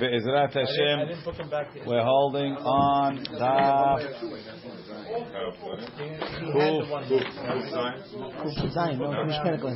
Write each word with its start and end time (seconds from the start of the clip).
Be'ezrat 0.00 0.52
Hashem, 0.52 1.08
we're 1.84 2.04
holding 2.04 2.52
on 2.52 3.18
Daf 3.34 4.00
Kuf 8.38 8.54
Zayin, 8.76 8.98
no, 9.00 9.10
Kuf 9.58 9.74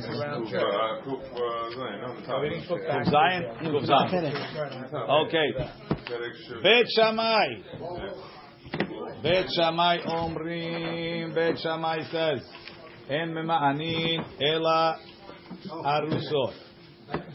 Zayin? 3.11 3.43
Kuf 3.59 3.83
Zayin. 3.83 4.23
Okay. 5.25 5.49
Bet 6.63 6.85
Shammai. 6.95 7.47
Bet 9.21 9.47
Shammai 9.53 9.97
Omrim. 10.05 11.33
Bet 11.35 11.59
Shammai 11.59 11.99
says, 12.09 12.39
En 13.09 13.33
mema'anin 13.33 14.23
ela 14.41 14.97
arusot. 15.83 16.53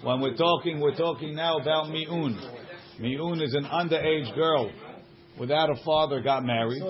When 0.03 0.21
we're 0.23 0.37
talking, 0.37 0.81
we're 0.81 0.95
talking 0.97 1.35
now 1.35 1.59
about 1.59 1.91
mi'un. 1.91 2.58
Mi'un 2.99 3.41
is 3.41 3.55
an 3.55 3.65
underage 3.65 4.35
girl 4.35 4.71
without 5.39 5.71
a 5.71 5.77
father 5.85 6.21
got 6.21 6.45
married. 6.45 6.83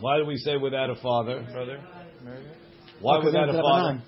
Why 0.00 0.18
do 0.18 0.24
we 0.24 0.36
say 0.38 0.56
without 0.56 0.90
a 0.90 0.96
father? 0.96 1.46
Brother, 1.52 1.80
Why 3.00 3.18
without 3.24 3.48
a 3.48 3.60
father? 3.60 4.02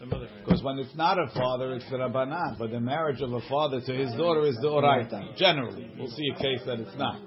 Because 0.45 0.63
when 0.63 0.79
it's 0.79 0.95
not 0.95 1.19
a 1.19 1.27
father, 1.35 1.75
it's 1.75 1.89
the 1.91 1.97
Rabbanan. 1.97 2.59
But 2.59 2.71
the 2.71 2.81
marriage 2.81 3.21
of 3.21 3.33
a 3.33 3.41
father 3.49 3.81
to 3.81 3.93
his 3.93 4.13
daughter 4.13 4.47
is 4.47 4.57
the 4.63 4.69
Oraita. 4.69 5.37
Generally. 5.37 5.91
We'll 5.99 6.11
see 6.11 6.31
a 6.35 6.39
case 6.39 6.61
that 6.67 6.79
it's 6.81 6.97
not. 6.97 7.21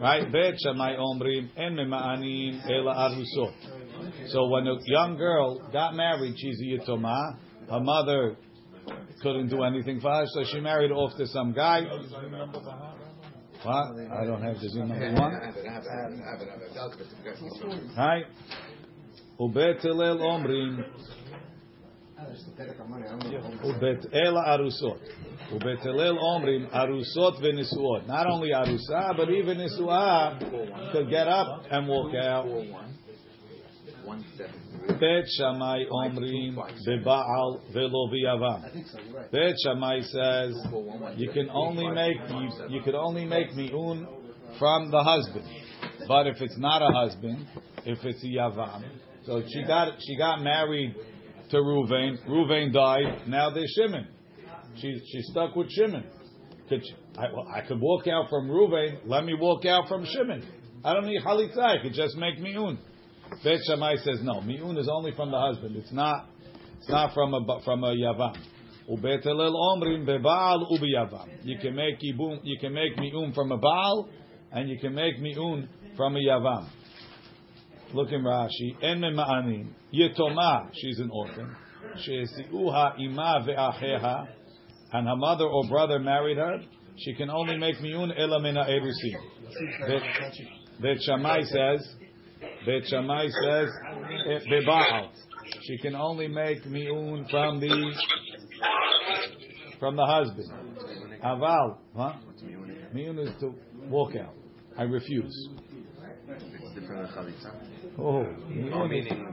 Right? 0.00 0.30
Bet 0.30 0.54
Shammai 0.62 0.96
Omrim 0.96 1.48
En 1.56 1.74
Mema'anim 1.74 2.70
Ela 2.70 2.94
Arusot. 3.10 4.28
So 4.28 4.48
when 4.48 4.66
a 4.66 4.76
young 4.84 5.16
girl 5.16 5.68
got 5.72 5.94
married, 5.94 6.34
she's 6.36 6.60
a 6.60 6.64
Yitomah. 6.64 7.38
Her 7.70 7.80
mother 7.80 8.36
couldn't 9.22 9.48
do 9.48 9.62
anything 9.64 10.00
for 10.00 10.10
her, 10.10 10.24
so 10.26 10.44
she 10.52 10.60
married 10.60 10.92
off 10.92 11.16
to 11.16 11.26
some 11.26 11.52
guy. 11.52 11.80
What? 13.63 13.93
I 14.11 14.25
don't 14.25 14.41
have 14.41 14.59
the 14.59 14.69
Zoom 14.69 14.87
number 14.89 15.13
one. 15.13 15.33
Right? 17.95 18.25
ובית 19.39 19.85
הלל 19.85 20.21
אומרים, 20.21 20.83
ובית 23.63 24.05
אל 24.13 24.37
ארוסות. 24.37 24.99
ובית 25.51 25.85
הלל 25.85 26.17
אומרים, 26.17 26.65
ארוסות 26.73 27.33
ונשואות. 27.41 28.07
Not 28.07 28.25
only 28.25 28.51
arusa, 28.53 29.13
but 29.17 29.29
even 29.29 29.57
נשואה 29.57 30.39
could 30.91 31.09
get 31.09 31.27
up 31.27 31.71
and 31.71 31.87
walk 31.87 32.15
out. 32.15 32.45
Bet 34.86 35.24
Shammai 35.36 35.84
Omrim 35.90 36.56
beBaal 36.86 37.60
velo 37.72 38.08
v'yavam. 38.08 39.30
Bet 39.32 39.54
Shammai 39.64 40.00
says 40.00 40.54
you 41.16 41.30
can 41.32 41.50
only 41.50 41.88
make 41.90 42.16
you, 42.28 42.50
you 42.68 42.82
can 42.82 42.94
only 42.94 43.24
make 43.24 43.50
miun 43.50 44.06
from 44.58 44.90
the 44.90 45.02
husband, 45.02 45.44
but 46.08 46.26
if 46.26 46.40
it's 46.40 46.56
not 46.58 46.82
a 46.82 46.92
husband, 46.94 47.46
if 47.84 47.98
it's 48.04 48.22
a 48.22 48.26
yavam, 48.26 48.84
so 49.26 49.42
she 49.52 49.64
got 49.64 49.94
she 50.00 50.16
got 50.16 50.40
married 50.42 50.94
to 51.50 51.56
Ruvain. 51.56 52.24
Ruvain 52.28 52.72
died. 52.72 53.28
Now 53.28 53.50
there's 53.50 53.72
Shimon. 53.76 54.06
She 54.76 55.00
she's 55.10 55.26
stuck 55.30 55.56
with 55.56 55.70
Shimon. 55.70 56.04
Could 56.68 56.84
she, 56.84 56.94
I, 57.18 57.32
well, 57.32 57.48
I 57.52 57.60
could 57.66 57.80
walk 57.80 58.06
out 58.06 58.28
from 58.30 58.48
Ruvain. 58.48 58.98
Let 59.04 59.24
me 59.24 59.34
walk 59.34 59.64
out 59.64 59.88
from 59.88 60.04
Shimon. 60.04 60.44
I 60.84 60.94
don't 60.94 61.06
need 61.06 61.22
halitza. 61.22 61.58
I 61.58 61.82
could 61.82 61.92
just 61.92 62.16
make 62.16 62.38
miun. 62.38 62.78
Bet 63.42 63.60
Shammai 63.66 63.96
says 63.96 64.20
no. 64.22 64.40
Mi'un 64.40 64.76
is 64.78 64.88
only 64.92 65.12
from 65.12 65.30
the 65.30 65.38
husband. 65.38 65.76
It's 65.76 65.92
not. 65.92 66.26
It's 66.78 66.88
not 66.88 67.14
from 67.14 67.34
a 67.34 67.60
from 67.64 67.84
a 67.84 67.88
yavam. 67.88 68.36
Ubet 68.90 69.26
elel 69.26 69.54
omrim 69.54 70.06
bebaal 70.06 70.70
ubiyavam. 70.70 71.28
You 71.42 71.58
can 71.58 71.74
make 71.74 71.98
ibum. 72.00 72.40
You 72.44 72.58
can 72.60 72.72
make 72.72 72.96
mi'un 72.96 73.32
from 73.34 73.52
a 73.52 73.58
baal, 73.58 74.08
and 74.52 74.68
you 74.68 74.78
can 74.78 74.94
make 74.94 75.20
mi'un 75.20 75.68
from 75.96 76.16
a 76.16 76.20
yavam. 76.20 76.68
Look 77.92 78.12
in 78.12 78.22
Rashi. 78.22 78.76
En 78.82 79.00
ma'anim 79.00 79.70
yetoma. 79.92 80.70
She's 80.72 80.98
an 80.98 81.10
orphan. 81.12 81.54
She'esiuha 82.04 82.98
ima 83.00 83.44
ve'acheha, 83.46 84.26
and 84.92 85.06
her 85.08 85.16
mother 85.16 85.44
or 85.44 85.68
brother 85.68 85.98
married 85.98 86.36
her. 86.36 86.60
She 86.98 87.14
can 87.14 87.30
only 87.30 87.56
make 87.58 87.80
mi'un 87.80 88.12
ela 88.16 88.40
mina 88.40 88.64
erusim. 88.64 89.20
Bet 90.80 90.96
Shammai 91.02 91.42
says. 91.42 91.86
Bet 92.66 92.82
Shammai 92.88 93.28
says 93.28 93.68
eh, 94.28 94.40
bebaal. 94.50 95.08
She 95.62 95.78
can 95.78 95.94
only 95.94 96.26
make 96.26 96.66
mi'un 96.66 97.26
from 97.30 97.60
the 97.60 97.94
from 99.78 99.94
the 99.94 100.04
husband. 100.04 100.50
Aval, 101.24 101.76
huh? 101.96 102.12
Mi'un 102.92 103.18
is 103.20 103.30
to 103.40 103.54
walk 103.88 104.16
out. 104.16 104.34
I 104.76 104.82
refuse. 104.82 105.48
Oh, 107.98 108.24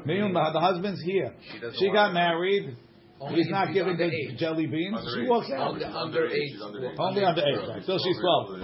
mi'un. 0.05 0.33
The 0.33 0.59
husband's 0.59 1.01
here. 1.01 1.33
She 1.79 1.91
got 1.91 2.13
married. 2.13 2.77
He's 3.29 3.47
not 3.49 3.73
giving 3.73 3.97
the 3.97 4.35
jelly 4.37 4.67
beans. 4.67 4.97
She 5.15 5.27
walks 5.27 5.49
out. 5.51 5.75
Underage. 5.75 6.99
Only 6.99 7.21
underage. 7.21 7.67
Right. 7.67 7.83
So 7.85 7.97
she's 8.03 8.17
twelve. 8.19 8.59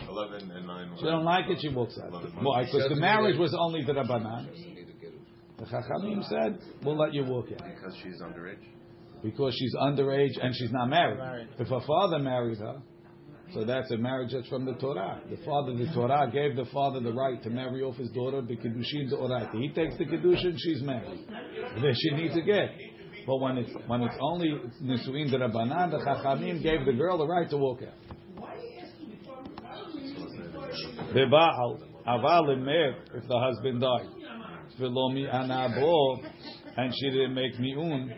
Younger. 0.00 0.36
11 0.36 0.50
and 0.50 0.66
9. 0.66 0.92
She 0.98 1.04
don't 1.04 1.24
like 1.24 1.48
it. 1.48 1.58
She 1.60 1.68
walks 1.68 1.98
out. 2.02 2.12
Why? 2.42 2.64
Because 2.64 2.88
the 2.88 2.96
marriage 2.96 3.38
was 3.38 3.54
only 3.58 3.84
the 3.84 3.92
rabbanan. 3.92 4.48
The 5.58 5.64
Chachamim 5.64 6.22
said, 6.28 6.58
"We'll 6.84 6.96
let 6.96 7.12
you 7.12 7.24
walk 7.24 7.46
out." 7.52 7.66
Because 7.66 7.96
she's 8.02 8.20
underage. 8.22 8.62
because 9.22 9.54
she's 9.58 9.74
underage 9.74 10.38
and 10.40 10.54
she's 10.54 10.70
not 10.70 10.86
married. 10.88 11.18
Married. 11.18 11.48
If 11.58 11.68
her 11.68 11.80
father 11.84 12.20
married 12.20 12.58
her, 12.58 12.80
so 13.52 13.64
that's 13.64 13.90
a 13.90 13.96
marriage 13.96 14.30
that's 14.32 14.46
from 14.48 14.64
the 14.66 14.74
Torah. 14.74 15.20
The 15.28 15.38
father, 15.44 15.72
the 15.74 15.90
Torah 15.92 16.30
gave 16.32 16.54
the 16.54 16.66
father 16.72 17.00
the 17.00 17.12
right 17.12 17.42
to 17.42 17.50
marry 17.50 17.82
off 17.82 17.96
his 17.96 18.10
daughter, 18.10 18.42
the 18.42 18.56
Kiddushin, 18.56 19.10
the 19.10 19.16
Oraita. 19.16 19.58
He 19.58 19.70
takes 19.70 19.96
the 19.98 20.04
Kiddushin, 20.04 20.54
she's 20.58 20.82
married. 20.82 21.26
Then 21.82 21.94
she 21.94 22.10
needs 22.14 22.36
a 22.36 22.42
get. 22.42 22.70
But 23.26 23.38
when 23.38 23.58
it's 23.58 23.70
when 23.86 24.02
it's 24.02 24.16
only 24.20 24.48
Nisuin 24.82 25.30
the 25.30 25.38
Rabbanan, 25.38 25.90
the 25.90 25.98
Chachamim 25.98 26.62
gave 26.62 26.86
the 26.86 26.92
girl 26.92 27.18
the 27.18 27.26
right 27.26 27.48
to 27.50 27.56
walk 27.56 27.80
out. 27.82 28.16
If 33.14 33.28
the 33.28 33.38
husband 33.38 33.80
died. 33.80 34.08
And 36.76 36.92
she 36.94 37.10
didn't 37.10 37.34
make 37.34 37.58
mi'un. 37.58 38.12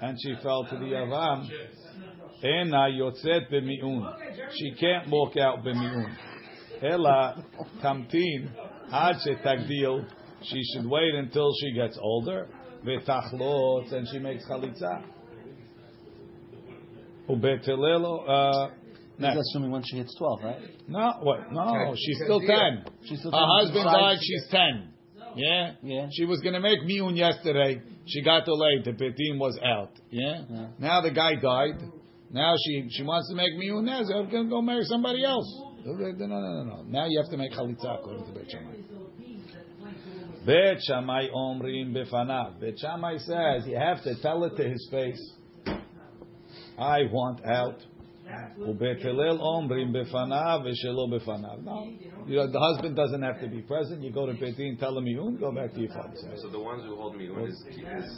And 0.00 0.16
she 0.22 0.34
fell 0.42 0.64
to 0.64 0.76
the 0.76 0.90
yavam. 0.92 1.48
She 4.56 4.70
can't 4.80 5.10
walk 5.10 5.36
out 5.36 5.64
b'mi'un. 5.64 6.16
Ela 6.82 7.44
tamtin. 7.82 8.50
She 10.42 10.62
should 10.72 10.86
wait 10.86 11.14
until 11.14 11.52
she 11.60 11.72
gets 11.72 11.98
older. 12.00 12.48
And 12.84 14.08
she 14.10 14.18
makes 14.18 14.46
chalitza. 14.48 15.02
Ubetelelo. 17.28 18.28
Uh, 18.28 18.68
Uh, 19.18 19.22
That's 19.22 19.38
assuming 19.50 19.72
when 19.72 19.82
she 19.84 19.96
hits 19.96 20.14
12, 20.16 20.40
right? 20.44 20.56
No, 20.86 21.12
what? 21.22 21.52
No, 21.52 21.94
she's 21.96 22.18
still 22.22 22.40
ten. 22.40 22.84
She's 23.04 23.18
still 23.18 23.32
Her 23.32 23.38
10, 23.38 23.46
husband 23.66 23.84
died. 23.84 24.18
She's 24.20 24.46
ten. 24.48 24.92
Yeah. 25.34 25.72
Yeah. 25.82 26.08
She 26.12 26.24
was 26.24 26.40
gonna 26.40 26.60
make 26.60 26.80
miun 26.82 27.16
yesterday. 27.16 27.82
She 28.06 28.22
got 28.22 28.44
delayed. 28.44 28.84
The 28.84 28.92
betim 28.92 29.38
was 29.38 29.58
out. 29.62 29.90
Yeah? 30.10 30.42
Yeah. 30.48 30.66
Now 30.78 31.00
the 31.00 31.10
guy 31.10 31.34
died. 31.34 31.80
Now 32.30 32.54
she 32.64 32.88
she 32.90 33.02
wants 33.02 33.28
to 33.30 33.34
make 33.34 33.52
miun 33.54 33.84
now. 33.84 34.02
So 34.04 34.18
I'm 34.18 34.30
gonna 34.30 34.48
go 34.48 34.62
marry 34.62 34.84
somebody 34.84 35.24
else. 35.24 35.46
No, 35.84 35.92
no, 35.94 36.26
no, 36.26 36.40
no, 36.40 36.62
no. 36.64 36.82
Now 36.82 37.06
you 37.08 37.20
have 37.20 37.30
to 37.30 37.36
make 37.36 37.52
chalitza 37.52 37.98
according 37.98 38.26
to 38.26 38.32
Beit 38.32 38.50
Shammai. 38.50 38.74
Beit 40.46 40.78
Shammai 40.82 41.28
omrim 41.34 41.92
befanav. 41.94 42.60
Beit 42.60 42.78
Shammai 42.78 43.16
says 43.18 43.66
you 43.66 43.76
have 43.76 44.02
to 44.04 44.20
tell 44.20 44.44
it 44.44 44.56
to 44.56 44.68
his 44.68 44.88
face. 44.90 45.32
I 46.78 47.02
want 47.10 47.44
out. 47.44 47.80
ובית 48.57 49.05
הלל 49.05 49.39
אומרים 49.39 49.93
בפניו 49.93 50.59
ושלא 50.65 51.07
בפניו. 51.15 51.57
No, 51.65 52.27
you 52.27 52.37
know, 52.37 52.47
the 52.47 52.59
husband 52.59 52.95
doesn't 52.95 53.21
have 53.21 53.39
to 53.41 53.47
be 53.47 53.61
present. 53.61 54.01
You 54.01 54.11
go 54.11 54.25
to 54.25 54.33
Beit 54.33 54.57
Din, 54.57 54.77
tell 54.77 54.97
him 54.97 55.05
you 55.07 55.37
go 55.39 55.51
back 55.51 55.73
to 55.73 55.79
your 55.79 55.93
father's 55.93 56.23
house. 56.25 56.41
So 56.41 56.49
the 56.49 56.59
ones 56.59 56.83
who 56.85 56.95
hold 56.95 57.15
mi'un 57.17 57.47
is, 57.47 57.57
is 57.99 58.09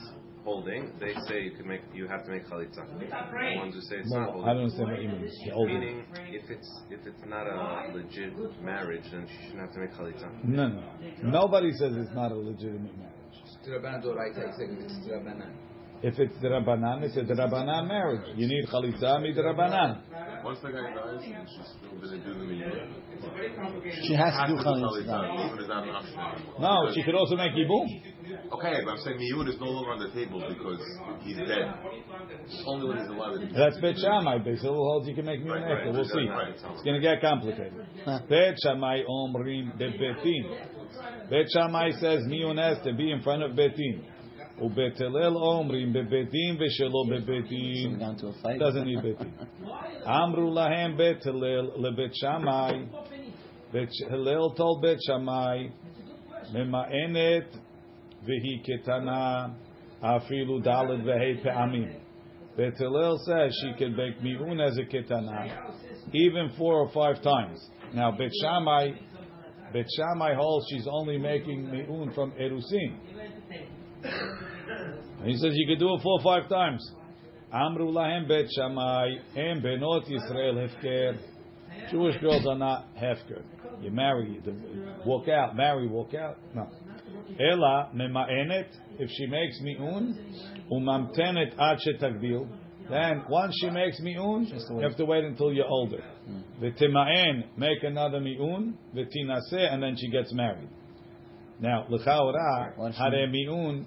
holding. 0.44 0.82
They 1.00 1.14
say 1.28 1.42
you 1.48 1.54
can 1.58 1.68
make 1.68 1.82
you 1.94 2.08
have 2.08 2.24
to 2.26 2.32
make 2.32 2.46
chalitza. 2.48 2.84
The 3.00 3.60
ones 3.64 3.74
who 3.76 3.82
say 3.82 3.96
it's 4.02 4.12
not 4.12 4.28
No, 4.28 4.32
holding. 4.34 4.50
I 4.50 4.54
don't 4.54 4.64
understand 4.64 4.90
what 4.92 5.02
you 5.02 5.10
mean. 5.10 5.30
Holding. 5.60 5.80
Meaning, 5.80 6.00
if 6.40 6.46
it's 6.56 6.70
if 6.96 7.02
it's 7.10 7.26
not 7.36 7.46
a 7.48 7.58
legit 7.98 8.34
marriage, 8.64 9.06
then 9.12 9.24
she 9.32 9.38
shouldn't 9.44 9.62
have 9.66 9.74
to 9.76 9.80
make 9.84 9.94
chalitza. 9.98 10.28
No, 10.60 10.66
no. 10.68 10.84
Nobody 11.40 11.72
says 11.80 11.92
it's 12.04 12.16
not 12.22 12.32
a 12.32 12.40
legitimate 12.52 12.96
marriage. 13.04 13.16
if 16.03 16.19
it's 16.19 16.35
the 16.41 16.49
Rabbanan, 16.49 17.03
it's 17.03 17.17
a 17.17 17.21
Rabbanan 17.21 17.87
marriage. 17.87 18.33
You 18.35 18.49
need 18.49 18.65
chalitza 18.73 19.21
mi 19.21 19.35
Rabbanan. 19.35 20.01
Once 20.43 20.59
the 20.63 20.73
guy 20.73 20.95
dies, 20.97 21.21
she's 21.21 21.69
still 21.77 21.93
going 22.01 22.09
to 22.09 22.25
do 22.25 22.33
the 22.33 22.47
miyun. 22.49 22.89
She 24.09 24.15
has 24.15 24.33
to 24.33 24.47
do 24.49 24.57
do 24.57 24.65
chalitza. 24.65 25.05
chalitza, 25.05 25.45
even 25.45 25.59
is 25.61 25.69
not 25.69 25.85
an 25.85 25.91
option 25.91 26.17
anymore. 26.17 26.57
No, 26.59 26.93
she 26.95 27.03
could 27.03 27.15
also 27.15 27.37
make 27.37 27.53
yibum. 27.53 27.85
Okay, 28.51 28.81
but 28.85 28.91
I'm 28.93 28.99
saying 29.05 29.19
miyun 29.21 29.49
is 29.49 29.61
no 29.61 29.67
longer 29.67 29.93
on 29.93 29.99
the 30.01 30.09
table 30.17 30.41
because 30.49 30.81
he's 31.21 31.37
dead. 31.37 31.69
Only 32.65 32.89
when 32.89 32.97
he's 32.97 33.09
alive. 33.09 33.37
That's 33.55 33.77
Bet 33.81 33.99
Shammai. 34.01 34.39
Bet 34.39 34.57
Hillel 34.57 34.81
holds 34.81 35.07
you 35.09 35.15
can 35.15 35.27
make 35.27 35.45
miyun 35.45 35.53
Right, 35.53 35.69
right. 35.69 35.79
after. 35.85 35.93
We'll 35.93 36.09
see. 36.09 36.29
Right. 36.29 36.55
It's 36.55 36.83
going 36.83 36.97
to 36.97 37.05
get 37.05 37.21
complicated. 37.21 37.75
Huh. 38.07 38.21
Bet 38.27 38.57
Shammai 38.65 39.03
omrim 39.05 39.77
bebetin. 39.77 41.29
Bet 41.29 41.45
Shammai 41.53 41.91
says 42.01 42.25
miyun 42.25 42.57
has 42.57 42.83
to 42.85 42.95
be 42.95 43.13
in 43.13 43.21
front 43.21 43.43
of 43.43 43.53
betin. 43.53 44.01
Ubet 44.62 44.98
Hillel 44.98 45.36
omrim 45.36 45.94
bebetin 45.94 46.58
v'shelo 46.58 47.04
So 47.04 47.10
we 47.10 47.20
bebetin. 47.20 48.00
got 48.00 48.10
into 48.12 48.28
a 48.28 48.34
fight. 48.42 48.60
Doesn't 48.60 48.86
need 48.86 49.00
betin. 49.00 49.32
Amru 50.06 50.50
lahem 50.52 50.98
Bet 50.98 51.24
Hillel 51.24 51.74
lebet 51.80 52.14
Shammai. 52.22 52.86
Bet 53.74 53.90
Hillel 54.10 54.54
told 54.56 54.82
Bet 54.82 54.98
Shammai, 55.06 55.68
ממאנת 56.54 57.58
והיא 58.24 58.64
קטנה 58.64 59.48
אפילו 60.02 60.60
ד' 60.60 61.06
וה' 61.06 61.44
פעמים. 61.44 61.90
Bet 62.58 62.78
Hillel 62.78 63.18
says 63.26 63.54
she 63.62 63.74
can 63.78 63.96
make 63.98 64.22
mi'un 64.24 64.62
as 64.62 64.78
a 64.78 64.84
ketana, 64.84 65.50
even 66.14 66.52
four 66.58 66.76
or 66.76 66.90
five 66.94 67.22
times. 67.22 67.60
Now 67.94 68.12
Bet 68.12 68.32
Shammai, 68.42 68.92
Bet 69.74 69.86
Shammai 69.98 70.34
holds 70.36 70.66
she's 70.70 70.88
only 70.90 71.18
making 71.18 71.70
mi'un 71.70 72.14
from 72.14 72.32
erusin. 72.40 72.96
He 75.25 75.37
says 75.37 75.53
you 75.55 75.67
can 75.67 75.79
do 75.79 75.95
it 75.95 76.03
four 76.03 76.21
or 76.21 76.23
five 76.23 76.49
times. 76.49 76.91
Amru 77.53 77.91
lahem 77.93 78.29
Bet 78.29 78.47
Shammai, 78.57 79.09
em 79.37 79.61
benot 79.61 80.09
Yisrael 80.09 80.69
hefker. 80.69 81.19
Jewish 81.91 82.17
girls 82.21 82.47
are 82.47 82.57
not 82.57 82.87
hefker. 82.97 83.43
You 83.83 83.91
marry, 83.91 84.41
walk 85.05 85.29
out, 85.29 85.57
marry, 85.57 85.89
walk 85.89 86.15
out. 86.15 86.37
No. 86.55 86.69
Ela 87.39 87.91
mema'enet, 87.95 88.67
if 88.99 89.11
she 89.11 89.27
makes 89.27 89.59
mi'un, 89.63 90.17
umamtenet 90.71 91.59
ad 91.59 91.79
shetagdil, 91.79 92.49
then 92.91 93.25
once 93.29 93.55
she 93.61 93.71
makes 93.71 93.99
mi'un, 94.01 94.47
you 94.47 94.81
have 94.81 94.97
to 94.97 95.05
wait 95.05 95.25
until 95.25 95.53
you're 95.53 95.67
older. 95.67 96.03
V'tima'en, 96.61 97.45
make 97.57 97.83
another 97.83 98.21
mi'un, 98.21 98.77
v'tinaseh, 98.95 99.73
and 99.73 99.83
then 99.83 99.97
she 99.97 100.11
gets 100.11 100.33
married. 100.33 100.69
Now, 101.61 101.87
she- 101.89 102.05
hare 102.05 103.27
mi'un, 103.29 103.87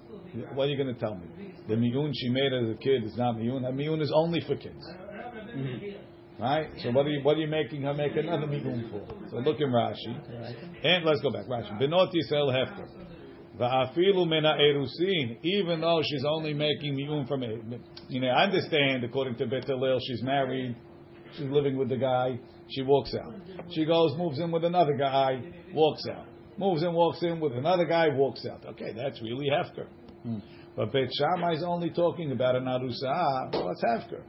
what 0.54 0.64
are 0.64 0.70
you 0.70 0.76
going 0.76 0.94
to 0.94 1.00
tell 1.00 1.14
me? 1.14 1.54
The 1.68 1.76
mi'un 1.76 2.12
she 2.14 2.28
made 2.28 2.52
as 2.52 2.68
a 2.68 2.78
kid 2.78 3.04
is 3.04 3.16
not 3.16 3.38
mi'un. 3.38 3.62
That 3.62 3.74
mi'un 3.74 4.00
is 4.00 4.12
only 4.14 4.40
for 4.40 4.56
kids. 4.56 4.84
Right? 6.38 6.68
So 6.82 6.90
what 6.90 7.06
are 7.06 7.10
you 7.10 7.22
what 7.22 7.36
are 7.36 7.40
you 7.40 7.48
making 7.48 7.82
her 7.82 7.94
make 7.94 8.16
another 8.16 8.46
mi'un 8.46 8.90
for? 8.90 9.06
So 9.30 9.36
look 9.36 9.60
in 9.60 9.68
Rashi. 9.68 10.84
And 10.84 11.04
let's 11.04 11.20
go 11.20 11.30
back. 11.30 11.46
Rashi. 11.46 11.80
Benot 11.80 12.12
Yisrael 12.12 12.52
hefker. 12.52 12.88
Va'afilu 13.58 14.26
mena 14.28 14.56
erusin. 14.60 15.38
Even 15.42 15.80
though 15.80 16.02
she's 16.02 16.24
only 16.24 16.54
making 16.54 16.96
mi'un 16.96 17.26
from 17.28 17.42
it. 17.44 17.60
You 18.08 18.20
know, 18.20 18.28
I 18.28 18.44
understand 18.44 19.04
according 19.04 19.36
to 19.36 19.46
Bet 19.46 19.64
she's 20.06 20.22
married, 20.22 20.76
she's 21.36 21.48
living 21.48 21.78
with 21.78 21.88
the 21.88 21.96
guy, 21.96 22.38
she 22.68 22.82
walks 22.82 23.14
out. 23.14 23.34
She 23.70 23.84
goes, 23.84 24.16
moves 24.16 24.38
in 24.38 24.50
with 24.50 24.64
another 24.64 24.96
guy, 24.96 25.40
walks 25.72 26.02
out. 26.10 26.26
Moves 26.58 26.82
in, 26.82 26.92
walks 26.92 27.22
in 27.22 27.40
with 27.40 27.52
another 27.52 27.84
guy, 27.84 28.08
walks 28.08 28.44
out. 28.46 28.64
Okay, 28.64 28.92
that's 28.94 29.20
really 29.22 29.48
hefker. 29.50 29.86
Hmm. 30.24 30.38
But 30.74 30.92
Beit 30.92 31.10
Shammai 31.12 31.52
is 31.52 31.62
only 31.62 31.90
talking 31.90 32.32
about 32.32 32.56
an 32.56 32.64
arusa. 32.64 33.52
Well, 33.52 33.68
that's 33.68 33.84
hefker. 33.84 34.22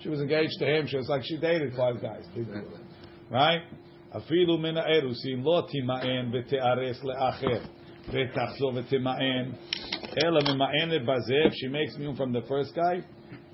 She 0.00 0.08
was 0.08 0.20
engaged 0.20 0.58
to 0.58 0.66
him. 0.66 0.86
She 0.86 0.96
was 0.96 1.08
like 1.08 1.22
she 1.24 1.38
dated 1.38 1.72
five 1.74 2.02
guys. 2.02 2.24
Exactly. 2.34 2.80
Right? 3.30 3.62
Afilu 4.14 4.60
mina 4.60 4.82
erusim 4.82 5.42
lo 5.42 5.62
tima'en 5.62 6.30
v'te'ares 6.32 7.02
le'acher 7.02 7.66
v'tachzor 8.10 8.74
v'tima'en 8.74 9.54
ela 10.22 10.42
mima'enet 10.42 11.06
bazev. 11.06 11.52
She 11.54 11.68
makes 11.68 11.96
me 11.96 12.14
from 12.16 12.32
the 12.32 12.42
first 12.42 12.74
guy. 12.74 13.04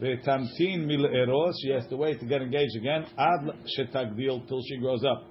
V'tamtin 0.00 0.86
mil 0.86 1.04
eros. 1.04 1.54
She 1.62 1.70
has 1.70 1.86
to 1.88 1.96
wait 1.96 2.18
to 2.20 2.26
get 2.26 2.42
engaged 2.42 2.76
again. 2.76 3.06
Ad 3.16 3.50
shetagdil 3.78 4.48
till 4.48 4.62
she 4.68 4.78
grows 4.78 5.04
up. 5.04 5.28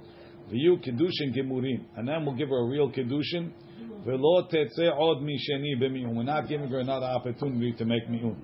V'yu 0.49 0.77
kedushin 0.81 1.35
gemurim. 1.35 1.85
And 1.97 2.07
then 2.07 2.25
we'll 2.25 2.35
give 2.35 2.49
her 2.49 2.65
a 2.65 2.69
real 2.69 2.89
kedushin. 2.89 3.51
ולא 4.04 4.42
תצא 4.48 4.90
עוד 4.96 5.22
משני 5.22 5.76
במיון 5.80 6.16
we're 6.16 6.22
not 6.22 6.48
giving 6.48 6.70
her 6.70 6.80
another 6.80 7.06
opportunity 7.06 7.72
to 7.72 7.84
make 7.84 8.08
miun 8.08 8.34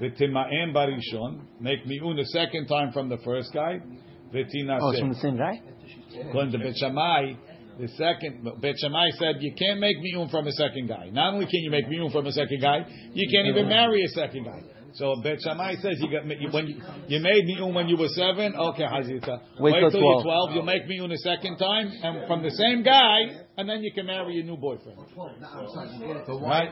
ותימאן 0.00 0.72
בראשון 0.72 1.40
make 1.60 1.86
miun 1.86 2.16
the 2.16 2.26
second 2.26 2.66
time 2.66 2.92
from 2.92 3.08
the 3.08 3.18
first 3.24 3.52
guy 3.52 3.78
ותינשא 4.32 4.82
Oh, 4.82 4.90
it's 4.90 5.00
from 5.00 5.12
the 5.12 5.20
same 5.20 5.36
guy? 5.36 5.60
According 6.28 6.52
to 6.52 6.58
Bet 6.58 6.76
Shammai, 6.76 7.32
the 7.78 7.88
second 7.88 8.32
Bet 8.60 8.76
Shammai 8.78 9.08
said 9.18 9.36
you 9.40 9.52
can't 9.54 9.80
make 9.80 9.96
mi'un 10.06 10.28
from 10.30 10.46
a 10.46 10.52
second 10.52 10.88
guy. 10.88 11.08
Not 11.12 11.34
only 11.34 11.46
can 11.46 11.60
you 11.66 11.70
make 11.70 11.88
mi'un 11.88 12.10
from 12.12 12.26
a 12.26 12.32
second 12.32 12.60
guy, 12.60 12.78
you 13.14 13.26
can't 13.32 13.46
even 13.52 13.68
marry 13.68 14.00
a 14.04 14.08
second 14.08 14.44
guy. 14.44 14.60
So 14.93 15.15
Beit 15.23 15.39
Shammai 15.41 15.75
says 15.75 15.97
you 15.99 16.09
got 16.11 16.25
you, 16.25 16.49
when 16.51 16.67
you, 16.67 17.19
made 17.19 17.45
miun 17.45 17.73
when 17.73 17.87
you 17.87 17.97
were 17.97 18.07
seven. 18.09 18.55
Okay, 18.55 18.83
Hazita. 18.83 19.41
Wait, 19.59 19.73
Wait 19.73 19.91
till, 19.91 19.99
12. 19.99 20.01
you're 20.01 20.23
twelve. 20.23 20.51
You'll 20.53 20.63
make 20.63 20.87
miun 20.87 21.11
a 21.13 21.17
second 21.17 21.57
time, 21.57 21.91
and 22.03 22.27
from 22.27 22.41
the 22.43 22.51
same 22.51 22.83
guy, 22.83 23.19
and 23.57 23.69
then 23.69 23.83
you 23.83 23.91
can 23.93 24.05
marry 24.05 24.35
your 24.35 24.45
new 24.45 24.57
boyfriend. 24.57 24.97
Right? 24.97 26.71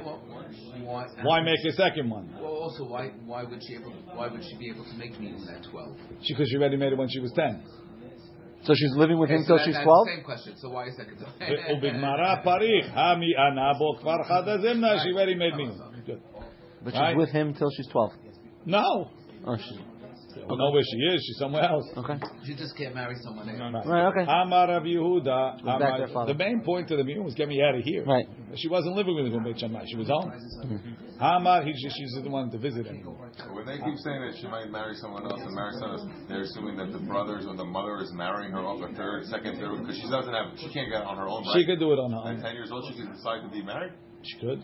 why, 1.24 1.42
make 1.42 1.66
a 1.66 1.72
second 1.74 2.10
one? 2.10 2.30
Well, 2.40 2.52
also 2.52 2.86
why 2.86 3.12
why 3.26 3.44
would 3.44 3.62
she 3.68 3.76
able, 3.76 3.92
why 4.14 4.28
would 4.28 4.44
she 4.44 4.58
be 4.58 4.70
able 4.70 4.86
to 4.86 4.94
make 4.98 5.14
miun 5.14 5.48
at 5.54 5.64
twelve? 5.70 5.98
Because 6.28 6.50
she 6.50 6.58
already 6.58 6.78
made 6.78 6.94
it 6.94 6.98
when 6.98 7.10
she 7.10 7.20
was 7.20 7.32
ten. 7.34 7.64
So 8.64 8.74
she's 8.74 8.96
living 8.96 9.20
with 9.20 9.30
him 9.30 9.44
so 9.44 9.58
till 9.58 9.66
she's 9.66 9.78
twelve. 9.84 10.08
Same 10.08 10.24
question. 10.24 10.56
So 10.58 10.70
why 10.70 10.88
a 10.88 10.92
second 10.94 11.20
time? 11.20 11.34
She 15.04 15.12
already 15.14 15.36
made 15.36 15.56
me. 15.56 15.70
Good. 16.86 16.92
But 16.92 16.94
she's 16.94 17.02
Right. 17.02 17.18
with 17.18 17.30
him 17.30 17.54
till 17.54 17.70
she's 17.72 17.88
12. 17.88 18.12
No. 18.66 19.10
Oh, 19.48 19.58
she's, 19.58 19.78
I 20.36 20.48
don't 20.48 20.58
know 20.58 20.72
where 20.72 20.84
she 20.84 20.98
is. 21.16 21.24
She's 21.26 21.38
somewhere 21.40 21.64
else. 21.64 21.86
okay. 21.98 22.20
She 22.46 22.54
just 22.56 22.78
can't 22.78 22.94
marry 22.94 23.16
someone 23.24 23.50
else. 23.50 23.86
Right, 23.88 24.06
okay. 24.14 24.26
Amar 24.30 24.68
Rav 24.68 24.84
Yehuda. 24.84 25.64
We're 25.64 25.80
back 25.80 25.98
there, 25.98 26.08
Father. 26.10 26.34
The 26.34 26.38
main 26.38 26.62
point 26.62 26.92
of 26.92 26.98
the 26.98 27.04
meeting 27.04 27.24
was 27.24 27.34
get 27.34 27.48
me 27.48 27.62
out 27.62 27.74
of 27.74 27.82
here. 27.84 28.04
Right. 28.06 28.28
She 28.56 28.68
wasn't 28.68 28.96
living 28.96 29.16
with 29.16 29.26
him 29.28 29.34
in 29.34 29.44
Beit 29.44 29.60
Shammai. 29.60 29.86
She 29.90 29.98
was 29.98 30.08
home. 30.08 30.30
Mm-hmm. 30.30 31.24
Amar, 31.24 31.64
he, 31.64 31.74
she, 31.74 31.90
she's 31.90 32.14
the 32.22 32.30
one 32.30 32.52
to 32.52 32.58
visit 32.58 32.86
anymore. 32.86 33.32
When 33.54 33.66
they 33.66 33.78
keep 33.78 33.98
saying 34.04 34.22
that 34.22 34.36
she 34.40 34.48
might 34.48 34.70
marry 34.70 34.94
someone 34.96 35.24
else 35.24 35.42
and 35.42 35.56
marry 35.56 35.72
someone 35.80 36.00
else, 36.00 36.08
they're 36.28 36.42
assuming 36.42 36.78
that 36.78 36.92
the 36.92 37.00
brothers 37.06 37.46
or 37.48 37.56
the 37.56 37.66
mother 37.66 37.98
is 38.02 38.12
marrying 38.14 38.52
her 38.52 38.60
off 38.60 38.82
a 38.84 38.94
third, 38.94 39.26
second, 39.26 39.58
third, 39.58 39.80
because 39.82 39.96
she 39.98 40.10
doesn't 40.10 40.34
have, 40.34 40.54
she 40.60 40.70
can't 40.70 40.92
get 40.92 41.02
on 41.04 41.18
her 41.18 41.28
own. 41.28 41.46
Right? 41.48 41.56
She 41.58 41.66
could 41.66 41.80
do 41.80 41.94
it 41.94 42.00
on 42.00 42.12
her 42.12 42.18
own. 42.18 42.38
At 42.38 42.44
ten 42.44 42.54
years 42.56 42.70
old, 42.72 42.86
she 42.92 43.00
could 43.02 43.12
decide 43.14 43.42
to 43.42 43.50
be 43.50 43.64
married. 43.64 43.94
She 44.24 44.40
could. 44.40 44.62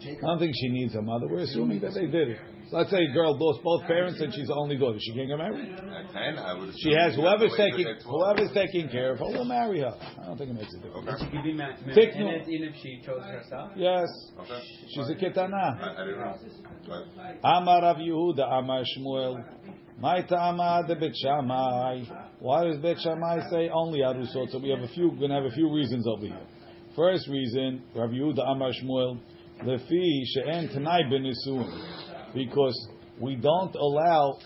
I 0.00 0.14
don't 0.22 0.38
think 0.38 0.54
she 0.54 0.68
needs 0.68 0.94
a 0.94 1.02
mother. 1.02 1.26
We're 1.28 1.40
assuming 1.40 1.80
that 1.80 1.94
they 1.94 2.06
did 2.06 2.28
it. 2.28 2.38
Let's 2.70 2.90
say 2.90 2.98
a 3.02 3.12
girl 3.14 3.36
lost 3.38 3.62
both 3.64 3.82
parents 3.86 4.20
and 4.20 4.32
she's 4.32 4.46
the 4.46 4.54
only 4.54 4.76
daughter. 4.76 4.98
She 5.00 5.12
can't 5.14 5.26
get 5.28 5.38
married. 5.38 5.74
I 5.74 6.52
would. 6.54 6.74
She 6.78 6.92
assume 6.92 7.00
has 7.00 7.14
she'd 7.14 7.24
have 7.24 7.40
to 7.40 7.48
whoever's 7.48 7.52
wait 7.58 7.70
taking 7.70 7.84
they're 7.84 7.98
12. 7.98 8.04
whoever's 8.36 8.52
taking 8.54 8.88
care 8.90 9.12
of 9.12 9.18
her 9.20 9.24
will 9.24 9.44
marry 9.44 9.80
her. 9.80 9.88
I 10.22 10.26
don't 10.26 10.36
think 10.38 10.50
it 10.50 10.54
makes 10.54 10.74
a 10.74 10.78
difference. 10.84 11.08
Okay. 11.08 11.24
She 11.24 11.30
could 11.32 11.42
be 11.44 11.52
ma- 11.54 11.72
Take 11.94 12.14
married 12.14 12.46
no- 12.46 12.52
even 12.52 12.68
if 12.68 12.74
she 12.82 13.00
chose 13.04 13.22
herself. 13.24 13.72
Yes, 13.74 14.06
Okay. 14.38 14.60
she's 14.94 15.08
a 15.08 15.14
ketana. 15.14 15.80
I 15.80 16.04
didn't 16.04 16.20
know. 16.20 16.34
But 16.86 17.38
Amar 17.42 17.82
Rav 17.82 17.96
Yehuda, 17.96 18.52
Amar 18.52 18.82
Shmuel. 18.96 19.44
My 19.98 20.20
ta'ama 20.22 20.84
de 20.86 20.94
Bet 20.94 21.16
Shammai. 21.16 22.04
Why 22.38 22.64
does 22.64 22.76
Bet 22.78 23.00
Shammai 23.00 23.48
say 23.50 23.68
only 23.72 24.00
arusot? 24.00 24.50
So 24.52 24.58
we 24.58 24.68
have 24.70 24.80
a 24.80 24.88
few. 24.88 25.08
We're 25.08 25.26
gonna 25.26 25.34
have 25.42 25.50
a 25.50 25.54
few 25.54 25.74
reasons 25.74 26.06
over 26.06 26.26
here. 26.26 26.38
First 26.94 27.26
reason, 27.28 27.82
Rav 27.96 28.10
Yehuda 28.10 28.46
Amar 28.46 28.70
Shmuel, 28.72 29.18
lefi 29.64 30.24
she'en 30.24 30.68
tanai 30.68 31.02
b'nisuin, 31.04 32.34
because 32.34 32.88
we 33.20 33.36
don't 33.36 33.74
allow 33.74 34.38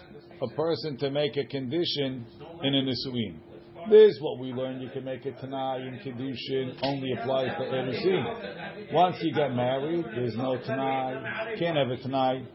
a 0.42 0.48
person 0.56 0.96
to 0.98 1.10
make 1.10 1.36
a 1.36 1.44
condition 1.44 2.26
in 2.62 2.74
a 2.74 2.82
nisuin. 2.82 3.36
This 3.90 4.12
is 4.14 4.20
what 4.20 4.38
we 4.38 4.52
learned. 4.52 4.80
You 4.80 4.90
can 4.90 5.04
make 5.04 5.26
a 5.26 5.32
tanai 5.32 5.78
in 5.88 5.98
kedushin. 5.98 6.78
Only 6.82 7.12
applies 7.12 7.50
to 7.58 7.64
erusin. 7.64 8.92
Once 8.92 9.16
you 9.20 9.34
get 9.34 9.54
married, 9.54 10.04
there's 10.14 10.36
no 10.36 10.56
tanai. 10.56 11.56
Can't 11.58 11.76
have 11.76 11.88
a 11.88 11.96
tanai. 11.96 12.46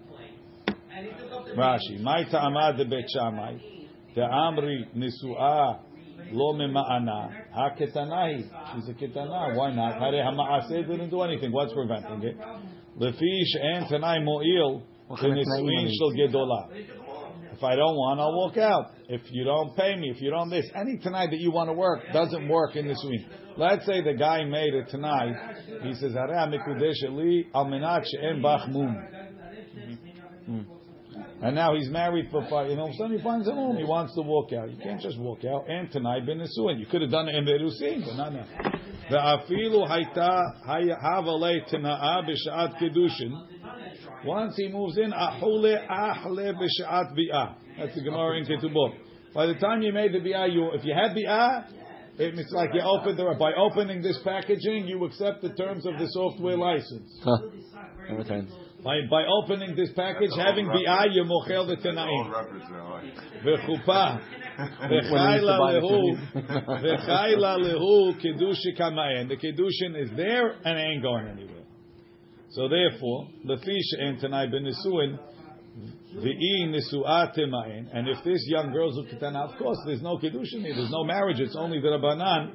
Rashi, 1.55 1.99
my 2.01 2.23
ta'amad 2.23 2.77
de 2.77 2.85
bet 2.85 3.05
shamai, 3.15 3.59
the 4.15 4.21
amri 4.21 4.87
nisua 4.95 5.79
lo 6.31 6.53
mema'ana, 6.53 7.29
ha 7.53 7.69
ketanahi. 7.79 8.43
She's 8.75 8.89
a 8.89 8.93
ketana. 8.93 9.55
Why 9.55 9.73
not? 9.73 9.99
Hare 9.99 10.23
hama'aseh 10.23 10.87
didn't 10.87 11.09
do 11.09 11.21
anything. 11.21 11.51
What's 11.51 11.73
preventing 11.73 12.23
it? 12.23 12.37
Lefi 12.99 13.43
she'en 13.45 13.87
tanai 13.89 14.19
mo'il, 14.23 14.81
What 15.07 15.19
the 15.21 15.27
kind 15.27 15.39
of 15.39 15.45
tanai 15.45 15.61
nisuin 15.63 15.85
is? 15.85 15.99
shel 15.99 16.11
gedolah. 16.17 16.69
If 17.53 17.63
I 17.63 17.75
don't 17.75 17.95
want, 17.95 18.19
I'll 18.19 18.35
walk 18.35 18.57
out. 18.57 18.91
If 19.09 19.21
you 19.31 19.43
don't 19.43 19.75
pay 19.75 19.95
me, 19.95 20.11
if 20.11 20.21
you 20.21 20.29
don't 20.29 20.49
this, 20.49 20.65
any 20.75 20.97
tonight 20.97 21.31
that 21.31 21.39
you 21.39 21.51
want 21.51 21.69
to 21.69 21.73
work 21.73 22.01
doesn't 22.13 22.47
work 22.47 22.75
in 22.75 22.87
this 22.87 23.03
week. 23.09 23.25
Let's 23.57 23.83
say 23.87 24.03
the 24.03 24.13
guy 24.13 24.43
made 24.43 24.75
it 24.75 24.89
tonight. 24.89 25.33
He 25.81 25.93
says, 25.95 26.13
"Hare 26.13 26.47
mikudesh 26.47 27.01
li 27.09 27.47
al 27.55 27.65
menat 27.65 28.05
she'en 28.05 28.41
bach 28.43 28.69
mum." 28.69 28.95
Mm-hmm. 28.95 30.53
Mm-hmm. 30.53 30.76
And 31.41 31.55
now 31.55 31.75
he's 31.75 31.89
married 31.89 32.29
for 32.31 32.41
five. 32.49 32.69
And 32.71 32.79
all 32.79 32.87
of 32.87 32.93
a 32.93 32.97
sudden 32.97 33.17
he 33.17 33.23
finds 33.23 33.47
a 33.47 33.51
home. 33.51 33.77
He 33.77 33.83
wants 33.83 34.15
to 34.15 34.21
walk 34.21 34.53
out. 34.53 34.71
You 34.71 34.77
can't 34.77 34.99
just 34.99 35.19
walk 35.19 35.45
out. 35.45 35.69
And 35.69 35.91
tonight 35.91 36.25
ben 36.25 36.39
You 36.39 36.85
could 36.89 37.01
have 37.01 37.11
done 37.11 37.29
it 37.29 37.35
in 37.35 37.45
Berusin, 37.45 38.05
but 38.05 38.15
not 38.15 38.33
now. 38.33 38.45
The 39.09 39.17
afilu 39.17 39.87
hayta 39.87 40.41
havale 40.67 41.71
tana'a 41.71 42.23
b'shat 42.27 42.81
kedushin. 42.81 44.25
Once 44.25 44.55
he 44.57 44.67
moves 44.69 44.97
in, 44.97 45.11
ahule 45.11 45.87
ahle 45.87 46.53
b'shat 46.53 47.15
bi'ah. 47.15 47.55
That's 47.77 47.93
the 47.93 48.01
Gemara 48.01 48.39
in 48.39 48.45
Ketubot. 48.45 48.95
By 49.33 49.45
the 49.45 49.55
time 49.55 49.83
you 49.83 49.93
made 49.93 50.13
the 50.13 50.19
bi'ah, 50.19 50.51
you, 50.51 50.71
if 50.73 50.83
you 50.83 50.93
had 50.95 51.15
bi'ah, 51.15 51.65
it's 52.17 52.51
like 52.51 52.71
you 52.73 52.81
opened 52.81 53.19
the 53.19 53.35
by 53.39 53.53
opening 53.53 54.01
this 54.01 54.19
packaging, 54.23 54.87
you 54.87 55.05
accept 55.05 55.43
the 55.43 55.53
terms 55.53 55.85
of 55.85 55.99
the 55.99 56.07
software 56.07 56.57
license. 56.57 57.19
Huh. 57.23 57.37
By, 58.83 58.99
by 59.09 59.23
opening 59.25 59.75
this 59.75 59.89
package, 59.95 60.29
having 60.37 60.67
bi'ah, 60.67 61.05
you 61.11 61.23
mochel 61.23 61.65
the 61.67 61.75
Old 61.75 61.79
tenaim. 61.79 62.31
reference 62.31 62.65
now. 62.69 63.01
V'chupa. 63.43 64.21
V'chayla 64.83 65.81
lehu. 65.81 66.15
V'chayla 66.83 67.57
lehu 67.59 68.13
kedusha 68.21 68.79
kamayen. 68.79 69.29
The 69.29 69.35
kedushin 69.35 69.99
is 70.01 70.09
there 70.15 70.51
and 70.63 70.79
ain't 70.79 71.01
going 71.01 71.27
anywhere. 71.27 71.63
So 72.51 72.69
therefore, 72.69 73.27
lefish 73.45 73.99
and 73.99 74.19
tanai 74.19 74.47
ben 74.47 74.63
nisuin, 74.63 75.17
v'i 76.15 76.67
nisuatemayin. 76.69 77.87
And 77.93 78.07
if 78.07 78.23
this 78.23 78.43
young 78.47 78.71
girl's 78.71 78.97
ukitana, 78.97 79.51
of 79.51 79.57
course, 79.57 79.77
there's 79.87 80.01
no 80.03 80.17
kedushin 80.17 80.61
here. 80.61 80.75
There's 80.75 80.91
no 80.91 81.03
marriage. 81.03 81.39
It's 81.39 81.55
only 81.57 81.81
the 81.81 81.87
rabbanan. 81.87 82.51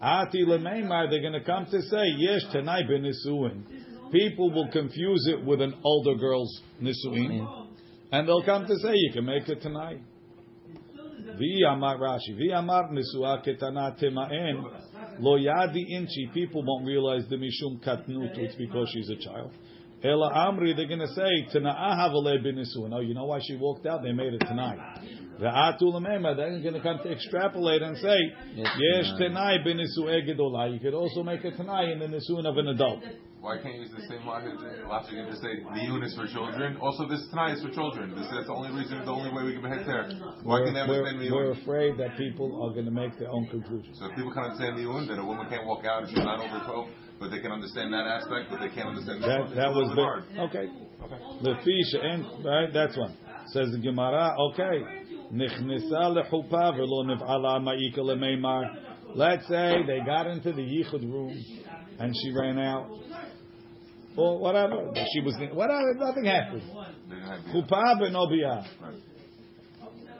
Ati 0.00 0.44
lemeimar. 0.44 1.08
They're 1.10 1.22
going 1.22 1.32
to 1.32 1.44
come 1.44 1.64
to 1.70 1.80
say 1.82 2.04
yes, 2.18 2.44
tanai 2.52 2.82
ben 2.86 3.02
nisuin. 3.02 3.62
People 4.14 4.52
will 4.52 4.70
confuse 4.70 5.26
it 5.26 5.44
with 5.44 5.60
an 5.60 5.74
older 5.82 6.14
girl's 6.14 6.62
nisuin, 6.80 7.66
and 8.12 8.28
they'll 8.28 8.44
come 8.44 8.64
to 8.64 8.76
say 8.76 8.92
you 8.94 9.12
can 9.12 9.24
make 9.24 9.48
it 9.48 9.60
tonight. 9.60 10.00
Vi 11.36 11.62
amar 11.68 11.98
Rashi. 11.98 12.36
Vi 12.36 12.52
amar 12.52 12.90
nisua 12.92 13.44
ketana 13.44 14.00
temaen. 14.00 14.62
Lo 15.18 15.36
yadi 15.36 15.82
inchi. 15.90 16.30
People 16.32 16.62
won't 16.64 16.86
realize 16.86 17.24
the 17.28 17.34
mishum 17.34 17.82
katnutu. 17.84 18.38
It's 18.38 18.54
because 18.54 18.88
she's 18.92 19.10
a 19.10 19.16
child. 19.16 19.50
Ela 20.04 20.30
amri. 20.32 20.76
They're 20.76 20.86
going 20.86 21.00
to 21.00 21.08
say 21.08 21.48
tana'a 21.52 21.96
havale 21.98 22.38
b'nisuin. 22.44 22.94
Oh, 22.94 23.00
you 23.00 23.14
know 23.14 23.24
why 23.24 23.40
she 23.42 23.56
walked 23.56 23.84
out? 23.86 24.04
They 24.04 24.12
made 24.12 24.34
it 24.34 24.42
tonight. 24.46 24.78
The 25.40 25.46
lemema. 25.46 26.36
They're 26.36 26.60
going 26.60 26.74
to 26.74 26.80
come 26.80 26.98
to 27.02 27.10
extrapolate 27.10 27.82
and 27.82 27.96
say 27.98 28.16
yesh 28.54 29.06
tenai 29.20 29.66
b'nisu'e 29.66 30.22
gedola. 30.28 30.72
You 30.72 30.78
could 30.78 30.94
also 30.94 31.24
make 31.24 31.44
it 31.44 31.56
tonight 31.56 31.88
in 31.88 31.98
the 31.98 32.06
nisuin 32.06 32.46
of 32.46 32.56
an 32.58 32.68
adult. 32.68 33.02
Why 33.44 33.60
can't 33.60 33.76
you 33.76 33.84
use 33.84 33.92
the 33.92 34.00
same 34.08 34.24
logic 34.24 34.56
logic 34.88 35.20
and 35.20 35.28
just 35.28 35.44
say 35.44 35.60
the 35.60 35.84
unit 35.84 36.08
is 36.08 36.16
for 36.16 36.24
children? 36.24 36.80
Also, 36.80 37.04
this 37.04 37.28
tonight 37.28 37.60
is 37.60 37.62
for 37.62 37.68
children. 37.76 38.16
This 38.16 38.24
that's 38.32 38.48
the 38.48 38.56
only 38.56 38.72
reason, 38.72 39.04
the 39.04 39.12
only 39.12 39.28
way 39.36 39.44
we 39.44 39.52
can 39.60 39.68
head 39.68 39.84
there. 39.84 40.08
Why 40.48 40.64
We're, 40.64 40.64
can 40.64 40.72
they 40.72 40.80
understand 40.80 41.20
the 41.20 41.28
we're 41.28 41.52
afraid 41.52 42.00
that 42.00 42.16
people 42.16 42.48
are 42.64 42.72
going 42.72 42.88
to 42.88 42.90
make 42.90 43.12
their 43.20 43.28
own 43.28 43.44
conclusions. 43.52 44.00
So 44.00 44.08
if 44.08 44.16
people 44.16 44.32
can't 44.32 44.48
understand 44.48 44.80
the 44.80 44.88
unit, 44.88 45.12
that 45.12 45.20
a 45.20 45.26
woman 45.28 45.44
can't 45.52 45.68
walk 45.68 45.84
out 45.84 46.04
if 46.04 46.08
she's 46.08 46.24
not 46.24 46.40
over 46.40 46.56
twelve, 46.64 46.88
but 47.20 47.28
they 47.28 47.44
can 47.44 47.52
understand 47.52 47.92
that 47.92 48.08
aspect, 48.08 48.48
but 48.48 48.64
they 48.64 48.72
can't 48.72 48.88
understand 48.88 49.20
That 49.20 49.40
one. 49.44 49.52
That 49.52 49.76
was 49.76 49.92
little 49.92 50.00
bit 50.00 50.08
hard. 50.08 50.24
the 50.24 50.40
okay. 50.48 50.66
The 51.44 51.54
fish 51.60 51.90
and 52.00 52.24
right. 52.48 52.72
That's 52.72 52.96
one. 52.96 53.12
Says 53.52 53.68
the 53.76 53.82
Gemara. 53.84 54.40
Okay. 54.56 55.04
Nichnesa 55.36 56.16
lechupa 56.16 56.72
velo 56.80 57.04
niv'ala 57.04 57.60
ma'ika 57.60 58.00
lemeimar. 58.00 58.72
Let's 59.12 59.44
say 59.52 59.84
they 59.84 60.00
got 60.00 60.32
into 60.32 60.48
the 60.56 60.64
yichud 60.64 61.04
room 61.04 61.36
and 61.98 62.14
she 62.22 62.32
ran 62.32 62.58
out, 62.58 62.88
or 64.16 64.38
whatever. 64.38 64.92
She 65.12 65.20
was 65.20 65.34
whatever. 65.52 65.94
Nothing 65.94 66.24
happened. 66.24 66.62
They 67.08 67.14
didn't 67.16 67.28
have 67.28 67.40
Chupa 67.54 68.00
b'nobiyah. 68.00 68.66
Right. 68.82 68.94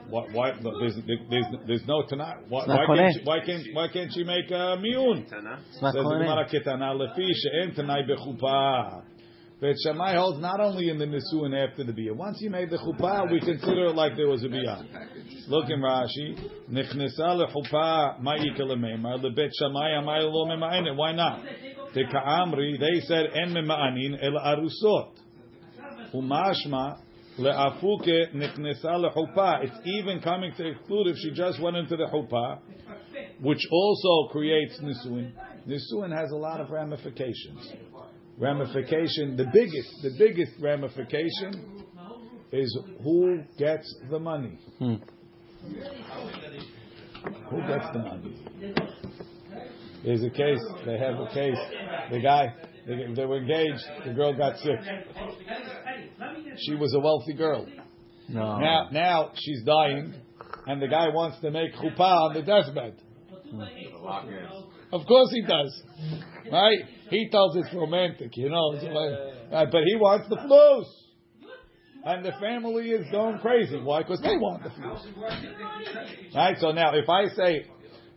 Why, 0.09 0.23
why, 0.33 0.53
there's, 0.81 0.97
there's, 1.31 1.47
there's 1.67 1.87
no 1.87 2.05
tonight. 2.07 2.37
Why, 2.49 2.67
why, 2.67 2.87
can't 2.87 3.15
she, 3.15 3.25
why 3.25 3.39
can't 3.45 3.63
why 3.73 3.89
can't 3.89 4.13
she 4.13 4.23
make 4.23 4.51
a 4.51 4.77
miyun? 4.77 5.29
Tana? 5.31 5.61
It's 5.71 5.81
not 5.81 5.95
Says 5.95 6.03
the 6.03 6.11
Kohanim. 6.11 6.21
Gemara 6.21 6.47
ketana 6.47 6.95
lefi 6.95 7.29
she'en 7.33 7.75
tanai 7.75 8.03
bechupa. 8.03 9.03
But 9.61 9.77
Shammai 9.83 10.17
holds 10.17 10.41
not 10.41 10.61
only 10.61 10.91
in 10.91 10.99
the 10.99 11.07
nisuin 11.07 11.55
after 11.57 11.85
the 11.85 11.93
biyah. 11.93 12.15
Once 12.15 12.39
you 12.41 12.51
made 12.51 12.69
the 12.71 12.77
chuppah, 12.77 13.33
we 13.33 13.41
consider 13.41 13.87
it 13.87 13.95
like 13.95 14.15
there 14.17 14.29
was 14.29 14.45
a 14.45 14.49
biyah. 14.49 15.49
Look 15.49 15.71
in 15.71 15.81
Rashi. 15.81 16.39
Nichnesa 16.71 17.21
lechupa 17.21 18.21
ma'ika 18.21 18.61
lemeimar 18.61 19.25
lebet 19.25 19.51
Shammai 19.59 19.93
amai 19.93 20.31
lo 20.31 20.47
mema'enet. 20.47 20.97
Why 20.97 21.13
not? 21.13 21.41
The 21.95 22.05
ka'amri 22.11 22.79
they 22.79 23.01
said 23.07 23.27
en 23.35 23.55
mema'anin 23.55 24.19
el 24.21 24.33
arusot. 24.33 25.13
Umashma 26.13 26.99
le'afuke 27.39 28.35
nichnesa 28.35 28.99
lechupa. 28.99 29.63
It's 29.65 29.77
even 29.85 30.21
coming 30.21 30.53
to 30.57 30.71
exclude 30.71 31.09
if 31.09 31.17
she 31.19 31.31
just 31.31 31.61
went 31.61 31.77
into 31.77 31.97
the 31.97 32.07
chuppah, 32.07 32.59
which 33.41 33.61
also 33.71 34.33
creates 34.33 34.81
nisuin. 34.81 35.33
Nisuin 35.69 36.13
has 36.17 36.31
a 36.33 36.37
lot 36.37 36.61
of 36.61 36.71
ramifications. 36.71 37.73
Ramification, 38.39 39.37
the 39.37 39.47
biggest, 39.53 40.03
the 40.03 40.17
biggest 40.19 40.53
ramification 40.61 41.85
is 42.51 42.77
who 43.03 43.41
gets 43.57 43.95
the 44.11 44.19
money. 44.19 44.59
Hmm. 44.79 44.95
Who 47.51 47.61
gets 47.69 47.87
the 47.93 47.99
money? 48.01 48.37
There's 50.05 50.23
a 50.23 50.31
case. 50.31 50.61
They 50.85 50.99
have 50.99 51.19
a 51.19 51.29
case. 51.33 51.59
The 52.11 52.21
guy, 52.21 52.55
they, 52.87 53.15
they 53.15 53.25
were 53.25 53.39
engaged. 53.39 53.83
The 54.07 54.13
girl 54.13 54.37
got 54.37 54.59
sick. 54.59 54.79
She 56.59 56.75
was 56.75 56.95
a 56.95 57.01
wealthy 57.01 57.33
girl. 57.35 57.67
No. 58.29 58.59
Now, 58.59 58.89
now 58.93 59.31
she's 59.35 59.63
dying, 59.65 60.15
and 60.67 60.81
the 60.81 60.89
guy 60.89 61.09
wants 61.09 61.41
to 61.41 61.51
make 61.51 61.75
chuppah 61.75 62.01
on 62.01 62.35
the 62.35 62.43
deathbed. 62.43 63.01
Of 64.93 65.07
course 65.07 65.31
he 65.33 65.43
does, 65.43 65.83
right? 66.53 66.79
He 67.11 67.29
tells 67.31 67.57
it's 67.57 67.75
romantic, 67.75 68.37
you 68.37 68.49
know. 68.49 68.73
uh, 68.73 69.67
but 69.71 69.83
he 69.85 69.97
wants 69.97 70.29
the 70.29 70.37
flus, 70.37 70.85
and 72.05 72.25
the 72.25 72.33
family 72.41 72.91
is 72.91 73.07
going 73.11 73.39
crazy. 73.39 73.81
Why? 73.81 74.03
Because 74.03 74.21
they 74.21 74.37
want 74.37 74.63
the 74.63 74.71
flus, 74.71 75.05
right? 76.35 76.57
So 76.61 76.73
now, 76.73 76.95
if 76.95 77.09
I 77.09 77.27
say, 77.35 77.67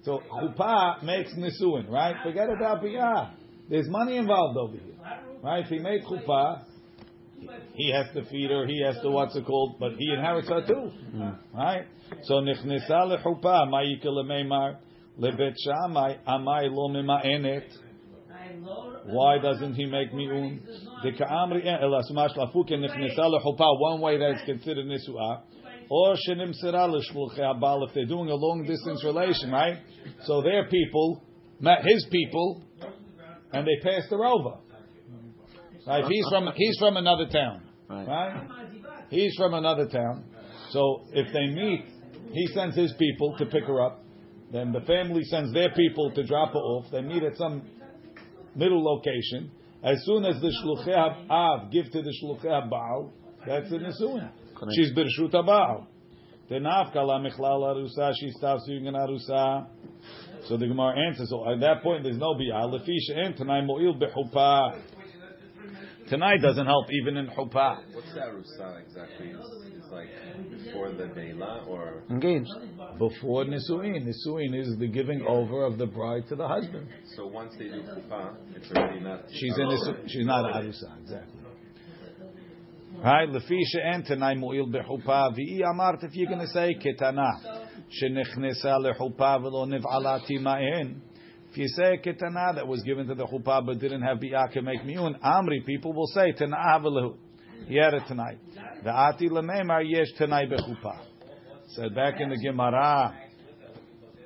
so 0.08 0.24
chuppah 0.32 1.04
makes 1.04 1.34
nisuin, 1.34 1.90
right? 1.90 2.16
Forget 2.24 2.50
about 2.50 2.82
biyah. 2.82 3.32
There's 3.70 3.90
money 3.90 4.16
involved 4.16 4.58
over 4.58 4.78
here, 4.78 4.96
right? 5.44 5.66
If 5.66 5.70
he 5.70 5.80
made 5.80 6.04
chuppah, 6.06 6.64
he 7.74 7.92
has 7.92 8.06
to 8.14 8.24
feed 8.30 8.50
her. 8.50 8.66
He 8.66 8.82
has 8.86 8.96
to 9.02 9.10
what's 9.12 9.36
it 9.36 9.46
called? 9.46 9.76
But 9.80 9.96
he 9.98 10.10
inherits 10.14 10.48
her 10.48 10.66
too, 10.66 10.92
right? 11.54 11.86
So 12.24 12.36
nichnesa 12.36 12.90
lechuppah 12.90 13.68
ma'ika 13.68 14.06
lemeimar 14.06 14.78
lebet 15.20 15.56
shamai 15.68 16.20
amai 16.26 16.70
lo 16.72 16.88
mema'enet. 16.88 17.66
Why 19.08 19.40
doesn't 19.40 19.74
he 19.76 19.88
make 19.88 20.14
mi'un? 20.14 20.62
Eh, 21.04 21.12
lechuppah. 23.34 23.80
One 23.80 24.00
way 24.00 24.18
that 24.20 24.36
is 24.36 24.42
considered 24.46 24.86
nisuah. 24.86 25.42
Or 25.89 26.15
habal 26.15 27.88
if 27.88 27.94
they're 27.94 28.06
doing 28.06 28.29
a 28.29 28.36
long 28.36 28.65
distance 28.67 29.03
relation, 29.03 29.51
right? 29.51 29.77
So 30.24 30.41
their 30.41 30.67
people 30.67 31.24
met 31.60 31.79
his 31.84 32.06
people, 32.12 32.63
and 33.53 33.65
they 33.65 33.77
passed 33.84 34.10
her 34.12 34.25
over. 34.25 34.58
Right? 35.88 36.06
He's 36.06 36.25
from 36.29 36.50
he's 36.56 36.77
from 36.79 36.98
another 36.98 37.27
town, 37.27 37.62
Right. 37.89 38.48
He's 39.10 39.34
from 39.38 39.53
another 39.53 39.88
town. 39.88 40.25
So 40.72 41.03
if 41.13 41.32
they 41.32 41.48
meet, 41.48 41.86
he 42.34 42.48
sends 42.48 42.75
his 42.75 42.94
people 43.00 43.38
to 43.38 43.46
pick 43.46 43.63
her 43.63 43.82
up. 43.82 44.03
Then 44.51 44.72
the 44.72 44.82
family 44.82 45.24
sends 45.24 45.53
their 45.53 45.74
people 45.74 46.12
to 46.12 46.24
drop 46.25 46.51
her 46.53 46.60
off. 46.60 46.91
They 46.91 47.01
meet 47.01 47.24
at 47.24 47.38
some 47.38 47.63
middle 48.56 48.84
location. 48.84 49.51
As 49.84 49.98
soon 50.06 50.25
as 50.25 50.41
the 50.41 50.51
shluchei 50.62 51.29
av 51.29 51.72
give 51.72 51.86
to 51.91 52.01
the 52.01 52.13
shluchei 52.22 52.70
baal, 52.70 53.13
that's 53.46 53.70
the 53.70 53.77
nisuin. 53.77 54.29
Correct. 54.58 54.74
She's 54.76 54.92
birshut 54.92 55.32
baal. 55.46 55.88
Tenaf 56.50 56.94
kala 56.94 57.20
michlal 57.20 57.62
arusa. 57.62 58.14
She 58.20 58.32
stops 58.32 58.66
doing 58.66 58.88
an 58.88 58.96
arusa. 58.96 59.68
So 60.48 60.58
the 60.58 60.68
Gemara 60.68 61.08
answers. 61.08 61.30
So 61.30 61.48
at 61.52 61.60
that 61.60 61.84
point, 61.84 62.04
there's 62.04 62.18
no 62.18 62.34
bi'ah. 62.34 62.72
Lefish 62.72 63.16
and 63.16 63.36
tanai 63.36 63.62
mo'il 63.62 64.00
bechuppah. 64.00 64.82
Tonight 66.10 66.42
doesn't 66.42 66.66
help 66.66 66.86
even 66.90 67.18
in 67.18 67.28
chuppah. 67.28 67.80
What's 67.94 68.14
the 68.14 68.22
arusa 68.22 68.82
exactly? 68.82 69.28
Is, 69.28 69.76
is 69.76 69.92
like 69.92 70.08
before 70.50 70.94
the 70.94 71.04
Neila 71.04 71.68
or 71.68 72.04
Engaged. 72.10 72.48
Before 72.98 73.44
nisuin, 73.44 74.08
nisuin 74.08 74.58
is 74.58 74.78
the 74.80 74.88
giving 74.88 75.26
over 75.28 75.66
of 75.66 75.78
the 75.78 75.86
bride 75.86 76.24
to 76.30 76.38
the 76.38 76.48
husband. 76.48 76.88
so 77.18 77.28
once 77.28 77.54
they 77.60 77.66
do 77.66 77.82
kufa, 77.82 78.38
it's 78.56 78.72
already 78.72 79.02
not. 79.02 79.26
She's 79.34 79.58
in 79.58 79.68
nisu, 79.68 80.08
she's 80.08 80.26
not 80.26 80.50
a 80.50 80.60
arusa, 80.60 81.02
exactly. 81.02 81.42
Right, 83.04 83.30
lefisha 83.30 83.80
and 83.84 84.04
tanai 84.04 84.34
mu'il 84.34 84.74
bechuppah 84.74 85.32
v'i 85.38 85.62
amart 85.62 86.04
if 86.04 86.16
you're 86.16 86.27
going 86.27 86.39
to 86.39 86.48
say 86.48 86.75
ketana 86.75 87.30
shenechnesa 88.01 88.80
lechuppah 88.80 89.39
v'lo 89.39 89.68
niv'ala 89.68 90.27
tima'en. 90.27 90.96
If 91.51 91.58
you 91.58 91.68
say 91.68 92.01
ketana 92.04 92.56
that 92.56 92.68
was 92.68 92.82
given 92.82 93.06
to 93.08 93.13
the 93.13 93.27
chuppah 93.27 93.68
but 93.68 93.77
didn't 93.77 94.01
have 94.01 94.18
bi'ah 94.18 94.51
can 94.51 94.66
make 94.66 94.84
mi'un, 94.84 95.16
amri 95.24 95.63
people 95.63 95.94
will 95.94 96.08
say 96.08 96.32
tana'ah 96.32 96.82
v'lehu. 96.82 97.18
He 97.68 97.75
had 97.75 97.94
it 97.94 98.04
tonight. 98.08 98.39
The 98.84 98.89
ati 98.89 99.30
lememar 99.30 99.84
yesh 99.88 100.08
tanai 100.18 100.48
bechupa. 100.48 101.00
Said 101.75 101.94
back 101.94 102.20
in 102.20 102.30
the 102.30 102.38
Gemara, 102.38 103.16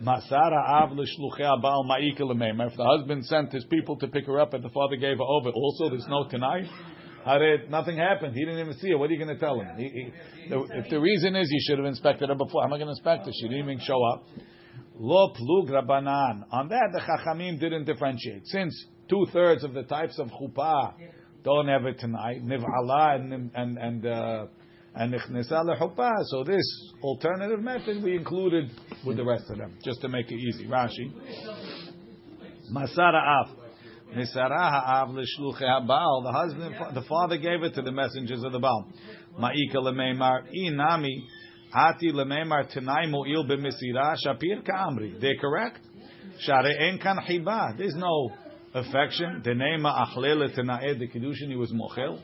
Masara 0.01 0.81
av 0.81 0.93
l'shluchei 0.93 1.61
baal 1.61 1.85
ma'ika 1.89 2.21
lememar. 2.21 2.71
If 2.71 2.77
the 2.77 2.85
husband 2.85 3.25
sent 3.25 3.51
his 3.51 3.65
people 3.65 3.97
to 3.97 4.07
pick 4.07 4.27
her 4.27 4.39
up 4.39 4.53
and 4.53 4.63
the 4.63 4.69
father 4.69 4.95
gave 4.95 5.17
her 5.17 5.23
over, 5.23 5.49
also 5.49 5.89
there's 5.89 6.07
no 6.07 6.25
tanai. 6.29 6.61
Hare, 7.25 7.67
nothing 7.69 7.97
happened. 7.97 8.33
He 8.33 8.45
didn't 8.45 8.59
even 8.59 8.73
see 8.79 8.89
her. 8.89 8.97
What 8.97 9.09
are 9.09 9.13
you 9.13 9.23
going 9.23 9.35
to 9.35 9.39
tell 9.39 9.59
him? 9.59 9.67
He, 9.77 9.83
he, 9.83 10.49
the, 10.49 10.59
if 10.73 10.89
the 10.89 10.99
reason 10.99 11.35
is 11.35 11.47
you 11.49 11.59
should 11.67 11.77
have 11.77 11.87
inspected 11.87 12.29
her 12.29 12.35
before, 12.35 12.61
how 12.61 12.67
am 12.67 12.73
I 12.73 12.77
going 12.77 12.87
to 12.87 12.91
inspect 12.91 13.25
her? 13.25 13.31
She 13.33 13.47
didn't 13.47 13.63
even 13.63 13.79
show 13.79 14.03
up. 14.03 14.25
Lo 14.95 15.29
plug 15.33 15.69
rabanan. 15.69 16.43
On 16.51 16.67
that, 16.69 16.89
the 16.93 16.99
Chachamim 16.99 17.59
didn't 17.59 17.85
differentiate. 17.85 18.45
Since 18.45 18.85
two 19.09 19.25
thirds 19.33 19.63
of 19.63 19.73
the 19.73 19.83
types 19.83 20.19
of 20.19 20.29
chuppah 20.29 20.93
don't 21.43 21.67
have 21.67 21.85
it 21.85 21.99
tonight, 21.99 22.45
niv'ala 22.45 23.15
and 23.15 23.51
and 23.55 23.77
and 23.77 24.05
uh, 24.05 24.45
and 24.95 25.13
lechuppah. 25.13 26.23
So 26.25 26.43
this 26.43 26.63
alternative 27.01 27.61
method 27.61 28.03
we 28.03 28.15
included 28.15 28.69
with 29.05 29.17
the 29.17 29.25
rest 29.25 29.45
of 29.49 29.57
them, 29.57 29.77
just 29.83 30.01
to 30.01 30.09
make 30.09 30.31
it 30.31 30.35
easy. 30.35 30.67
Rashi, 30.67 31.11
masara 32.71 33.41
af. 33.41 33.60
The 34.13 34.27
husband, 36.33 36.75
the 36.93 37.01
father 37.07 37.37
gave 37.37 37.63
it 37.63 37.75
to 37.75 37.81
the 37.81 37.91
messengers 37.91 38.43
of 38.43 38.51
the 38.51 38.59
Baal. 38.59 38.87
Ma'ika 39.39 39.75
lemeimar 39.75 40.47
inami 40.53 41.23
hati 41.71 42.11
lemeimar 42.11 42.67
tenai 42.75 43.09
mo'il 43.09 43.45
b'misira 43.47 44.15
shapir 44.25 44.63
ka'amri. 44.65 45.19
They're 45.21 45.37
correct. 45.39 45.79
Share 46.39 46.65
en 46.65 46.97
kan 46.99 47.17
hiba. 47.17 47.77
There's 47.77 47.95
no 47.95 48.31
affection. 48.73 49.41
The 49.45 49.53
name 49.53 49.83
achlele 49.83 50.49
tenaed 50.57 50.99
the 50.99 51.07
kedushin 51.07 51.49
he 51.49 51.55
was 51.55 51.71
mochel. 51.71 52.19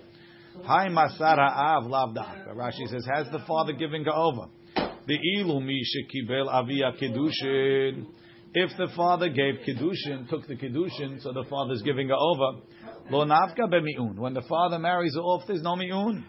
Hai 0.66 0.90
masara 0.90 1.50
av 1.56 1.86
lav 1.86 2.16
Rashi 2.56 2.88
says, 2.88 3.06
has 3.14 3.30
the 3.32 3.40
father 3.48 3.74
given 3.74 4.06
over? 4.14 4.48
The 4.76 5.18
ilu 5.38 5.62
mi 5.62 5.82
shekibel 5.86 6.48
avia 6.52 6.92
kedushin. 7.02 8.08
If 8.54 8.72
the 8.78 8.88
father 8.96 9.30
gave 9.30 9.56
kiddushin, 9.68 10.30
took 10.30 10.48
the 10.48 10.56
kiddushin, 10.56 11.22
so 11.22 11.34
the 11.34 11.46
father's 11.50 11.82
giving 11.84 12.10
her 12.10 12.16
over. 12.16 12.62
Lo 13.10 13.26
nafka 13.26 13.70
bemi'un. 13.70 14.18
When 14.18 14.34
the 14.34 14.42
father 14.42 14.80
marries 14.80 15.16
her 15.16 15.22
off, 15.22 15.44
there's 15.48 15.62
no 15.62 15.76
mi'un. 15.76 16.24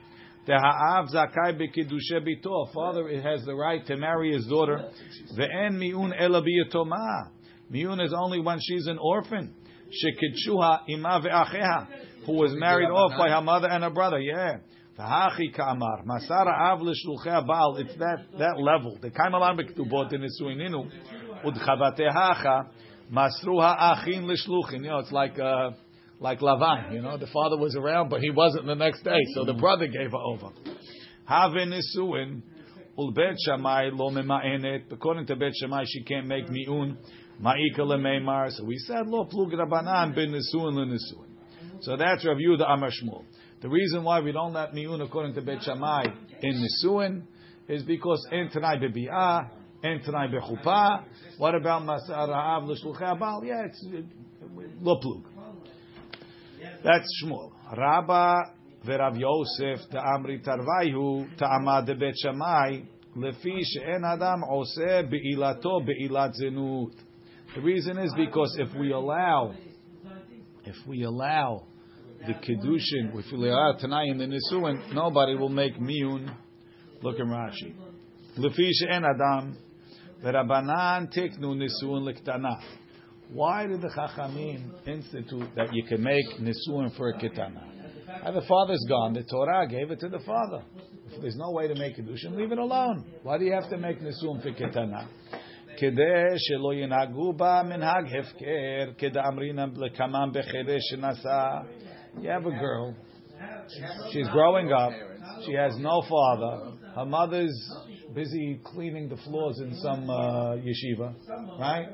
The 0.46 0.54
ha'av 0.54 1.08
zakai 1.14 1.60
bekiddushe 1.60 2.26
bito. 2.26 2.72
Father 2.72 3.08
has 3.20 3.44
the 3.44 3.54
right 3.54 3.84
to 3.86 3.96
marry 3.96 4.32
his 4.32 4.46
daughter. 4.46 4.90
Ve'en 5.36 5.78
mi'un 5.78 6.12
ela 6.18 6.42
biyatoma. 6.42 7.30
Mi'un 7.70 8.00
is 8.00 8.14
only 8.16 8.40
when 8.40 8.58
she's 8.60 8.86
an 8.86 8.98
orphan. 9.00 9.54
Shekidshuha 9.88 10.80
ima 10.88 11.20
ve'acheha. 11.20 11.86
Who 12.26 12.32
was 12.32 12.52
married 12.54 12.90
off 12.90 13.12
by 13.18 13.28
her 13.30 13.42
mother 13.42 13.68
and 13.70 13.84
her 13.84 13.90
brother. 13.90 14.18
Yeah. 14.18 14.58
V'hachi 14.98 15.54
ka'amar. 15.54 16.04
Masara 16.04 16.72
av 16.72 16.80
l'shluchei 16.82 17.46
baal. 17.46 17.76
It's 17.76 17.94
that, 17.96 18.24
that 18.38 18.58
level. 18.58 18.98
The 19.00 19.10
kaimalan 19.10 19.60
bektubot 19.60 20.12
in 20.12 20.22
Isuininu. 20.22 20.90
Udchavatehacha 21.44 22.68
masruha 23.12 23.76
achin 23.78 24.26
l'shluchin. 24.26 24.82
You 24.84 24.90
know, 24.90 24.98
it's 24.98 25.12
like 25.12 25.38
uh, 25.38 25.70
like 26.20 26.40
Lavan. 26.40 26.92
You 26.92 27.02
know, 27.02 27.16
the 27.16 27.26
father 27.26 27.56
was 27.56 27.76
around, 27.76 28.08
but 28.08 28.20
he 28.20 28.30
wasn't 28.30 28.66
the 28.66 28.74
next 28.74 29.02
day, 29.02 29.20
so 29.34 29.44
the 29.44 29.54
brother 29.54 29.86
gave 29.86 30.12
her 30.12 30.18
over. 30.18 30.50
Have 31.26 31.52
ulbet 32.98 33.36
shamai 33.46 33.90
lo. 33.92 34.08
According 34.90 35.26
to 35.26 35.36
Bet 35.36 35.52
Shammai, 35.60 35.84
she 35.86 36.02
can't 36.02 36.26
make 36.26 36.48
mi'un 36.48 36.96
ma'ika 37.40 37.80
lemeimar. 37.80 38.50
So 38.52 38.64
we 38.64 38.76
said 38.78 39.06
lo 39.06 39.24
plug 39.24 39.52
rabanan 39.52 40.14
ben 40.14 40.32
nisuin 40.32 40.74
lenisuin. 40.74 41.28
So 41.80 41.96
that's 41.96 42.26
Rav 42.26 42.36
Yehuda 42.36 42.68
Amar 42.68 42.90
Shmuel. 42.90 43.24
The 43.60 43.68
reason 43.68 44.02
why 44.02 44.20
we 44.20 44.32
don't 44.32 44.52
let 44.52 44.74
mi'un 44.74 45.00
according 45.00 45.34
to 45.34 45.42
Bet 45.42 45.62
Shammai 45.62 46.04
in 46.42 46.66
nisuin 46.66 47.22
is 47.68 47.84
because 47.84 48.26
in 48.32 48.48
tanai 48.48 48.78
bebi'ah 48.78 49.50
and 49.82 50.02
tanai 50.04 50.28
bechupa. 50.28 51.04
What 51.38 51.54
about 51.54 51.82
masar 51.82 52.28
ha'av 52.28 52.64
l'shluchei 52.64 53.16
abal? 53.16 53.44
Yeah, 53.44 53.66
it's 53.66 53.86
lo 54.80 54.98
plug. 55.00 55.24
That's 56.84 57.06
Shmuel. 57.22 57.52
Rabba 57.76 58.52
v'Rav 58.84 59.18
Yosef 59.18 59.88
ta'amri 59.90 60.44
tarvayhu 60.44 61.36
ta'amad 61.38 61.88
lefi 63.16 63.60
she'en 63.62 64.04
adam 64.04 64.42
oseh 64.42 65.08
be'ilato 65.08 65.84
be'ilat 65.84 66.34
zenut. 66.40 66.92
The 67.54 67.60
reason 67.60 67.98
is 67.98 68.12
because 68.16 68.56
if 68.58 68.74
we 68.78 68.92
allow, 68.92 69.54
if 70.64 70.76
we 70.86 71.02
allow 71.04 71.64
the 72.26 72.34
kedushin, 72.34 73.16
if 73.18 73.32
we 73.32 73.48
allow 73.48 73.72
in 74.04 74.18
the 74.18 74.26
nisuin, 74.26 74.92
nobody 74.92 75.34
will 75.34 75.48
make 75.48 75.78
miun. 75.78 76.34
Look 77.02 77.18
in 77.18 77.26
Rashi. 77.26 77.74
Lefi 78.36 78.70
she'en 78.72 79.04
adam 79.04 79.56
Why 83.33 83.67
did 83.67 83.81
the 83.81 83.89
Chachamim 83.89 84.87
institute 84.87 85.49
that 85.55 85.73
you 85.73 85.83
can 85.85 86.03
make 86.03 86.25
nisuin 86.39 86.95
for 86.95 87.09
a 87.09 87.13
ketana? 87.13 87.63
And 88.25 88.35
the 88.35 88.45
father's 88.47 88.85
gone. 88.87 89.13
The 89.13 89.23
Torah 89.23 89.67
gave 89.67 89.91
it 89.91 89.99
to 90.01 90.09
the 90.09 90.19
father. 90.19 90.63
If 91.11 91.21
there's 91.21 91.35
no 91.35 91.51
way 91.51 91.67
to 91.67 91.75
make 91.75 91.97
kedushin, 91.97 92.35
leave 92.35 92.51
it 92.51 92.57
alone. 92.57 93.05
Why 93.23 93.37
do 93.37 93.45
you 93.45 93.53
have 93.53 93.69
to 93.69 93.77
make 93.77 93.99
nisuin 93.99 94.41
for 94.41 94.51
ketana? 94.51 95.07
כדי 95.77 96.37
שלא 96.37 96.73
ינהגו 96.73 97.33
בה 97.33 97.61
מנהג 97.65 98.05
הפקר, 98.19 98.93
כדאמרינא 98.97 99.65
לקמם 99.75 100.29
בחדש 100.33 100.81
שנשא. 100.89 101.61
You 102.21 102.29
have 102.29 102.45
a 102.45 102.51
girl, 102.51 102.93
she's 104.11 104.27
growing 104.29 104.71
up, 104.71 104.91
she 105.45 105.53
has 105.53 105.75
no 105.79 106.03
father, 106.03 106.73
her 106.95 107.05
mother's 107.05 107.55
busy 108.14 108.60
cleaning 108.64 109.08
the 109.08 109.16
floors 109.16 109.58
in 109.60 109.74
some 109.76 110.08
uh, 110.08 110.56
yeshiva, 110.56 111.14
right? 111.58 111.88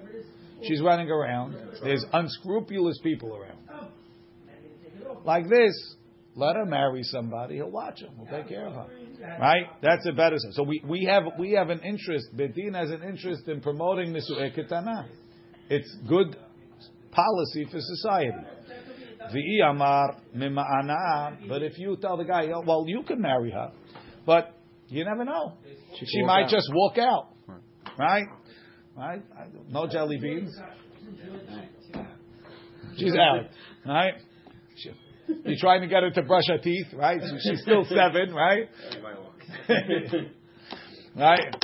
She's 0.63 0.81
running 0.81 1.11
around. 1.11 1.57
There's 1.83 2.05
unscrupulous 2.13 2.99
people 3.03 3.37
around. 3.37 3.91
Like 5.25 5.49
this, 5.49 5.97
let 6.35 6.57
her 6.57 6.65
marry 6.65 7.03
somebody. 7.03 7.57
He'll 7.57 7.71
watch 7.71 8.01
him. 8.01 8.11
He'll 8.17 8.39
take 8.39 8.49
care 8.49 8.67
of 8.67 8.75
her. 8.75 8.87
Right? 9.41 9.67
That's 9.83 10.07
a 10.07 10.13
better. 10.13 10.37
So 10.53 10.63
we, 10.63 10.83
we 10.87 11.05
have 11.05 11.23
we 11.39 11.53
have 11.53 11.71
an 11.71 11.81
interest. 11.81 12.27
Bedin 12.37 12.75
has 12.75 12.91
an 12.91 13.03
interest 13.03 13.49
in 13.49 13.61
promoting 13.61 14.13
nisu'e 14.13 14.57
ketana. 14.57 15.07
It's 15.71 15.97
good 16.09 16.37
policy 17.11 17.65
for 17.71 17.79
society. 17.81 18.37
V'i 19.33 19.71
amar 19.71 20.17
mima'ana. 20.37 21.49
But 21.49 21.63
if 21.63 21.79
you 21.79 21.97
tell 22.01 22.17
the 22.17 22.25
guy, 22.25 22.49
well, 22.67 22.85
you 22.87 23.03
can 23.03 23.21
marry 23.21 23.51
her, 23.51 23.73
but 24.27 24.55
you 24.95 25.05
never 25.05 25.25
know. 25.25 25.55
She, 25.99 26.07
she 26.07 26.23
might 26.23 26.45
out. 26.45 26.51
just 26.51 26.71
walk 26.73 26.99
out. 26.99 27.29
Right? 27.99 28.27
Right? 28.97 29.23
No 29.69 29.87
jelly 29.89 30.19
beans. 30.19 30.57
She's 32.97 33.15
out. 33.15 33.47
Right? 33.87 34.15
She, 34.77 34.91
you're 35.45 35.59
trying 35.59 35.81
to 35.81 35.89
get 35.89 36.03
her 36.03 36.11
to 36.11 36.23
brush 36.23 36.45
her 36.49 36.59
teeth, 36.59 36.87
right? 36.95 37.21
She's 37.43 37.63
still 37.63 37.85
seven, 37.89 38.33
right? 38.35 38.69
right? 41.17 41.57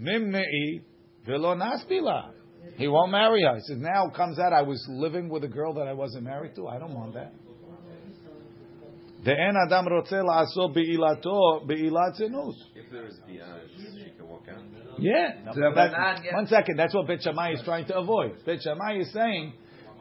Nimnei 0.00 0.82
velo 1.26 1.54
naspila. 1.54 2.30
He 2.76 2.86
won't 2.86 3.10
marry 3.10 3.42
her. 3.42 3.54
He 3.54 3.60
says, 3.62 3.78
now 3.78 4.08
comes 4.14 4.38
out, 4.38 4.52
I 4.52 4.62
was 4.62 4.84
living 4.88 5.28
with 5.28 5.44
a 5.44 5.48
girl 5.48 5.74
that 5.74 5.88
I 5.88 5.92
wasn't 5.92 6.24
married 6.24 6.54
to. 6.56 6.68
I 6.68 6.78
don't 6.78 6.94
want 6.94 7.14
that. 7.14 7.32
The 9.28 9.38
en 9.38 9.56
adam 9.56 9.84
rotze 9.84 10.22
la'aso 10.24 10.72
be'ilato 10.72 11.66
be'ilat 11.66 12.16
zenut. 12.18 12.54
If 12.74 12.90
there 12.90 13.04
is 13.04 13.20
biyah, 13.28 13.60
she 13.76 14.10
can 14.16 14.26
walk 14.26 14.48
out. 14.48 14.62
Yeah. 14.98 15.52
That, 15.54 16.32
one 16.32 16.46
second. 16.46 16.78
That's 16.78 16.94
what 16.94 17.06
Bet 17.06 17.20
Shammai 17.22 17.52
is 17.52 17.60
trying 17.62 17.84
to 17.88 17.98
avoid. 17.98 18.42
Bet 18.46 18.62
Shammai 18.62 19.00
is 19.00 19.12
saying 19.12 19.52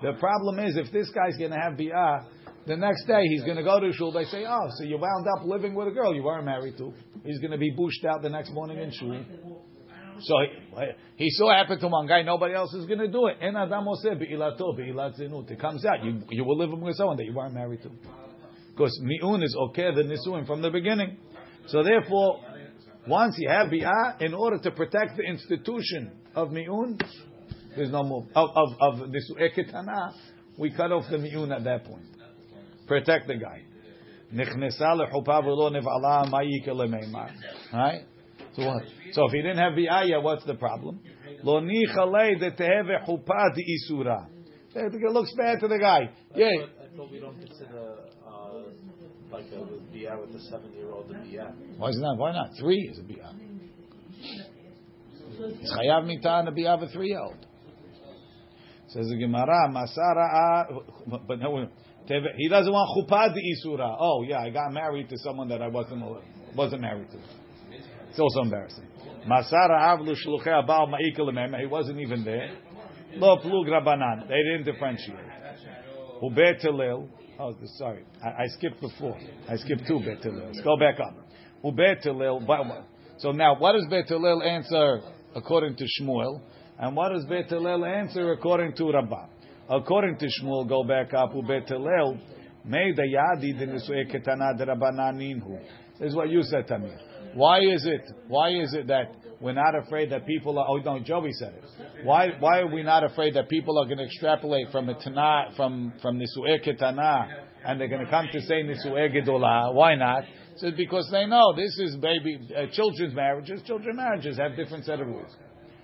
the 0.02 0.13
problem 0.13 0.60
is 0.60 0.78
if 0.78 0.94
this 0.94 1.10
guy's 1.10 1.36
going 1.38 1.52
to 1.52 1.58
have 1.58 1.74
biyah, 1.74 2.24
the 2.68 2.78
next 2.78 3.06
day 3.06 3.24
he's 3.24 3.44
going 3.44 3.58
to 3.58 3.63
go 3.63 3.82
to 3.82 3.92
shul. 3.92 4.13
They 4.13 4.24
say, 4.24 4.46
"Oh, 4.48 4.70
so 4.78 4.86
you 4.86 4.98
wound 4.98 5.28
up 5.36 5.46
living 5.46 5.76
with 5.76 5.90
a 5.90 5.92
girl 5.92 6.16
you 6.16 6.24
weren't 6.24 6.46
married 6.46 6.78
to." 6.78 6.94
He's 7.26 7.40
going 7.40 7.52
to 7.52 7.58
be 7.58 7.72
bushed 7.76 8.06
out 8.06 8.22
the 8.22 8.30
next 8.30 8.52
morning 8.52 8.78
in 8.78 8.92
shul. 8.92 9.26
So 10.22 10.36
he, 10.78 11.26
he 11.26 11.30
so 11.32 11.50
happened 11.50 11.82
to 11.82 11.90
one 11.90 12.08
guy. 12.08 12.22
Nobody 12.22 12.54
else 12.54 12.74
is 12.74 12.86
going 12.86 13.00
to 13.00 13.10
do 13.10 13.28
it. 13.28 13.40
En 13.42 13.58
adam 13.58 13.88
It 15.50 15.60
comes 15.60 15.86
out 15.86 16.06
you 16.06 16.22
you 16.30 16.46
were 16.46 16.56
living 16.56 16.80
with 16.80 16.96
someone 16.96 17.18
that 17.18 17.26
you 17.26 17.34
weren't 17.34 17.54
married 17.54 17.82
to. 17.84 17.90
Because 18.78 19.00
mi'un 19.02 19.42
is 19.42 19.56
okay 19.56 19.90
the 19.96 20.04
nisuin 20.04 20.46
from 20.46 20.62
the 20.62 20.70
beginning. 20.70 21.18
So 21.68 21.82
therefore, 21.82 22.42
once 23.08 23.36
you 23.40 23.50
have 23.50 23.70
bi'ah, 23.70 24.22
in 24.22 24.36
order 24.36 24.60
to 24.60 24.72
protect 24.72 25.18
the 25.18 25.24
institution 25.24 26.12
of 26.36 26.52
mi'un, 26.52 27.00
there's 27.76 27.90
no 27.90 28.04
more 28.04 28.28
of 28.36 28.50
of, 28.56 28.70
of 28.80 29.10
nisu'e 29.10 29.50
ketana. 29.58 30.13
We 30.60 30.72
cut 30.72 30.92
off 30.92 31.06
the 31.10 31.18
mi'un 31.18 31.52
at 31.52 31.63
that 31.63 31.86
point. 31.86 32.06
Protect 32.88 33.28
the 33.28 33.36
guy. 33.36 33.63
Right? 37.74 38.02
So 38.56 38.66
what? 38.66 38.84
So 39.13 39.26
if 39.26 39.32
he 39.32 39.42
didn't 39.42 39.58
have 39.58 39.74
bi'aya, 39.74 40.22
what's 40.22 40.46
the 40.46 40.56
problem? 40.56 41.00
Lo 41.44 41.62
nichalei 41.62 42.40
de 42.40 42.52
teheve 42.52 43.06
chupa 43.08 43.56
di 43.56 43.63
isura. 43.63 44.28
It 44.76 44.94
looks 45.12 45.34
bad 45.36 45.60
to 45.62 45.68
the 45.68 45.80
guy. 45.80 46.12
Yeah. 46.36 46.48
I 46.48 46.96
thought 46.96 47.12
we 47.12 47.20
don't 47.20 47.40
consider 47.40 47.96
uh, 48.28 48.62
like 49.32 49.46
a 49.54 49.60
with 49.60 49.92
bia 49.92 50.18
with 50.20 50.34
the 50.34 50.40
seven 50.50 50.72
year 50.74 50.92
old 50.92 51.10
the 51.10 51.16
bia. 51.16 51.54
Why 51.78 51.90
is 51.90 52.00
not? 52.00 52.18
Why 52.18 52.32
not? 52.32 52.52
Three 52.60 52.90
is 52.92 53.00
a 53.00 53.04
bia. 53.04 53.34
It's 55.40 55.74
chayav 55.74 56.06
mita 56.06 56.30
on 56.30 56.48
a 56.48 56.52
bia 56.52 56.72
of 56.72 56.84
a 56.84 56.88
three 56.88 57.10
year 57.10 57.20
old. 57.20 57.46
Says 58.90 59.08
the 59.10 59.18
Gemara, 59.18 59.70
Masara, 59.70 60.82
but 61.28 61.40
no, 61.40 61.68
he 62.08 62.48
doesn't 62.48 62.72
want 62.72 63.10
chupad 63.10 63.36
isura. 63.36 63.98
Oh 64.00 64.24
yeah, 64.24 64.40
I 64.40 64.50
got 64.50 64.72
married 64.72 65.10
to 65.10 65.18
someone 65.18 65.50
that 65.50 65.62
I 65.62 65.68
wasn't 65.68 66.04
wasn't 66.56 66.82
married 66.82 67.10
to. 67.12 67.18
It's 68.10 68.20
also 68.20 68.42
embarrassing. 68.42 68.86
Masara 69.28 69.98
avlu 69.98 70.16
shluchei 70.26 70.63
abal 70.63 70.88
ma'ikal 70.88 71.60
He 71.60 71.66
wasn't 71.66 72.00
even 72.00 72.24
there. 72.24 72.50
Lo 73.16 73.38
plug 73.38 73.68
rabanan. 73.68 74.28
They 74.30 74.42
didn't 74.42 74.63
differentiate. 74.63 75.18
Ubet 76.24 76.63
Oh, 77.39 77.56
sorry, 77.78 78.04
I, 78.23 78.43
I, 78.43 78.47
skipped 78.47 78.82
before. 78.82 79.17
I 79.47 79.58
skipped 79.58 79.88
two 79.88 80.00
bet 80.00 80.26
Let's 80.26 80.62
go 80.62 80.78
back 80.78 81.00
up. 81.00 81.15
So 83.19 83.32
now, 83.32 83.56
what 83.60 83.73
does 83.73 83.86
bet 83.89 84.12
answer 84.12 85.02
according 85.36 85.76
to 85.76 85.86
Shmuel? 85.86 86.41
And 86.80 86.95
what 86.95 87.10
does 87.10 87.26
Bet 87.26 87.52
answer 87.52 88.32
according 88.34 88.73
to 88.76 88.91
Rabbah? 88.91 89.28
According 89.69 90.17
to 90.19 90.28
Shmuel, 90.28 90.69
go 90.69 90.84
back 90.84 91.13
up. 91.13 91.34
Ubet 91.34 91.71
is 96.00 96.15
what 96.15 96.30
you 96.30 96.43
said, 96.43 96.67
Tamir. 96.67 96.97
Why 97.34 97.60
is 97.60 97.86
it? 97.86 98.02
Why 98.28 98.50
is 98.50 98.74
it 98.74 98.88
that 98.88 99.16
we're 99.40 99.54
not 99.54 99.76
afraid 99.76 100.12
that 100.12 100.26
people 100.26 100.58
are? 100.60 100.66
Oh 100.68 100.78
no, 100.78 101.00
Joey 101.00 101.32
said 101.34 101.54
it. 101.56 101.63
Why? 102.04 102.30
Why 102.40 102.60
are 102.60 102.74
we 102.74 102.84
not 102.84 103.04
afraid 103.04 103.36
that 103.36 103.50
people 103.50 103.78
are 103.80 103.86
going 103.86 104.00
to 104.00 104.06
extrapolate 104.06 104.72
from 104.72 104.90
a 104.90 104.96
tana 104.96 105.52
from 105.56 105.94
from 106.02 106.20
nisu'e 106.20 106.66
ketana 106.66 107.28
and 107.66 107.80
they're 107.80 107.88
going 107.88 108.04
to 108.04 108.10
come 108.10 108.28
to 108.32 108.42
say 108.42 108.63
nisu'e 108.63 109.16
gedola? 109.16 109.74
Why 109.74 109.96
not? 109.96 110.24
It's 110.60 110.76
because 110.76 111.08
they 111.12 111.26
know 111.28 111.54
this 111.56 111.78
is 111.80 111.96
baby 111.98 112.40
uh, 112.56 112.66
children's 112.72 113.13
marriages. 113.13 113.62
Children 113.66 113.96
marriages 113.96 114.38
have 114.38 114.56
different 114.56 114.86
set 114.86 115.00
of 115.00 115.08
rules. 115.08 115.36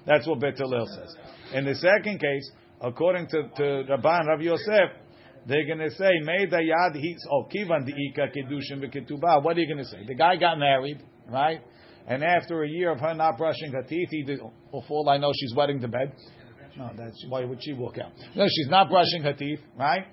That's 0.06 0.28
what 0.28 0.40
Bet 0.40 0.58
says. 0.58 1.16
In 1.54 1.66
the 1.66 1.76
second 1.76 2.20
case, 2.20 2.52
according 2.82 3.28
to, 3.28 3.44
to 3.56 3.64
Rabban 3.90 4.28
Rav 4.28 4.42
Yosef, 4.42 4.90
they're 5.46 5.66
going 5.66 5.80
to 5.80 5.92
say, 5.92 6.10
"May 6.24 6.46
the 6.46 6.58
yad 6.58 6.98
oh 7.32 7.48
kivan 7.54 7.88
diika 7.88 8.36
kedushin 8.36 8.82
v'ketubah." 8.82 9.44
What 9.44 9.58
are 9.58 9.60
you 9.60 9.68
going 9.68 9.84
to 9.84 9.90
say? 9.90 10.06
The 10.08 10.16
guy 10.16 10.38
got 10.38 10.58
married, 10.58 11.02
right? 11.30 11.62
And 12.08 12.24
after 12.24 12.64
a 12.64 12.70
year 12.70 12.92
of 12.92 13.00
her 13.00 13.14
not 13.14 13.38
brushing 13.38 13.72
her 13.72 13.84
teeth, 13.84 14.10
he 14.12 14.24
did. 14.24 14.40
For 14.72 14.84
all 14.90 15.10
I 15.10 15.18
know, 15.18 15.32
she's 15.34 15.54
wetting 15.56 15.80
the 15.80 15.88
bed. 15.88 16.14
No, 16.78 16.90
that's 16.98 17.24
why 17.30 17.46
would 17.46 17.64
she 17.64 17.74
walk 17.74 17.98
out? 17.98 18.12
No, 18.36 18.46
she's 18.48 18.68
not 18.68 18.90
brushing 18.90 19.22
her 19.24 19.34
teeth, 19.34 19.60
right? 19.78 20.08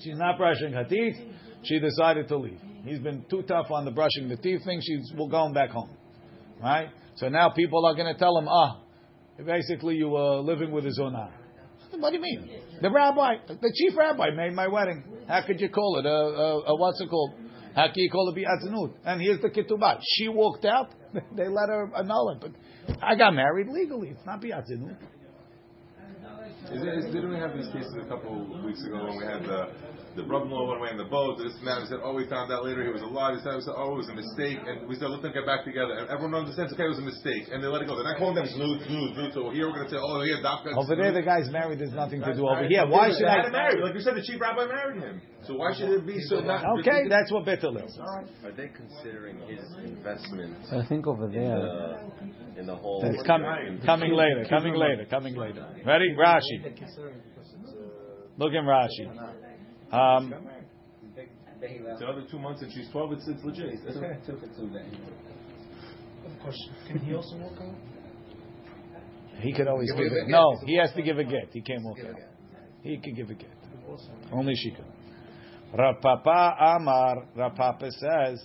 She's 0.00 0.16
not 0.16 0.38
brushing 0.38 0.72
her 0.72 0.84
teeth. 0.84 1.16
She 1.64 1.78
decided 1.78 2.28
to 2.28 2.38
leave. 2.38 2.60
He's 2.84 3.00
been 3.00 3.24
too 3.28 3.42
tough 3.42 3.70
on 3.70 3.84
the 3.84 3.90
brushing 3.90 4.28
the 4.28 4.36
teeth 4.36 4.64
thing. 4.64 4.80
She's 4.82 5.12
well, 5.16 5.28
going 5.28 5.52
back 5.52 5.70
home, 5.70 5.90
right? 6.62 6.88
So 7.16 7.28
now 7.28 7.50
people 7.50 7.84
are 7.84 7.94
going 7.94 8.12
to 8.12 8.18
tell 8.18 8.38
him, 8.38 8.48
ah, 8.48 8.80
basically 9.44 9.96
you 9.96 10.08
were 10.08 10.38
living 10.38 10.70
with 10.70 10.84
his 10.84 10.98
own 11.02 11.14
what 11.96 12.10
do 12.10 12.16
you 12.16 12.22
mean? 12.22 12.50
The 12.82 12.90
rabbi, 12.90 13.36
the 13.48 13.72
chief 13.74 13.96
rabbi 13.96 14.30
made 14.30 14.52
my 14.52 14.68
wedding. 14.68 15.02
How 15.26 15.42
could 15.46 15.60
you 15.60 15.68
call 15.68 15.98
it? 15.98 16.06
A, 16.06 16.08
a, 16.08 16.72
a 16.72 16.76
what's 16.76 17.00
it 17.00 17.08
called? 17.08 17.34
It 17.78 18.34
bi'atzanut? 18.34 18.94
And 19.04 19.20
here's 19.20 19.40
the 19.40 19.50
ketubah. 19.50 20.00
She 20.02 20.28
walked 20.28 20.64
out. 20.64 20.90
they 21.36 21.48
let 21.48 21.68
her 21.68 21.90
annul 21.96 22.30
it. 22.30 22.40
But 22.40 22.52
I 23.02 23.14
got 23.14 23.34
married 23.34 23.68
legally. 23.68 24.08
It's 24.08 24.26
not 24.26 24.40
is, 26.82 27.14
didn't 27.14 27.30
we 27.30 27.36
have 27.36 27.56
these 27.56 27.68
cases 27.68 27.94
a 28.02 28.08
couple 28.08 28.62
weeks 28.64 28.84
ago 28.84 29.04
when 29.04 29.16
we 29.16 29.24
had 29.24 29.42
the 29.42 29.70
the 30.16 30.22
brother-in-law 30.22 30.68
went 30.68 30.80
away 30.80 30.90
in 30.90 30.98
the 30.98 31.10
boat, 31.10 31.38
this 31.38 31.54
and 31.58 31.66
that. 31.66 31.80
We 31.82 31.86
said, 31.86 32.00
oh, 32.02 32.14
we 32.14 32.24
found 32.28 32.52
out 32.52 32.64
later 32.64 32.82
he 32.84 32.92
was 32.92 33.02
alive. 33.02 33.36
We 33.36 33.42
said, 33.42 33.58
said 33.62 33.76
oh, 33.76 33.94
it 33.94 34.06
was 34.06 34.10
a 34.10 34.16
mistake. 34.16 34.58
And 34.64 34.88
we 34.88 34.96
said, 34.96 35.10
let 35.10 35.22
them 35.22 35.32
get 35.32 35.46
back 35.46 35.64
together. 35.64 35.94
And 35.98 36.08
everyone 36.08 36.34
understands, 36.34 36.72
okay, 36.72 36.86
it 36.86 36.94
was 36.94 37.02
a 37.02 37.08
mistake. 37.08 37.50
And 37.52 37.62
they 37.62 37.68
let 37.68 37.82
it 37.82 37.88
go. 37.88 37.94
They're 37.94 38.08
not 38.08 38.18
calling 38.18 38.36
them 38.36 38.48
snooze, 38.48 38.82
snooze, 38.86 39.12
snooze. 39.14 39.34
So 39.34 39.50
here 39.50 39.68
we're 39.68 39.84
going 39.84 39.88
to 39.88 39.94
say, 39.94 40.00
oh, 40.00 40.22
yeah, 40.22 40.42
doctor. 40.42 40.72
Over 40.74 40.96
there, 40.96 41.12
the 41.12 41.22
guy's 41.22 41.50
married. 41.50 41.78
There's 41.78 41.94
nothing 41.94 42.20
to 42.22 42.32
do 42.34 42.48
over 42.48 42.66
here. 42.66 42.86
Why 42.86 43.12
should 43.12 43.28
I? 43.28 43.48
marry? 43.50 43.80
Like 43.80 43.94
you 43.94 44.00
said, 44.00 44.16
the 44.16 44.24
chief 44.24 44.40
rabbi 44.40 44.66
married 44.66 45.02
him. 45.02 45.20
So 45.46 45.54
why 45.54 45.74
should 45.74 45.90
it 45.90 46.06
be 46.06 46.20
so 46.26 46.40
not? 46.40 46.64
Okay, 46.80 47.08
that's 47.08 47.30
what 47.32 47.44
Betel 47.44 47.76
is. 47.76 47.98
Are 47.98 48.52
they 48.52 48.68
considering 48.68 49.38
his 49.46 49.64
investment? 49.84 50.56
I 50.72 50.86
think 50.86 51.06
over 51.06 51.28
there. 51.28 51.40
In 51.40 52.34
the, 52.54 52.60
in 52.60 52.66
the 52.66 52.76
whole. 52.76 53.02
It's 53.04 53.22
coming, 53.26 53.80
coming 53.84 54.12
later. 54.12 54.44
Coming 54.48 54.74
later. 54.74 55.06
Coming 55.06 55.36
later. 55.36 55.66
Ready? 55.86 56.14
Rashi. 56.18 56.74
Look 58.36 58.52
in 58.52 58.64
Rashi. 58.64 59.47
Um, 59.92 60.34
the 61.60 62.06
other 62.06 62.22
two 62.30 62.38
months 62.38 62.62
and 62.62 62.72
she's 62.72 62.88
12, 62.90 63.12
it's, 63.12 63.28
it's 63.28 63.44
legit. 63.44 63.66
It's 63.66 63.96
okay. 63.96 64.18
Question. 66.42 66.74
Can 66.86 66.98
he 66.98 67.14
also 67.14 67.36
walk 67.36 67.54
out? 67.60 67.74
He 69.40 69.52
could 69.52 69.66
always 69.66 69.90
give, 69.92 70.12
it. 70.12 70.28
No, 70.28 70.56
he 70.64 70.76
has 70.76 70.92
to 70.92 71.02
give 71.02 71.18
a 71.18 71.24
get. 71.24 71.48
He 71.52 71.62
can't 71.62 71.82
walk 71.84 71.98
out. 72.00 72.16
He 72.82 72.98
can 72.98 73.14
give 73.14 73.30
a 73.30 73.34
get. 73.34 73.50
Only 74.32 74.54
she 74.54 74.70
can. 74.70 74.84
Rav 75.76 76.00
Papa 76.00 76.56
Amar, 76.60 77.24
Rav 77.36 77.54
Papa 77.54 77.90
says, 77.90 78.44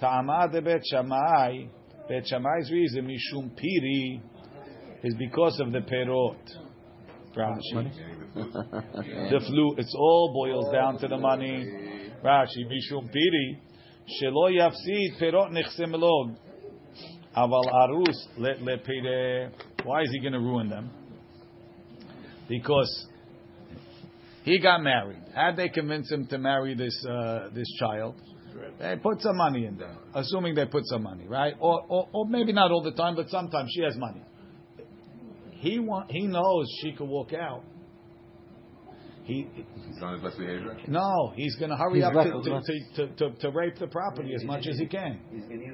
Ta'amad 0.00 0.52
Bet 0.64 0.82
Shammai, 0.90 1.64
Bet 2.08 2.26
Shammai's 2.26 2.70
reason, 2.70 3.06
Mishum 3.06 3.56
Piri, 3.56 4.20
is 5.02 5.14
because 5.18 5.58
of 5.60 5.72
the 5.72 5.80
perot. 5.80 6.36
Rashi. 7.36 8.15
The 8.36 9.40
flu, 9.46 9.74
it's 9.78 9.94
all 9.96 10.32
boils 10.32 10.72
down 10.72 10.98
to 10.98 11.08
the 11.08 11.16
money. 11.16 12.10
Rashi, 12.22 12.64
Mishum 12.66 13.10
Piri, 13.10 13.60
Shelo 14.20 14.50
Yafsid 14.50 15.20
Perot. 15.20 16.36
Aval 17.36 17.64
Arus 17.70 18.16
Lepire. 18.38 19.50
Why 19.84 20.02
is 20.02 20.10
he 20.10 20.20
going 20.20 20.32
to 20.32 20.40
ruin 20.40 20.68
them? 20.70 20.90
Because 22.48 23.06
he 24.42 24.58
got 24.58 24.82
married. 24.82 25.22
Had 25.34 25.56
they 25.56 25.68
convinced 25.68 26.10
him 26.10 26.26
to 26.28 26.38
marry 26.38 26.74
this 26.74 27.04
uh, 27.06 27.50
this 27.52 27.66
child, 27.78 28.14
they 28.78 28.96
put 28.96 29.20
some 29.20 29.36
money 29.36 29.66
in 29.66 29.76
there, 29.76 29.96
assuming 30.14 30.54
they 30.54 30.64
put 30.64 30.86
some 30.86 31.02
money, 31.02 31.26
right? 31.26 31.54
Or, 31.60 31.84
or, 31.88 32.08
or 32.12 32.26
maybe 32.26 32.52
not 32.52 32.70
all 32.70 32.82
the 32.82 32.92
time, 32.92 33.16
but 33.16 33.28
sometimes 33.28 33.70
she 33.74 33.82
has 33.82 33.96
money. 33.96 34.22
He 35.50 35.78
want, 35.78 36.10
he 36.10 36.26
knows 36.26 36.66
she 36.80 36.92
could 36.92 37.08
walk 37.08 37.32
out 37.34 37.64
he, 39.26 39.48
he's 39.54 40.02
on 40.02 40.14
his 40.14 40.22
best 40.22 40.38
behavior. 40.38 40.76
No, 40.86 41.32
he's 41.34 41.56
going 41.56 41.70
to 41.70 41.76
hurry 41.76 42.02
up 42.02 42.12
to, 42.12 42.62
to, 42.94 43.08
to, 43.08 43.30
to, 43.30 43.50
rape 43.50 43.76
the 43.76 43.88
property 43.88 44.32
as 44.34 44.44
much 44.44 44.68
as 44.68 44.78
he 44.78 44.86
can. 44.86 45.18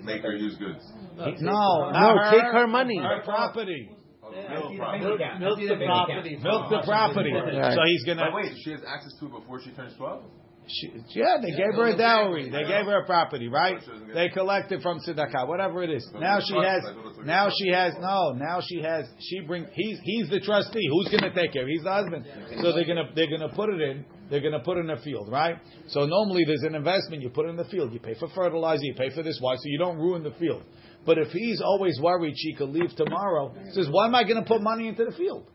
Make 0.05 0.23
her 0.23 0.35
use 0.35 0.57
goods. 0.57 0.83
He, 1.17 1.21
uh, 1.21 1.27
no, 1.41 1.91
no, 1.91 2.17
her, 2.17 2.31
take 2.31 2.51
her 2.51 2.67
money. 2.67 2.97
Her 2.97 3.21
property. 3.23 3.91
Oh, 4.25 4.31
milk, 4.31 5.21
milk 5.39 5.59
the 5.59 5.85
property. 5.85 6.39
Milk 6.43 6.71
the 6.71 6.83
property. 6.85 7.35
So 7.35 7.81
he's 7.87 8.05
gonna. 8.05 8.31
wait, 8.33 8.53
she 8.65 8.71
has 8.71 8.81
access 8.89 9.13
to 9.21 9.27
it 9.27 9.33
before 9.33 9.61
she 9.61 9.71
turns 9.73 9.95
twelve. 9.99 10.23
She, 10.69 10.93
yeah, 11.15 11.39
they 11.43 11.51
gave 11.51 11.75
her 11.75 11.89
a 11.89 11.97
dowry. 11.97 12.45
They 12.45 12.63
gave 12.63 12.87
her 12.87 13.03
a 13.03 13.05
property, 13.05 13.49
right? 13.49 13.83
They 14.15 14.29
collected 14.29 14.81
from 14.81 15.01
tzedakah, 15.01 15.49
whatever 15.49 15.83
it 15.83 15.91
is. 15.91 16.09
Now 16.15 16.39
she 16.39 16.55
has. 16.55 16.83
Now 17.25 17.51
she 17.51 17.69
has. 17.73 17.95
No. 17.99 18.33
Now 18.33 18.61
she 18.65 18.81
has. 18.81 19.07
She 19.19 19.41
bring. 19.41 19.67
He's 19.73 19.99
he's 20.05 20.29
the 20.31 20.41
trustee. 20.41 20.89
Who's 20.89 21.09
going 21.09 21.31
to 21.31 21.35
take 21.35 21.53
care? 21.53 21.67
He's 21.67 21.83
the 21.83 21.91
husband. 21.93 22.27
So 22.63 22.73
they're 22.73 22.87
gonna 22.87 23.11
they're 23.15 23.31
gonna 23.31 23.53
put 23.53 23.71
it 23.71 23.81
in. 23.81 24.05
They're 24.31 24.41
gonna 24.41 24.61
put 24.61 24.79
it 24.79 24.83
in 24.83 24.91
a 24.91 25.01
field, 25.01 25.31
right? 25.31 25.57
So 25.89 26.07
normally 26.07 26.45
there's 26.47 26.63
an 26.63 26.77
investment. 26.77 27.23
You 27.23 27.31
put 27.31 27.47
it 27.47 27.51
in 27.51 27.57
the 27.57 27.65
field. 27.65 27.93
You 27.93 27.99
pay 27.99 28.15
for 28.15 28.29
fertilizer. 28.29 28.85
You 28.85 28.95
pay 28.95 29.11
for 29.11 29.23
this. 29.25 29.39
Why? 29.41 29.57
So 29.57 29.63
you 29.65 29.79
don't 29.79 29.99
ruin 29.99 30.23
the 30.23 30.33
field. 30.39 30.63
But 31.05 31.19
if 31.19 31.33
he's 31.33 31.61
always 31.61 31.99
worried 32.01 32.35
she 32.37 32.55
could 32.55 32.69
leave 32.69 32.95
tomorrow, 32.95 33.53
says, 33.73 33.89
why 33.91 34.07
am 34.07 34.15
I 34.15 34.23
going 34.23 34.37
to 34.37 34.49
put 34.49 34.63
money 34.63 34.87
into 34.87 35.05
the 35.05 35.11
field? 35.11 35.49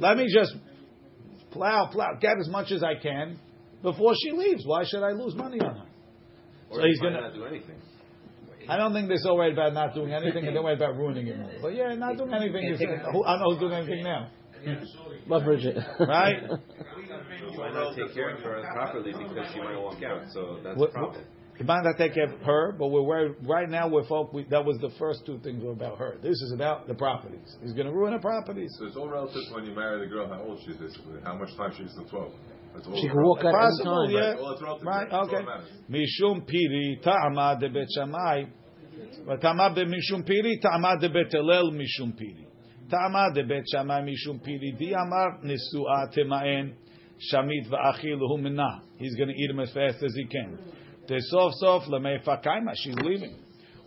Let 0.00 0.16
me 0.16 0.26
just 0.32 0.52
plow, 1.52 1.86
plow, 1.86 2.08
get 2.20 2.32
as 2.40 2.48
much 2.48 2.72
as 2.72 2.82
I 2.82 3.00
can 3.00 3.38
before 3.82 4.14
she 4.22 4.32
leaves. 4.32 4.62
Why 4.66 4.84
should 4.84 5.02
I 5.02 5.12
lose 5.12 5.34
money 5.34 5.60
on 5.60 5.76
her? 5.76 5.86
Or 6.70 6.80
so 6.80 6.86
he's 6.86 7.00
going 7.00 7.14
to 7.14 7.20
not 7.20 7.34
do 7.34 7.44
anything. 7.44 7.76
I 8.68 8.76
don't 8.76 8.92
think 8.92 9.08
they're 9.08 9.16
so 9.18 9.34
worried 9.34 9.54
about 9.54 9.72
not 9.74 9.94
doing 9.94 10.12
anything, 10.12 10.46
and 10.46 10.54
they're 10.54 10.62
worried 10.62 10.78
about 10.78 10.96
ruining 10.96 11.26
it 11.26 11.38
more. 11.38 11.50
But 11.62 11.74
yeah, 11.74 11.94
not 11.94 12.16
doing 12.16 12.32
anything 12.32 12.64
is. 12.68 12.80
Who, 13.12 13.24
I 13.24 13.32
don't 13.32 13.40
know 13.40 13.50
who's 13.50 13.60
doing 13.60 13.72
anything 13.72 14.04
now. 14.04 14.30
Leverage 15.26 15.64
it. 15.64 15.76
Right? 15.98 16.42
Why 17.56 17.72
not 17.72 17.96
take 17.96 18.14
care 18.14 18.30
of 18.36 18.40
her 18.42 18.62
properly 18.72 19.12
because 19.12 19.52
she 19.52 19.58
might 19.60 19.76
walk 19.76 20.02
out? 20.02 20.22
So 20.32 20.60
that's 20.62 20.78
what, 20.78 20.92
the 20.92 20.98
problem. 20.98 21.24
He 21.56 21.64
might 21.64 21.82
not 21.82 21.98
take 21.98 22.14
care 22.14 22.24
of 22.32 22.40
her, 22.40 22.72
but 22.78 22.88
we're 22.88 23.02
worried. 23.02 23.34
Right 23.42 23.68
now, 23.68 23.88
we're 23.88 24.06
folk. 24.06 24.32
We, 24.32 24.44
that 24.44 24.64
was 24.64 24.78
the 24.80 24.90
first 24.98 25.26
two 25.26 25.38
things 25.40 25.62
were 25.62 25.72
about 25.72 25.98
her. 25.98 26.16
This 26.22 26.40
is 26.40 26.52
about 26.54 26.88
the 26.88 26.94
properties. 26.94 27.56
He's 27.62 27.72
going 27.72 27.86
to 27.86 27.92
ruin 27.92 28.12
her 28.12 28.18
properties. 28.18 28.70
So 28.78 28.86
it's 28.86 28.96
all 28.96 29.08
relative 29.08 29.42
when 29.52 29.66
you 29.66 29.74
marry 29.74 30.00
the 30.00 30.06
girl, 30.06 30.26
how 30.28 30.42
old 30.42 30.60
she 30.64 30.72
is, 30.72 30.78
basically, 30.78 31.20
how 31.22 31.34
much 31.36 31.54
time 31.56 31.72
she's 31.76 31.88
is 31.88 31.94
till 31.94 32.04
twelve. 32.04 32.32
She 33.00 33.08
can 33.08 33.22
walk 33.22 33.44
out 33.44 33.54
any 33.54 33.84
time. 33.84 34.10
Yeah. 34.10 34.34
Right. 34.82 35.12
Okay. 35.12 35.44
Mishum 35.90 36.46
piri 36.46 37.00
ta'ama 37.02 37.58
de 37.60 37.68
bet 37.68 37.88
shamai. 37.96 38.48
Ta'ama 39.40 39.74
be 39.74 39.84
mishum 39.84 40.26
piri 40.26 40.58
ta'ama 40.62 40.98
de 41.00 41.08
bet 41.08 41.32
elel 41.34 41.72
mishum 41.72 42.16
piri. 42.16 42.46
Ta'ama 42.90 43.32
de 43.34 43.44
bet 43.44 43.64
shamai 43.74 44.02
mishum 44.02 44.42
piri. 44.42 44.72
Di 44.78 44.94
amar 44.94 45.40
nisu'a 45.44 46.10
tema'en 46.16 46.74
shamit 47.32 47.68
va'achil 47.68 48.18
hu 48.18 48.38
minah. 48.38 48.80
He's 48.98 49.14
going 49.16 49.28
to 49.28 49.34
eat 49.34 49.50
him 49.50 49.60
as 49.60 49.72
fast 49.72 50.02
as 50.02 50.14
he 50.14 50.26
can. 50.26 50.58
Desof 51.08 51.52
sof 51.54 51.84
lemefakaima. 51.84 52.74
She's 52.74 52.96
leaving. 52.96 53.36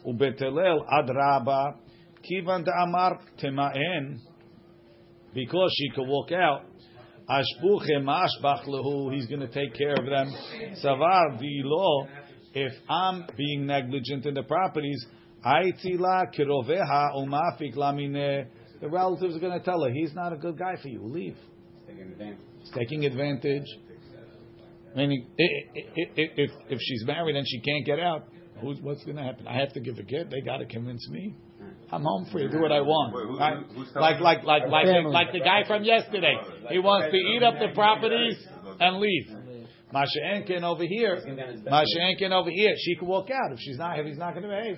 Ubetelel 0.05 0.85
adraba 0.87 1.75
kivan 2.23 2.65
amar 2.81 3.19
temaen 3.41 4.19
because 5.33 5.73
she 5.77 5.89
could 5.95 6.07
walk 6.07 6.31
out. 6.31 6.65
Ashbuche 7.29 7.91
mashbach 8.01 8.65
lehu. 8.67 9.13
He's 9.13 9.25
going 9.27 9.39
to 9.41 9.47
take 9.47 9.73
care 9.75 9.93
of 9.93 10.05
them. 10.05 10.31
Savar 10.83 11.41
v'ilo. 11.41 12.07
If 12.53 12.73
I'm 12.89 13.25
being 13.37 13.65
negligent 13.65 14.25
in 14.25 14.33
the 14.35 14.43
properties, 14.43 15.03
aitila 15.45 16.25
kiroveha 16.37 17.15
umafik 17.15 17.75
lamine. 17.75 18.45
The 18.81 18.89
relatives 18.89 19.35
are 19.35 19.39
going 19.39 19.57
to 19.57 19.63
tell 19.63 19.81
her 19.83 19.89
he's 19.91 20.13
not 20.13 20.33
a 20.33 20.37
good 20.37 20.57
guy 20.57 20.75
for 20.81 20.89
you. 20.89 21.01
Leave. 21.03 21.37
He's 22.59 22.71
taking 22.77 23.05
advantage. 23.05 23.65
Meaning, 24.95 25.25
i- 25.39 25.43
i- 25.43 25.99
i- 25.99 26.31
if 26.37 26.51
if 26.69 26.79
she's 26.79 27.03
married 27.07 27.35
and 27.35 27.47
she 27.47 27.59
can't 27.61 27.85
get 27.85 27.99
out, 27.99 28.25
who's, 28.61 28.79
what's 28.81 29.03
going 29.05 29.17
to 29.17 29.23
happen? 29.23 29.47
I 29.47 29.57
have 29.59 29.73
to 29.73 29.79
give 29.79 29.97
a 29.97 30.03
get. 30.03 30.29
They 30.29 30.41
got 30.41 30.57
to 30.57 30.65
convince 30.65 31.07
me. 31.09 31.33
I'm 31.93 32.01
home 32.01 32.25
free. 32.31 32.49
Do 32.49 32.59
what 32.59 32.71
I 32.71 32.81
want. 32.81 33.13
Wait, 33.13 33.25
who, 33.27 33.37
right? 33.37 33.57
who, 33.69 33.99
like 33.99 34.19
like 34.19 34.43
like 34.43 34.63
like 34.67 34.85
the, 34.87 35.09
like 35.09 35.31
the 35.31 35.39
guy 35.39 35.61
from 35.67 35.83
yesterday. 35.83 36.33
He 36.69 36.79
wants 36.79 37.11
to 37.11 37.17
eat 37.17 37.43
up 37.43 37.55
the 37.59 37.73
properties 37.75 38.35
and 38.79 38.97
leave. 38.97 39.29
Mashenkin 39.93 40.63
over 40.63 40.83
here. 40.83 41.21
Mashenkin 41.69 42.31
over 42.31 42.49
here. 42.49 42.73
She 42.79 42.95
could 42.95 43.07
walk 43.07 43.29
out 43.29 43.51
if 43.51 43.59
she's 43.59 43.77
not 43.77 43.99
if 43.99 44.07
he's 44.07 44.17
not 44.17 44.33
going 44.33 44.41
to 44.41 44.49
behave. 44.49 44.77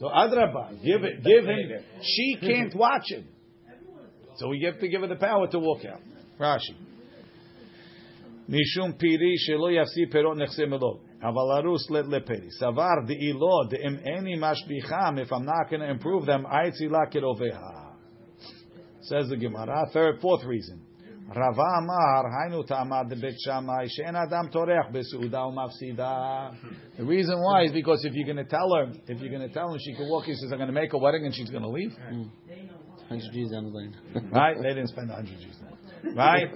So 0.00 0.06
Adraba, 0.06 0.82
give 0.84 1.04
it, 1.04 1.22
give 1.22 1.44
him. 1.44 1.70
She 2.02 2.36
can't 2.40 2.74
watch 2.74 3.04
him. 3.08 3.28
So 4.38 4.48
we 4.48 4.62
have 4.64 4.80
to 4.80 4.88
give 4.88 5.02
her 5.02 5.06
the 5.06 5.14
power 5.14 5.46
to 5.46 5.58
walk 5.60 5.84
out. 5.84 6.00
Rashi. 6.40 6.74
Nishum 8.50 8.98
piri 8.98 9.36
shelo 9.48 9.70
yafsi 9.70 10.12
perot 10.12 10.36
nechse 10.36 10.66
melov. 10.66 10.98
Havalarus 11.24 11.88
let 11.88 12.04
leperi. 12.04 12.48
Savar 12.60 13.06
de 13.06 13.14
ilo 13.14 13.66
de 13.68 13.78
im 13.82 13.98
any 14.04 14.36
mashbicham. 14.36 15.18
If 15.18 15.32
I'm 15.32 15.46
not 15.46 15.70
going 15.70 15.80
to 15.80 15.90
improve 15.90 16.26
them, 16.26 16.44
aitzila 16.44 17.10
oveha. 17.14 17.92
Says 19.00 19.28
the 19.28 19.36
Gemara. 19.36 19.86
Third, 19.92 20.20
fourth 20.20 20.44
reason. 20.44 20.80
Rava 21.34 21.62
amar 21.78 22.24
hainu 22.30 22.68
tamad 22.68 23.08
bet 23.08 23.32
shamai 23.46 23.88
she'en 23.88 24.14
adam 24.14 24.50
torech 24.50 24.92
besuda 24.92 25.50
umafsida. 25.50 26.54
The 26.98 27.04
reason 27.04 27.40
why 27.40 27.64
is 27.64 27.72
because 27.72 28.04
if 28.04 28.12
you're 28.12 28.26
going 28.26 28.44
to 28.44 28.50
tell 28.50 28.70
her, 28.74 28.92
if 29.08 29.20
you're 29.20 29.30
going 29.30 29.48
to 29.48 29.52
tell 29.52 29.72
her 29.72 29.78
she 29.78 29.94
can 29.94 30.08
walk, 30.10 30.24
he 30.24 30.34
says 30.34 30.52
I'm 30.52 30.58
going 30.58 30.68
to 30.68 30.74
make 30.74 30.92
a 30.92 30.98
wedding 30.98 31.24
and 31.24 31.34
she's 31.34 31.48
going 31.48 31.62
to 31.62 31.68
leave. 31.70 31.92
Mm. 32.12 32.28
Hundred 33.08 33.32
Jews 33.32 33.50
down 33.50 33.64
the 33.64 33.70
lane. 33.70 33.96
right? 34.32 34.56
They 34.56 34.68
didn't 34.68 34.88
spend 34.88 35.10
hundred 35.10 35.38
Jews. 35.40 35.56
Down. 35.56 35.73
Right? 36.14 36.52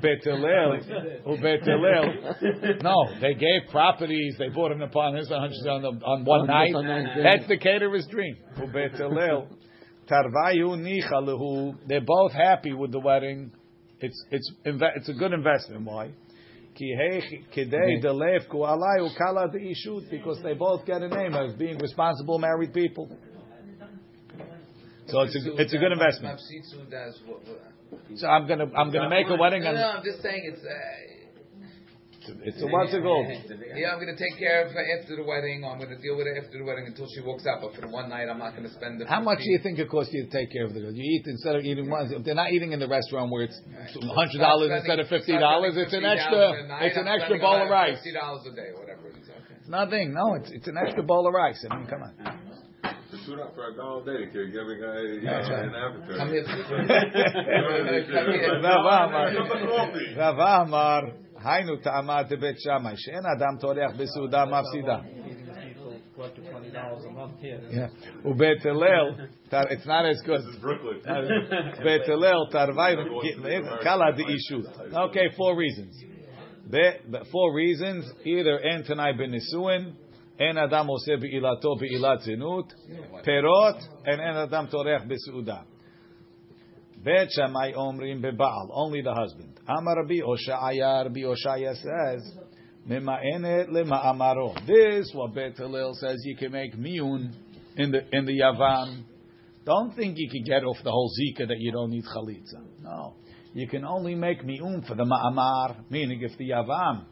Betelel. 0.00 0.80
Betelel. 1.26 2.82
No, 2.82 3.20
they 3.20 3.34
gave 3.34 3.70
properties. 3.70 4.36
They 4.38 4.48
bought 4.48 4.72
him 4.72 4.82
upon 4.82 5.14
his 5.14 5.30
100 5.30 5.68
on, 5.68 5.82
the, 5.82 5.88
on 6.04 6.24
one 6.24 6.46
night. 6.46 6.74
On 6.74 6.86
one 6.86 7.04
night. 7.04 7.22
That's 7.22 7.48
the 7.48 7.58
caterer's 7.58 8.06
dream. 8.10 8.36
Betelel. 8.58 9.46
Tarvayu 10.08 10.76
nichalahu. 10.76 11.76
They're 11.86 12.00
both 12.00 12.32
happy 12.32 12.72
with 12.72 12.92
the 12.92 13.00
wedding. 13.00 13.52
It's 14.00 14.24
it's 14.30 14.52
it's 14.64 15.08
a 15.08 15.14
good 15.14 15.32
investment. 15.32 15.84
Why? 15.84 16.12
Ki 16.74 16.94
kidei 17.54 18.02
delef 18.02 18.48
ku 18.50 18.58
alai 18.58 19.00
ukala 19.00 19.48
deishut 19.52 20.10
because 20.10 20.40
they 20.42 20.52
both 20.54 20.84
get 20.84 21.02
a 21.02 21.08
name 21.08 21.34
as 21.34 21.54
being 21.54 21.78
responsible 21.78 22.38
married 22.38 22.74
people. 22.74 23.08
So 25.08 25.20
it's 25.22 25.36
a 25.36 25.56
it's 25.56 25.72
a 25.72 25.78
good 25.78 25.92
investment. 25.92 26.40
Mafsitsu 28.10 28.10
does 28.10 28.10
what- 28.10 28.10
what- 28.10 28.18
So 28.20 28.28
I'm 28.28 28.46
gonna 28.46 28.70
I'm 28.76 28.90
gonna 28.90 29.08
make 29.10 29.28
a 29.28 29.36
wedding 29.36 29.62
No, 29.62 29.72
no, 29.72 29.88
I'm 29.98 30.04
just 30.04 30.22
saying 30.22 30.42
it's. 30.52 30.64
Uh, 30.64 31.12
it's 32.42 32.60
a 32.60 32.66
what's 32.66 32.92
it 32.92 33.02
called? 33.02 33.26
yeah, 33.76 33.92
I'm 33.94 34.00
gonna 34.00 34.16
take 34.18 34.36
care 34.36 34.66
of 34.66 34.72
her 34.72 34.82
after 34.98 35.14
the 35.14 35.22
wedding. 35.22 35.62
Or 35.62 35.70
I'm 35.70 35.78
gonna 35.78 35.94
deal 36.02 36.16
with 36.16 36.26
her 36.26 36.36
after 36.36 36.58
the 36.58 36.64
wedding 36.64 36.86
until 36.86 37.06
she 37.14 37.20
walks 37.22 37.46
out. 37.46 37.60
But 37.62 37.74
for 37.76 37.82
the 37.82 37.86
one 37.88 38.08
night, 38.08 38.28
I'm 38.28 38.38
not 38.38 38.56
gonna 38.56 38.68
spend 38.68 39.00
the. 39.00 39.06
How 39.06 39.20
much 39.20 39.38
do 39.38 39.48
you 39.50 39.58
think 39.62 39.78
it 39.78 39.88
costs 39.88 40.12
you 40.12 40.24
to 40.24 40.30
take 40.30 40.50
care 40.50 40.64
of 40.64 40.74
the 40.74 40.80
girl? 40.80 40.90
You 40.90 41.04
eat 41.04 41.22
instead 41.26 41.54
of 41.54 41.62
eating 41.64 41.88
once. 41.88 42.10
They're 42.24 42.34
not 42.34 42.50
eating 42.50 42.72
in 42.72 42.80
the 42.80 42.88
restaurant 42.88 43.30
where 43.30 43.44
it's 43.44 43.60
hundred 44.10 44.38
dollars 44.40 44.72
instead 44.72 44.98
of 44.98 45.06
fifty 45.08 45.38
dollars, 45.38 45.76
it's 45.76 45.92
an 45.92 46.04
extra. 46.04 46.66
It's 46.82 46.96
an 46.96 47.06
extra 47.06 47.38
bowl 47.38 47.62
of 47.62 47.70
rice. 47.70 47.94
Fifty 48.02 48.12
dollars 48.12 48.42
a 48.46 48.56
day, 48.56 48.70
whatever 48.74 49.06
it 49.06 49.16
is. 49.22 49.28
Okay. 49.30 49.54
It's 49.60 49.68
nothing. 49.68 50.12
No, 50.12 50.34
it's 50.34 50.50
it's 50.50 50.66
an 50.66 50.76
extra 50.78 51.04
bowl 51.04 51.28
of 51.28 51.34
rice. 51.34 51.64
I 51.70 51.76
mean, 51.76 51.86
come 51.86 52.02
on 52.02 52.38
To 53.25 53.25
tune 53.25 53.39
up 53.39 53.51
for 53.55 53.65
a 53.67 53.73
dollar 53.75 54.05
day, 54.05 54.29
you're 54.33 54.47
giving 54.47 54.79
a, 54.83 54.93
you 55.01 55.25
That's 55.25 55.49
know, 55.49 55.55
right. 55.55 55.65
an 55.65 55.75
appetite. 55.75 56.17
Come 56.17 56.29
here. 56.29 56.45
Come 56.45 56.67
here. 58.31 58.61
רב 60.17 60.39
אמר, 60.39 60.99
היינו 61.43 61.77
טעמת 61.77 62.29
בית 62.39 62.59
שמאי, 62.59 62.93
שאין 62.97 63.25
אדם 63.37 63.57
טורח 63.59 63.91
בסעודה 63.97 64.45
מפסידה. 64.45 64.99
Collected 66.17 66.45
twenty 66.51 66.71
dollars 66.71 67.03
a 67.05 67.11
month 67.11 67.39
here. 67.41 67.59
Yeah. 67.71 67.89
ובית 68.25 68.65
הלל, 68.65 69.15
it's 69.49 69.85
not 69.85 70.05
as 70.05 70.21
good. 70.25 70.41
This 70.41 70.55
is 70.55 70.59
Brooklyn. 70.61 70.99
בית 71.83 72.09
הלל, 72.09 72.45
תרווי, 72.51 72.95
קלה 73.81 74.05
דאישות. 74.17 74.65
Okay, 74.93 75.29
four 75.35 75.55
reasons. 75.55 75.93
The, 76.69 76.87
the 77.11 77.25
four 77.31 77.53
reasons, 77.55 78.03
either 78.25 78.57
אין 78.63 78.81
תנאי 78.81 79.13
בנישואין, 79.17 79.91
אין 80.39 80.57
אדם 80.57 80.87
עושה 80.87 81.11
בעילתו 81.17 81.75
בעילת 81.75 82.19
זנות, 82.19 82.73
פירות, 83.23 83.77
and 84.05 84.19
אין 84.19 84.35
אדם 84.35 84.65
טורח 84.69 85.03
בסעודה. 85.07 85.57
בית 87.03 87.31
שמאי 87.31 87.73
אומרים 87.75 88.21
בבעל, 88.21 88.67
only 88.69 89.05
the 89.05 89.13
husband. 89.13 89.71
אמר 89.71 89.91
רבי 90.03 90.21
הושעיה, 90.21 91.01
רבי 91.01 91.21
הושעיה 91.21 91.71
says, 91.71 92.39
ממאנת 92.85 93.67
למאמרו. 93.69 94.53
This, 94.55 95.15
what 95.15 95.33
בית 95.33 95.59
הלל 95.59 95.91
says, 96.01 96.17
you 96.25 96.37
can 96.37 96.51
make 96.51 96.75
miun 96.75 97.33
in 97.77 97.91
the, 97.91 98.01
in 98.11 98.25
the 98.25 98.39
yavam. 98.39 99.03
Don't 99.65 99.95
think 99.95 100.15
you 100.17 100.29
can 100.29 100.43
get 100.43 100.63
off 100.63 100.77
the 100.83 100.91
whole 100.91 101.11
zika 101.19 101.47
that 101.47 101.59
you 101.59 101.71
don't 101.71 101.91
need 101.91 102.03
chalitza. 102.03 102.61
No. 102.81 103.13
You 103.53 103.67
can 103.67 103.85
only 103.85 104.15
make 104.15 104.43
miun 104.43 104.87
for 104.87 104.95
the 104.95 105.05
ma'amar, 105.05 105.89
meaning 105.89 106.21
if 106.21 106.37
the 106.37 106.49
yavam, 106.49 107.05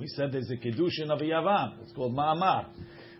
we 0.00 0.06
said 0.08 0.32
there's 0.32 0.50
a 0.50 0.56
kedushin 0.56 1.10
of 1.10 1.20
a 1.20 1.24
yavam, 1.24 1.74
it's 1.82 1.92
called 1.92 2.16
ma'amar. 2.16 2.66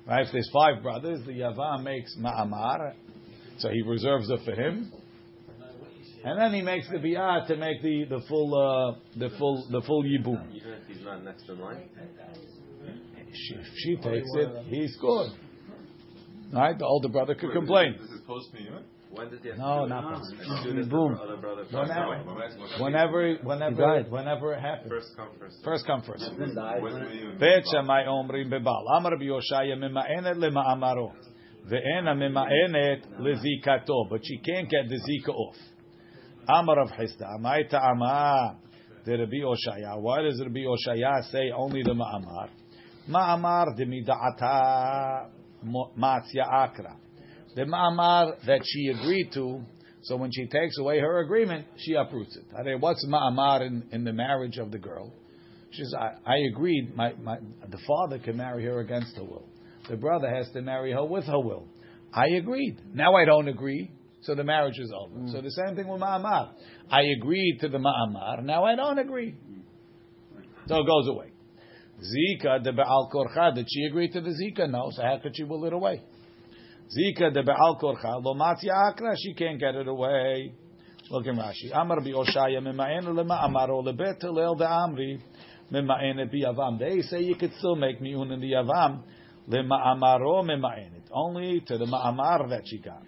Right? 0.06 0.26
If 0.26 0.32
there's 0.32 0.50
five 0.52 0.82
brothers, 0.82 1.20
the 1.26 1.32
yavam 1.32 1.84
makes 1.84 2.16
ma'amar, 2.18 2.94
so 3.58 3.68
he 3.68 3.82
reserves 3.82 4.30
it 4.30 4.40
for 4.44 4.52
him. 4.52 4.90
And 6.24 6.38
then 6.38 6.52
he 6.52 6.62
makes 6.62 6.88
the 6.90 6.96
biyah 6.96 7.46
to 7.46 7.56
make 7.56 7.82
the, 7.82 8.04
the 8.04 8.20
full 8.28 8.54
uh, 8.54 9.18
the 9.18 9.30
full 9.38 9.66
the 9.70 9.80
full 9.82 10.02
yibum. 10.04 10.54
Even 10.54 10.72
if 10.72 10.86
he's 10.86 11.02
not 11.02 11.24
next 11.24 11.48
in 11.48 11.58
line. 11.58 11.82
She, 13.32 13.54
if 13.54 13.66
she 13.76 13.96
takes 13.96 14.28
it, 14.34 14.64
he's 14.66 14.96
good. 15.00 15.30
Right? 16.52 16.76
The 16.76 16.84
older 16.84 17.08
brother 17.08 17.34
could 17.34 17.52
complain. 17.52 17.96
This 18.00 18.10
is 18.10 18.20
post? 18.26 18.48
When 19.12 19.29
he 19.29 19.51
no, 19.59 19.87
not 19.87 20.05
possible. 20.05 20.85
Boom. 20.88 21.18
Whenever, 21.73 22.14
whenever, 22.79 23.35
whenever, 23.42 24.05
whenever 24.09 24.53
it 24.55 24.61
happens. 24.61 24.90
First 24.92 25.16
come, 25.16 25.31
first. 25.37 25.64
First 25.64 25.85
come, 25.87 26.03
first. 26.03 26.25
Bebal. 27.40 28.85
Amar 28.96 29.16
b'yoshaya 29.16 29.77
mema'enet. 29.77 30.38
Ve'ena 31.68 32.14
lezikato. 33.18 34.09
But 34.09 34.20
she 34.25 34.38
can't 34.38 34.68
get 34.70 34.88
the 34.88 34.96
zika 34.96 35.35
off. 35.35 35.57
Amar 36.49 36.77
Rav 36.77 36.90
Hisda. 36.90 37.27
Amay 37.38 37.68
ta'ama. 37.68 38.59
The 39.05 39.18
Rabbi 39.18 39.42
Oshaya. 39.42 40.01
Why 40.01 40.23
does 40.23 40.40
Rabbi 40.40 40.61
Oshaya 40.61 41.23
say 41.33 41.51
only 41.51 41.83
the 41.83 41.94
ma'amar? 41.94 42.49
Ma'amar 43.09 43.75
de 43.77 43.87
mida'ata 43.87 45.31
ma'atzya 45.64 46.46
akra. 46.49 46.96
The 47.56 47.62
ma'amar 47.62 48.44
that 48.46 48.60
she 48.64 48.88
agreed 48.88 49.30
to, 49.34 49.62
so 50.02 50.16
when 50.16 50.30
she 50.32 50.46
takes 50.46 50.78
away 50.78 51.00
her 51.00 51.20
agreement, 51.20 51.66
she 51.76 51.94
uproots 51.94 52.36
it. 52.36 52.44
I 52.58 52.62
mean, 52.62 52.80
what's 52.80 53.04
ma'amar 53.06 53.66
in, 53.66 53.84
in 53.92 54.04
the 54.04 54.12
marriage 54.12 54.58
of 54.58 54.70
the 54.70 54.78
girl? 54.78 55.12
She 55.72 55.82
says, 55.82 55.94
I, 55.98 56.32
I 56.32 56.36
agreed, 56.50 56.96
my, 56.96 57.12
my, 57.14 57.38
the 57.68 57.78
father 57.86 58.18
can 58.18 58.36
marry 58.36 58.64
her 58.64 58.80
against 58.80 59.16
her 59.16 59.24
will. 59.24 59.48
The 59.88 59.96
brother 59.96 60.28
has 60.28 60.48
to 60.52 60.62
marry 60.62 60.92
her 60.92 61.04
with 61.04 61.24
her 61.24 61.40
will. 61.40 61.66
I 62.12 62.26
agreed. 62.38 62.78
Now 62.94 63.14
I 63.14 63.24
don't 63.24 63.48
agree, 63.48 63.90
so 64.22 64.34
the 64.34 64.44
marriage 64.44 64.78
is 64.78 64.92
over. 64.96 65.20
Mm. 65.20 65.32
So 65.32 65.40
the 65.40 65.50
same 65.50 65.76
thing 65.76 65.88
with 65.88 66.00
ma'amar. 66.00 66.50
I 66.90 67.02
agreed 67.18 67.58
to 67.60 67.68
the 67.68 67.78
ma'amar, 67.78 68.42
now 68.44 68.64
I 68.64 68.74
don't 68.76 68.98
agree. 68.98 69.34
So 70.66 70.80
it 70.80 70.86
goes 70.86 71.08
away. 71.08 71.32
Zika, 71.98 72.62
the 72.64 72.72
Baal 72.72 73.10
Korcha, 73.12 73.54
did 73.54 73.66
she 73.68 73.84
agree 73.84 74.08
to 74.08 74.20
the 74.20 74.30
Zika? 74.30 74.70
No, 74.70 74.90
so 74.92 75.02
how 75.02 75.18
could 75.22 75.36
she 75.36 75.44
will 75.44 75.64
it 75.66 75.72
away? 75.72 76.02
Zika 76.90 77.31
de 77.33 77.42
Baal 77.42 77.76
Korcha, 77.81 78.20
lo 78.24 78.35
matya 78.35 78.72
akra, 78.90 79.14
she 79.16 79.33
can't 79.35 79.61
get 79.61 79.76
it 79.76 79.87
away. 79.87 80.53
Look 81.11 81.26
in 81.26 81.37
Rashi. 81.37 81.70
Amar 81.72 82.00
bi 82.00 82.11
Oshaya 82.11 82.61
mima'en 82.61 83.05
lema 83.05 83.40
amaro 83.44 83.83
lebet 83.85 84.20
hillel 84.20 84.57
de 84.57 84.64
amri 84.64 85.20
mima'en 85.72 86.29
bi 86.31 86.38
yavam. 86.44 86.79
They 86.81 87.00
say 87.03 87.20
you 87.22 87.37
could 87.37 87.53
still 87.59 87.76
make 87.76 88.00
miun 88.00 88.33
in 88.33 88.40
the 88.40 88.53
yavam 88.53 89.03
lema 89.48 89.87
amaro 89.87 90.42
mima'en. 90.44 90.90
Only 91.12 91.61
to 91.66 91.79
the 91.79 91.87
ma'amar 91.87 92.48
that 92.50 92.62
she 92.66 92.79
got. 92.79 93.03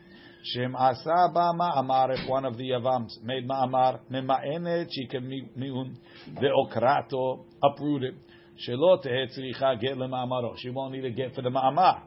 Shem 0.45 0.77
asa 0.77 1.29
ba 1.35 1.53
ma'amar 1.55 2.19
if 2.19 2.29
one 2.29 2.45
of 2.45 2.57
the 2.57 2.71
yavams 2.71 3.21
made 3.25 3.49
ma'amar 3.49 4.01
mima'enet 4.11 4.87
she 4.91 5.07
can 5.09 5.29
mi- 5.29 5.49
miun 5.59 5.97
the 6.41 6.49
okrato 6.49 7.45
uprooted. 7.63 8.15
She 8.59 8.75
won't 8.77 9.05
need 10.93 11.05
a 11.05 11.11
get 11.11 11.35
for 11.35 11.43
the 11.43 11.51
ma'amar. 11.51 12.03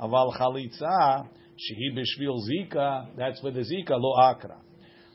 Aval 0.00 0.32
chalitza 0.38 1.26
shehi 1.56 1.96
b'shvil 1.96 2.38
zika. 2.48 3.06
That's 3.16 3.40
for 3.40 3.50
the 3.50 3.60
zika 3.60 3.98
lo 3.98 4.14
akra. 4.16 4.56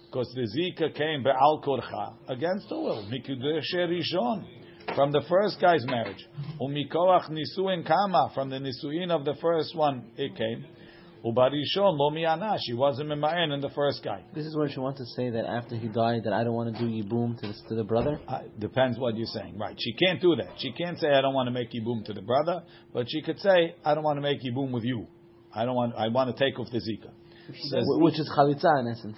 Because 0.05 0.31
the 0.35 0.41
zika 0.41 0.93
came 0.95 1.23
be'al 1.23 1.61
korcha 1.65 2.13
against 2.29 2.69
the 2.69 2.77
will. 2.77 3.07
Mikudesh 3.11 3.73
rishon 3.73 4.45
from 4.95 5.11
the 5.11 5.21
first 5.29 5.59
guy's 5.59 5.85
marriage. 5.85 6.23
Umikoach 6.61 7.29
nisuin 7.29 7.85
kama 7.87 8.31
from 8.35 8.49
the 8.49 8.57
nisuin 8.59 9.09
of 9.09 9.25
the 9.25 9.35
first 9.41 9.75
one 9.75 10.05
it 10.17 10.35
came. 10.35 10.65
Ubarishon 11.23 11.97
lo 11.97 12.09
mi'ana. 12.09 12.57
She 12.65 12.73
wasn't 12.73 13.09
mima'en 13.09 13.53
in 13.53 13.61
the 13.61 13.69
first 13.69 14.03
guy. 14.03 14.23
This 14.35 14.45
is 14.45 14.55
where 14.57 14.67
she 14.69 14.79
wants 14.79 14.99
to 14.99 15.05
say 15.15 15.29
that 15.29 15.45
after 15.45 15.75
he 15.77 15.87
died, 15.87 16.23
that 16.25 16.33
I 16.33 16.43
don't 16.43 16.53
want 16.53 16.75
to 16.75 16.81
do 16.81 16.89
yibum 16.89 17.39
to 17.39 17.47
the, 17.47 17.53
to 17.69 17.75
the 17.75 17.83
brother. 17.85 18.19
Uh, 18.27 18.39
depends 18.59 18.99
what 18.99 19.15
you're 19.15 19.25
saying. 19.27 19.57
Right. 19.57 19.75
She 19.79 19.93
can't 19.93 20.21
do 20.21 20.35
that. 20.35 20.55
She 20.57 20.73
can't 20.73 20.99
say, 20.99 21.07
I 21.11 21.21
don't 21.21 21.33
want 21.33 21.47
to 21.47 21.51
make 21.51 21.71
yibum 21.71 22.03
to 22.05 22.13
the 22.13 22.21
brother, 22.21 22.63
but 22.93 23.05
she 23.09 23.21
could 23.21 23.39
say, 23.39 23.75
I 23.85 23.93
don't 23.95 24.03
want 24.03 24.17
to 24.17 24.21
make 24.21 24.39
yibum 24.43 24.71
with 24.71 24.83
you. 24.83 25.07
I 25.55 25.63
don't 25.65 25.75
want, 25.75 25.95
I 25.95 26.09
want 26.09 26.35
to 26.35 26.43
take 26.43 26.59
off 26.59 26.67
the 26.71 26.79
zika. 26.79 27.09
Says- 27.69 27.85
Which 27.87 28.19
is 28.19 28.29
chalitza 28.37 28.79
in 28.81 28.87
essence. 28.87 29.17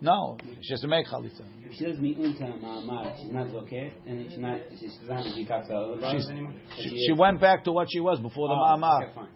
no, 0.00 0.36
she 0.62 0.72
has 0.72 0.80
to 0.80 0.88
make 0.88 1.06
chalitza. 1.06 1.42
If 1.64 1.74
she 1.74 1.84
does 1.84 1.98
mi'un 1.98 2.34
to 2.38 2.44
ma'amar, 2.44 3.14
she's 3.20 3.32
not 3.32 3.48
okay, 3.64 3.92
and 4.06 4.30
she's 4.30 4.38
not, 4.38 4.60
she's 4.78 4.96
not 5.08 5.24
zikak 5.24 5.66
to 5.68 5.74
other 5.74 5.96
brothers 6.00 6.28
anymore? 6.30 6.54
She, 6.78 7.06
she 7.06 7.12
went 7.12 7.40
back 7.40 7.64
to 7.64 7.72
what 7.72 7.88
she 7.90 8.00
was 8.00 8.20
before 8.20 8.48
the 8.48 8.54
Oh, 8.54 8.76
ma'amar. 8.78 9.02
okay, 9.04 9.12
fine. 9.14 9.28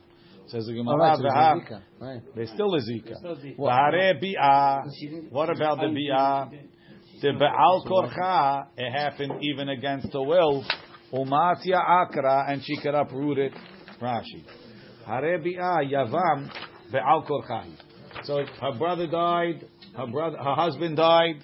Says 0.50 0.66
the 0.66 0.72
Gemara, 0.74 1.14
so 1.16 1.22
there's 1.22 1.32
a 1.32 1.36
"V'ha." 1.36 1.54
zika. 1.60 1.82
Right. 2.00 2.20
there's 2.34 2.50
still 2.50 2.74
a 2.74 2.78
zika. 2.80 3.14
Still 3.18 3.36
zika. 3.36 3.56
V'hare 3.56 4.20
bi'ah. 4.20 4.82
She 4.98 5.06
didn't- 5.06 5.32
What 5.32 5.48
about 5.48 5.78
the 5.78 5.88
she 5.94 6.08
bi'ah? 6.10 6.50
The 7.22 7.32
be'al 7.38 7.84
korcha, 7.86 8.66
it 8.76 8.90
happened 8.90 9.32
even 9.42 9.68
against 9.68 10.10
the 10.10 10.20
will. 10.22 10.64
Umatya 11.12 11.76
akra, 11.76 12.46
and 12.48 12.64
she 12.64 12.76
could 12.78 12.94
uproot 12.94 13.38
it. 13.38 13.52
Rashi. 14.00 14.42
Hare 15.06 15.38
bi'ah 15.38 15.88
yavam 15.88 16.50
be'al 16.90 17.22
korcha. 17.28 17.66
So 18.24 18.44
her 18.44 18.72
brother 18.76 19.06
died, 19.06 19.64
her 19.96 20.06
brother, 20.06 20.36
her 20.36 20.54
husband 20.54 20.96
died, 20.96 21.36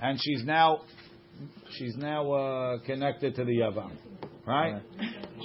and 0.00 0.18
she's 0.20 0.44
now, 0.44 0.80
she's 1.72 1.94
now 1.96 2.32
uh, 2.32 2.78
connected 2.86 3.34
to 3.36 3.44
the 3.44 3.52
yavam, 3.58 3.92
right? 4.46 4.80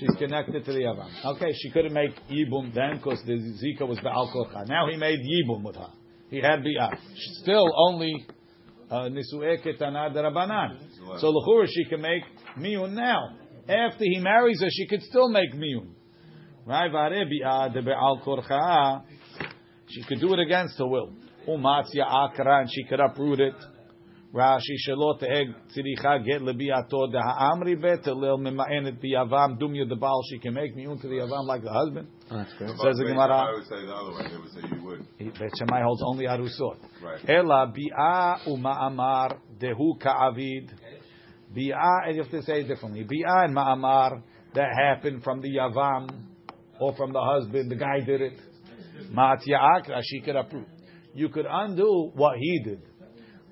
She's 0.01 0.17
connected 0.17 0.65
to 0.65 0.73
the 0.73 0.79
yavam. 0.79 1.09
Okay, 1.35 1.53
she 1.53 1.69
couldn't 1.69 1.93
make 1.93 2.15
yibum 2.27 2.73
then 2.73 2.97
because 2.97 3.21
the 3.23 3.33
zika 3.33 3.87
was 3.87 3.99
be'al 3.99 4.31
korcha. 4.33 4.67
Now 4.67 4.89
he 4.89 4.97
made 4.97 5.19
yibum 5.19 5.61
with 5.61 5.75
her. 5.75 5.89
He 6.31 6.37
had 6.37 6.63
bi'ah. 6.63 6.97
Still 7.43 7.67
only 7.77 8.25
uh, 8.89 9.09
nisu'e 9.09 9.63
ketana 9.63 10.11
derabanan. 10.11 10.79
So 11.19 11.29
l'chura 11.29 11.67
she 11.67 11.85
can 11.85 12.01
make 12.01 12.23
miyun 12.57 12.93
now. 12.93 13.35
After 13.69 14.03
he 14.05 14.19
marries 14.19 14.59
her, 14.61 14.69
she 14.71 14.87
could 14.87 15.03
still 15.03 15.29
make 15.29 15.53
miyun. 15.53 15.89
Right? 16.65 16.91
V'are 16.91 17.23
bi'ah 17.31 17.71
de 17.71 17.83
be'al 17.83 18.21
korcha. 18.25 19.03
She 19.87 20.01
could 20.05 20.19
do 20.19 20.33
it 20.33 20.39
against 20.39 20.79
her 20.79 20.87
will. 20.87 21.13
Umatzya 21.47 22.07
akra, 22.07 22.61
and 22.61 22.69
she 22.73 22.85
could 22.85 22.99
uproot 22.99 23.39
it. 23.39 23.53
Rashi 24.33 24.77
shelo 24.87 25.19
te'eg 25.19 25.53
tziricha 25.75 26.23
get 26.25 26.41
lebiato 26.41 27.11
de 27.11 27.19
ha'amri 27.19 27.75
bet 27.75 28.05
lil 28.07 28.37
mema'enet 28.37 28.97
biyavam 29.03 29.59
dumya 29.59 29.87
the 29.89 29.95
baal. 29.97 30.21
She 30.29 30.39
can 30.39 30.53
make 30.53 30.73
miyun 30.73 31.01
to 31.01 31.07
the 31.09 31.15
yavam 31.15 31.45
like 31.47 31.63
the 31.63 31.71
husband. 31.73 32.07
Oh, 32.31 32.37
that's. 32.37 32.51
Says 32.51 32.97
the 32.97 33.05
Gemara. 33.09 33.27
I 33.27 33.51
would 33.53 33.65
say 33.65 33.85
the 33.85 33.93
other 33.93 34.13
way. 34.13 34.29
They 34.31 34.37
would 34.37 34.51
say 34.53 34.75
you 34.75 34.83
would. 34.85 35.05
He- 35.17 35.25
Bet 35.37 35.51
Shammai 35.59 35.81
holds 35.83 36.01
only 36.05 36.25
arusot. 36.27 36.77
Right. 37.03 37.29
Ela 37.29 37.73
bi'a 37.75 38.47
uma'amar 38.47 39.37
dehu 39.59 39.99
ka'avid. 40.01 40.69
Bi'a, 41.53 42.07
and 42.07 42.15
you 42.15 42.21
have 42.23 42.31
to 42.31 42.41
say 42.43 42.61
it 42.61 42.69
differently. 42.69 43.03
Bi'a 43.03 43.43
and 43.45 43.53
ma'amar 43.53 44.23
that 44.53 44.69
happened 44.77 45.23
from 45.25 45.41
the 45.41 45.49
yavam 45.49 46.09
or 46.79 46.95
from 46.95 47.11
the 47.11 47.21
husband. 47.21 47.69
The 47.69 47.75
guy 47.75 47.99
did 48.05 48.21
it. 48.21 48.39
Ma'atya 49.13 49.57
akra, 49.77 50.01
she 50.05 50.21
could 50.21 50.37
approve. 50.37 50.67
You 51.13 51.27
could 51.27 51.45
undo 51.49 52.11
what 52.15 52.37
he 52.39 52.61
did. 52.63 52.81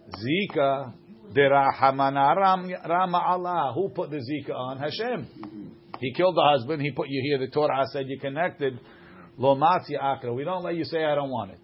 Zika, 0.10 0.94
derahamana 1.34 2.36
ram, 2.36 2.72
rama 2.88 3.18
Allah. 3.18 3.74
Who 3.76 3.90
put 3.90 4.10
the 4.10 4.18
zika 4.18 4.54
on? 4.54 4.78
Hashem. 4.78 5.76
He 6.00 6.14
killed 6.14 6.36
the 6.36 6.44
husband. 6.44 6.82
He 6.82 6.92
put 6.92 7.08
you 7.10 7.22
here. 7.24 7.46
The 7.46 7.52
Torah 7.52 7.86
said 7.92 8.06
you 8.08 8.20
connected. 8.20 8.80
Lo 9.38 9.56
matzia 9.56 10.02
akra. 10.02 10.34
We 10.34 10.44
don't 10.44 10.64
let 10.64 10.76
you 10.76 10.86
say 10.86 11.04
I 11.04 11.16
don't 11.16 11.30
want 11.30 11.52
it. 11.52 11.60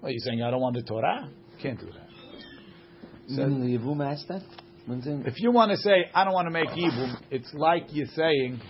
What 0.00 0.10
are 0.10 0.12
you 0.12 0.20
saying? 0.20 0.42
I 0.42 0.50
don't 0.50 0.60
want 0.60 0.76
the 0.76 0.82
Torah? 0.82 1.28
Can't 1.62 1.78
do 1.78 1.86
that. 1.86 2.08
Meaning 3.28 3.60
the 3.60 3.78
yibum 3.78 4.04
aspect. 4.04 4.46
If 4.88 5.34
you 5.38 5.52
want 5.52 5.70
to 5.70 5.76
say 5.76 6.10
I 6.14 6.24
don't 6.24 6.32
want 6.32 6.46
to 6.46 6.50
make 6.50 6.68
yibum, 6.68 7.20
it's 7.30 7.52
like 7.54 7.84
you're 7.90 8.06
saying 8.14 8.60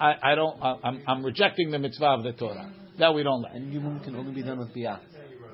I, 0.00 0.14
I 0.22 0.34
don't. 0.34 0.62
I, 0.62 0.76
I'm, 0.84 1.02
I'm 1.06 1.24
rejecting 1.24 1.70
the 1.70 1.78
mitzvah 1.78 2.06
of 2.06 2.22
the 2.22 2.32
Torah. 2.32 2.72
That 2.98 3.14
we 3.14 3.22
don't 3.22 3.42
let. 3.42 3.54
And 3.54 3.72
yibum 3.72 4.02
can 4.02 4.16
only 4.16 4.32
be 4.32 4.42
done 4.42 4.58
with 4.58 4.74
biyah. 4.74 5.00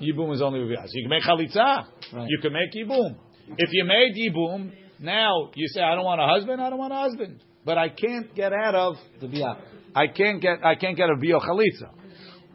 Yibum 0.01 0.35
is 0.35 0.43
only 0.43 0.61
with 0.61 0.77
So 0.79 0.85
you 0.93 1.09
can 1.09 1.11
make 1.11 1.23
chalitza. 1.23 1.87
Right. 2.13 2.29
You 2.29 2.39
can 2.41 2.53
make 2.53 2.73
yibum. 2.73 3.17
If 3.57 3.71
you 3.73 3.85
made 3.85 4.15
yibum, 4.17 4.73
now 4.99 5.51
you 5.55 5.69
say 5.69 5.81
I 5.81 5.95
don't 5.95 6.05
want 6.05 6.21
a 6.21 6.27
husband. 6.27 6.61
I 6.61 6.71
don't 6.71 6.79
want 6.79 6.93
a 6.93 6.97
husband. 6.97 7.43
But 7.65 7.79
I 7.79 7.89
can't 7.89 8.35
get 8.35 8.53
out 8.53 8.75
of 8.75 8.97
The 9.21 9.27
biyah. 9.27 9.59
I 9.95 10.09
can't 10.09 10.41
get 10.41 10.65
I 10.65 10.75
can't 10.75 10.97
get 10.97 11.09
a 11.09 11.17
bio 11.17 11.41
chalitza. 11.41 11.91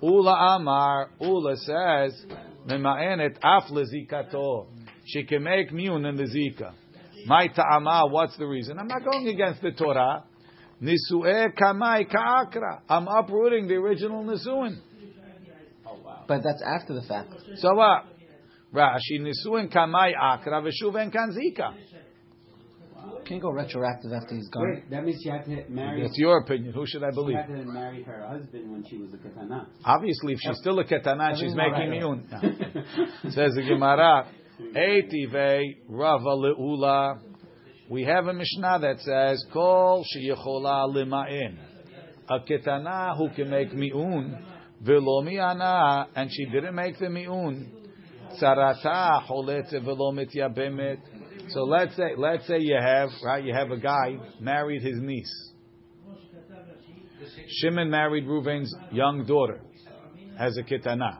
Ula 0.01 0.55
Amar 0.55 1.11
Ula 1.21 1.55
says 1.57 2.25
mema'enet 2.67 3.37
af 3.41 3.63
lezikato. 3.71 4.67
She 5.05 5.23
can 5.23 5.43
make 5.43 5.71
miyun 5.71 6.07
in 6.07 6.15
the 6.15 6.23
zika. 6.23 6.73
My 7.25 7.47
ta'ama. 7.47 8.07
What's 8.09 8.37
the 8.37 8.45
reason? 8.45 8.77
I'm 8.79 8.87
not 8.87 9.03
going 9.03 9.27
against 9.27 9.61
the 9.61 9.71
Torah. 9.71 10.23
Nisu'e 10.81 11.53
kamai 11.53 12.09
ka'akra. 12.09 12.83
I'm 12.87 13.07
uprooting 13.07 13.67
the 13.67 13.75
original 13.75 14.23
nisuin. 14.23 14.79
But 16.29 16.43
that's 16.43 16.61
after 16.61 16.93
the 16.93 17.01
fact. 17.01 17.33
So 17.57 17.73
what? 17.73 18.05
Rashi 18.73 19.19
nisuin 19.19 19.73
kamai 19.73 20.13
akra 20.17 20.61
v'shuven 20.61 21.11
kan 21.11 21.35
zika. 21.35 21.73
Can't 23.25 23.41
go 23.41 23.49
retroactive 23.51 24.11
after 24.11 24.35
he's 24.35 24.47
gone. 24.49 24.73
Wait, 24.75 24.89
that 24.89 25.03
means 25.03 25.19
she 25.23 25.29
had 25.29 25.45
to 25.45 25.63
marry. 25.69 26.01
That's 26.01 26.17
your 26.17 26.39
opinion. 26.39 26.73
Who 26.73 26.85
should 26.87 27.03
I 27.03 27.09
She 27.09 27.15
believe? 27.15 27.35
had 27.37 27.47
to 27.47 27.65
marry 27.65 28.03
her 28.03 28.27
husband 28.27 28.71
when 28.71 28.83
she 28.89 28.97
was 28.97 29.13
a 29.13 29.17
katana. 29.17 29.67
Obviously, 29.85 30.33
if 30.33 30.39
she's 30.41 30.57
still 30.57 30.79
a 30.79 30.83
ketana, 30.83 31.35
she's 31.39 31.53
making 31.55 31.89
miyun. 31.91 32.27
miyun. 32.31 33.21
Says 33.33 33.53
the 33.55 33.63
Gemara, 33.67 34.27
Eitive 34.75 35.75
Rava 35.89 36.29
Leula. 36.35 37.19
We 37.89 38.03
have 38.03 38.27
a 38.27 38.33
Mishnah 38.33 38.79
that 38.81 38.99
says, 38.99 39.43
Kol 39.51 40.05
sheyechola 40.15 40.93
lima'in. 40.95 41.57
A 42.29 42.39
ketana 42.39 43.17
who 43.17 43.29
can 43.35 43.49
make 43.49 43.73
mi'un, 43.73 44.37
and 46.15 46.29
she 46.31 46.45
didn't 46.45 46.75
make 46.75 46.97
the 46.99 47.09
mi'un. 47.09 47.71
Mityabemet. 50.13 50.99
So 51.49 51.63
let's 51.63 51.95
say, 51.95 52.11
let's 52.15 52.45
say 52.47 52.59
you 52.59 52.77
have, 52.79 53.09
right, 53.23 53.43
you 53.43 53.53
have 53.53 53.71
a 53.71 53.77
guy 53.77 54.17
married 54.39 54.83
his 54.83 54.99
niece. 54.99 55.51
Shimon 57.47 57.89
married 57.89 58.25
Reuven's 58.25 58.73
young 58.91 59.25
daughter 59.25 59.61
as 60.39 60.57
a 60.57 60.63
ketana. 60.63 61.19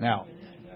Now, 0.00 0.26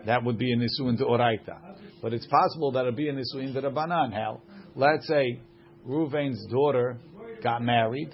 that 0.06 0.24
would 0.24 0.38
be 0.38 0.52
a 0.52 0.56
nisuin 0.56 0.98
to 0.98 1.04
oraita, 1.04 1.58
but 2.02 2.12
it's 2.12 2.26
possible 2.26 2.72
that 2.72 2.80
it'd 2.80 2.96
be 2.96 3.08
a 3.08 3.12
nisuin 3.12 3.52
to 3.54 3.62
rabbanan. 3.62 4.12
Hell, 4.12 4.42
let's 4.74 5.06
say 5.06 5.40
Reuven's 5.86 6.46
daughter 6.50 6.98
got 7.42 7.62
married, 7.62 8.10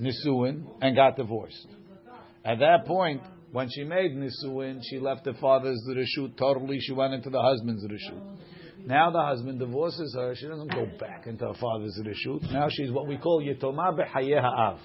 nisuin, 0.00 0.64
and 0.80 0.96
got 0.96 1.16
divorced. 1.16 1.66
At 2.44 2.58
that 2.58 2.84
point, 2.86 3.22
when 3.52 3.68
she 3.70 3.84
made 3.84 4.12
nisuin, 4.16 4.80
she 4.82 4.98
left 4.98 5.24
the 5.24 5.34
father's 5.34 5.80
reshut 5.88 6.36
totally. 6.36 6.78
She 6.80 6.92
went 6.92 7.14
into 7.14 7.30
the 7.30 7.40
husband's 7.40 7.86
reshut. 7.86 8.20
Now 8.86 9.10
the 9.10 9.22
husband 9.22 9.58
divorces 9.60 10.14
her. 10.18 10.34
She 10.34 10.46
doesn't 10.46 10.72
go 10.72 10.86
back 10.98 11.26
into 11.26 11.46
her 11.46 11.54
father's 11.54 11.98
reshut. 12.04 12.52
Now 12.52 12.68
she's 12.70 12.90
what 12.90 13.06
we 13.06 13.16
call 13.16 13.42
yitoma 13.42 13.98
b'chayeh 13.98 14.40
ha'av. 14.42 14.78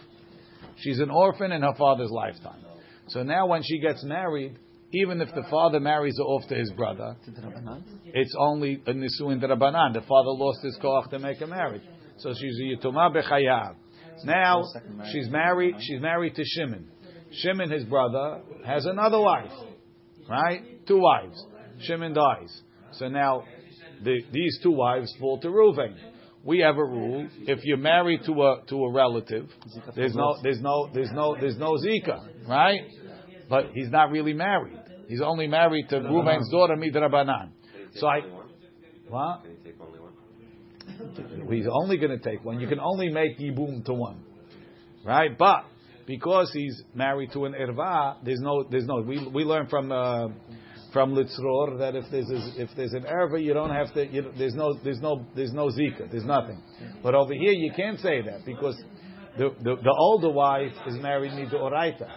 She's 0.78 1.00
an 1.00 1.10
orphan 1.10 1.52
in 1.52 1.62
her 1.64 1.74
father's 1.78 2.12
lifetime. 2.12 2.64
So 3.08 3.24
now 3.24 3.48
when 3.48 3.62
she 3.64 3.80
gets 3.80 4.04
married, 4.04 4.58
even 4.94 5.20
if 5.20 5.30
the 5.36 5.44
father 5.50 5.80
marries 5.80 6.16
her 6.18 6.24
off 6.24 6.48
to 6.48 6.56
his 6.56 6.72
brother, 6.72 7.18
To 7.26 7.32
the 7.32 7.42
Rabbanan. 7.42 7.84
it's 8.06 8.34
only 8.40 8.82
a 8.88 8.94
nisuin 8.94 9.42
derabanan. 9.44 9.94
The 9.94 10.02
father 10.02 10.30
lost 10.30 10.60
his 10.64 10.78
koach 10.82 11.10
to 11.10 11.20
make 11.20 11.42
a 11.42 11.48
marriage, 11.48 11.84
so 12.18 12.34
she's 12.34 12.58
a 12.60 12.86
yituma 12.88 13.14
b'chayav. 13.16 13.76
Now 14.24 14.64
she's 15.12 15.30
married. 15.30 15.76
She's 15.80 16.02
married 16.02 16.36
to 16.36 16.44
Shimon. 16.46 16.88
Shimon, 17.32 17.70
his 17.72 17.84
brother, 17.86 18.42
has 18.66 18.86
another 18.86 19.20
wife, 19.20 19.52
right? 20.30 20.86
Two 20.88 21.00
wives. 21.00 21.44
Shimon 21.82 22.14
dies. 22.14 22.62
So 22.94 23.08
now 23.08 23.44
the, 24.04 24.22
these 24.32 24.60
two 24.64 24.72
wives 24.72 25.14
fall 25.20 25.40
to 25.42 25.48
Reuven. 25.48 25.96
We 26.44 26.60
have 26.60 26.78
a 26.78 26.84
rule: 26.84 27.28
if 27.42 27.60
you're 27.64 27.78
married 27.78 28.22
to 28.26 28.32
a 28.32 28.62
to 28.70 28.76
a 28.86 28.92
relative, 28.94 29.48
there's 29.96 30.16
no 30.16 30.38
there's 30.42 30.62
no 30.62 30.90
there's 30.94 31.12
no 31.12 31.36
there's 31.40 31.58
no 31.58 31.74
zika, 31.74 32.48
right? 32.48 32.80
But 33.50 33.72
he's 33.74 33.90
not 33.90 34.10
really 34.12 34.34
married. 34.34 34.78
He's 35.08 35.22
only 35.22 35.48
married 35.48 35.90
to 35.90 35.98
Reuven's 35.98 36.50
daughter 36.52 36.76
Midrabanan. 36.76 37.50
Can 37.92 38.00
So 38.00 38.08
I- 38.08 38.20
only? 38.20 38.40
What? 39.10 39.42
Can 39.42 39.52
you 39.52 39.58
take 39.66 39.82
only 39.82 40.00
one? 40.00 41.52
He's 41.52 41.66
only 41.72 41.98
going 41.98 42.18
to 42.18 42.24
take 42.30 42.46
one. 42.46 42.60
You 42.60 42.68
can 42.68 42.80
only 42.80 43.10
make 43.10 43.40
yibum 43.40 43.84
to 43.86 43.94
one, 43.94 44.24
right? 45.04 45.36
But 45.38 45.66
because 46.10 46.50
he's 46.52 46.82
married 46.96 47.32
to 47.34 47.46
an 47.46 47.54
irva, 47.54 48.16
there's 48.26 48.40
no, 48.42 48.64
there's 48.64 48.88
no. 48.88 48.96
We 48.96 49.30
we 49.32 49.44
learn 49.44 49.68
from 49.68 49.92
uh, 49.92 50.30
from 50.92 51.14
litzror 51.14 51.78
that 51.78 51.94
if 51.96 52.06
there's 52.10 52.32
a, 52.32 52.64
if 52.64 52.70
there's 52.76 52.94
an 52.94 53.04
erva, 53.04 53.42
you 53.42 53.54
don't 53.54 53.70
have 53.70 53.94
to. 53.94 54.08
You, 54.08 54.32
there's 54.36 54.56
no 54.56 54.74
there's 54.84 55.00
no 55.00 55.24
there's 55.36 55.54
no 55.54 55.68
zika. 55.68 56.10
There's 56.10 56.26
nothing. 56.26 56.64
But 57.04 57.14
over 57.14 57.32
here, 57.36 57.52
you 57.52 57.72
can't 57.76 58.00
say 58.00 58.24
that 58.24 58.44
because 58.44 58.76
the 59.38 59.50
the, 59.62 59.76
the 59.84 59.96
older 59.96 60.32
wife 60.32 60.74
is 60.88 60.96
married 60.96 61.48
to 61.52 61.58
oraita. 61.58 62.10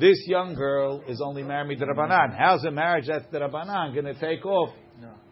This 0.00 0.16
young 0.26 0.54
girl 0.54 1.02
is 1.06 1.20
only 1.20 1.42
married 1.42 1.78
to 1.80 1.84
Rabbanan. 1.84 2.34
How's 2.38 2.64
a 2.64 2.70
marriage 2.70 3.06
that's 3.06 3.26
the 3.30 3.40
Rabbanan 3.40 3.92
going 3.92 4.06
to 4.06 4.18
take 4.18 4.46
off 4.46 4.70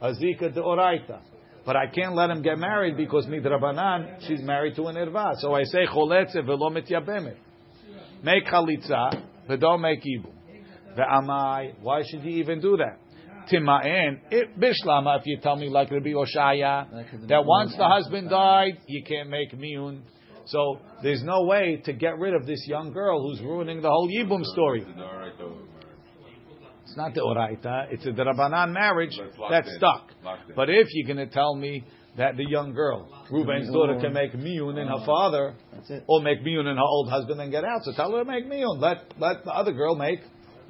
a 0.02 0.12
zika 0.12 0.52
to 0.52 0.60
oraita? 0.60 1.20
But 1.64 1.76
I 1.76 1.86
can't 1.86 2.14
let 2.14 2.28
him 2.28 2.42
get 2.42 2.58
married 2.58 2.98
because 2.98 3.24
midrabanan 3.24 4.26
she's 4.26 4.42
married 4.42 4.76
to 4.76 4.88
an 4.88 4.96
irva. 4.96 5.36
So 5.38 5.54
I 5.54 5.64
say 5.64 5.86
choletze 5.86 6.44
velo 6.44 6.68
mityabemet. 6.68 7.36
Make 8.24 8.46
chalitza, 8.46 9.22
but 9.46 9.60
don't 9.60 9.82
make 9.82 10.02
ibum. 10.02 10.32
Ve'amai, 10.96 11.74
why 11.82 12.02
should 12.08 12.20
he 12.20 12.40
even 12.40 12.60
do 12.60 12.78
that? 12.78 12.98
Tima'en, 13.52 14.18
bishlama, 14.58 15.18
if 15.18 15.26
you 15.26 15.38
tell 15.42 15.56
me 15.56 15.68
like 15.68 15.90
Rabbi 15.90 16.12
Oshaya, 16.12 17.28
that 17.28 17.44
once 17.44 17.74
the 17.76 17.86
husband 17.86 18.30
died, 18.30 18.78
you 18.86 19.04
can't 19.04 19.28
make 19.28 19.52
miyun. 19.52 20.00
So 20.46 20.78
there's 21.02 21.22
no 21.22 21.44
way 21.44 21.82
to 21.84 21.92
get 21.92 22.18
rid 22.18 22.32
of 22.32 22.46
this 22.46 22.66
young 22.66 22.92
girl 22.92 23.20
who's 23.20 23.42
ruining 23.42 23.82
the 23.82 23.90
whole 23.90 24.08
Yibum 24.08 24.42
story. 24.44 24.86
It's 26.84 26.96
not 26.96 27.12
the 27.12 27.20
Oraita, 27.20 27.92
it's 27.92 28.06
a 28.06 28.10
Darabanan 28.10 28.72
marriage 28.72 29.18
that's 29.50 29.74
stuck. 29.76 30.10
But 30.56 30.70
if 30.70 30.88
you're 30.92 31.14
going 31.14 31.28
to 31.28 31.32
tell 31.32 31.54
me 31.54 31.84
that 32.16 32.36
the 32.36 32.44
young 32.48 32.72
girl, 32.72 33.08
Reuben's 33.30 33.70
daughter, 33.72 33.98
can 34.00 34.12
make 34.12 34.32
miyun 34.32 34.78
in 34.78 34.86
her 34.86 34.94
uh-huh. 34.94 35.06
father, 35.06 35.54
or 36.06 36.22
make 36.22 36.40
miyun 36.44 36.70
in 36.70 36.76
her 36.76 36.82
old 36.82 37.10
husband 37.10 37.40
and 37.40 37.50
get 37.50 37.64
out, 37.64 37.82
so 37.82 37.92
tell 37.92 38.12
her 38.12 38.18
to 38.20 38.24
make 38.24 38.46
miyun. 38.46 38.80
Let, 38.80 38.98
let 39.18 39.44
the 39.44 39.50
other 39.50 39.72
girl 39.72 39.96
make 39.96 40.20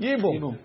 yibum. 0.01 0.59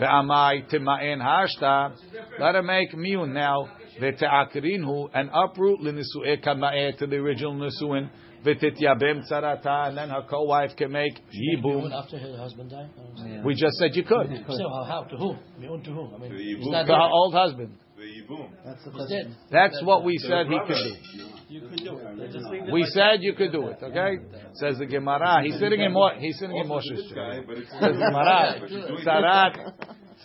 Ve'amai 0.00 0.68
tima'en 0.70 1.22
hashta, 1.22 1.96
let 2.40 2.54
her 2.54 2.62
make 2.62 2.92
miyun 2.92 3.32
now. 3.32 3.68
Ve'te'akrinhu, 4.00 5.08
and 5.14 5.30
uproot 5.32 5.80
l'nisu'e 5.80 6.44
kama'e 6.44 6.98
to 6.98 7.06
the 7.06 7.16
original 7.16 7.54
nisu'in. 7.54 8.10
V'tityabem 8.44 9.30
tzarata, 9.30 9.88
and 9.88 9.96
then 9.96 10.10
her 10.10 10.22
co-wife 10.28 10.76
can 10.76 10.92
make 10.92 11.14
yibum. 11.32 11.90
After 11.92 12.18
her 12.18 12.36
husband 12.36 12.70
died? 12.70 12.90
Yeah. 13.16 13.42
We 13.42 13.54
just 13.54 13.76
said 13.76 13.94
you 13.94 14.04
could. 14.04 14.28
So 14.48 14.68
how, 14.68 14.84
how? 14.84 15.02
To 15.04 15.16
who? 15.16 15.36
Mi'un 15.58 15.82
to 15.84 15.90
who? 15.90 16.14
I 16.14 16.18
mean, 16.18 16.36
he's 16.36 16.64
To 16.64 16.92
her 16.92 17.08
old 17.10 17.32
husband. 17.32 17.78
The 18.16 18.34
yibum. 18.34 18.48
That's 18.64 18.84
the 18.84 18.90
He's 18.90 18.96
question. 18.98 19.28
dead. 19.30 19.36
That's 19.50 19.82
what 19.84 20.04
we 20.04 20.18
said 20.18 20.46
he 20.46 20.58
could 20.66 20.76
do. 20.76 21.24
You 21.48 21.60
could 21.68 21.78
do 21.78 21.98
it. 21.98 22.32
Just 22.32 22.46
leave 22.46 22.62
it 22.64 22.72
We 22.72 22.82
like 22.82 22.90
said 22.92 23.22
you 23.22 23.34
could 23.34 23.52
do 23.52 23.68
it, 23.68 23.78
okay? 23.82 24.16
Says 24.54 24.78
the 24.78 24.86
Gemara. 24.86 25.42
He's 25.42 25.58
sitting 25.58 25.80
in 25.80 25.92
Mo- 25.92 26.18
he's 26.18 26.38
sitting 26.38 26.56
in 26.56 26.66
Moshe's 26.68 27.10
chair. 27.12 27.44
but 27.46 27.58
it's 27.58 27.70
Says 27.70 27.96
Gemara. 27.96 28.56
But 28.60 28.68
she's 28.68 28.84
doing 28.84 29.04
Sarat, 29.04 29.72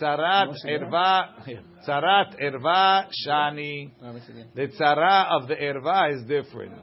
Sarat 0.00 0.56
erva, 0.66 1.26
Sarat 1.86 2.40
erva 2.40 3.06
shani. 3.26 3.90
The 4.54 4.68
tzara 4.68 5.30
of 5.30 5.48
the 5.48 5.54
erva 5.54 6.14
is 6.14 6.22
different. 6.26 6.80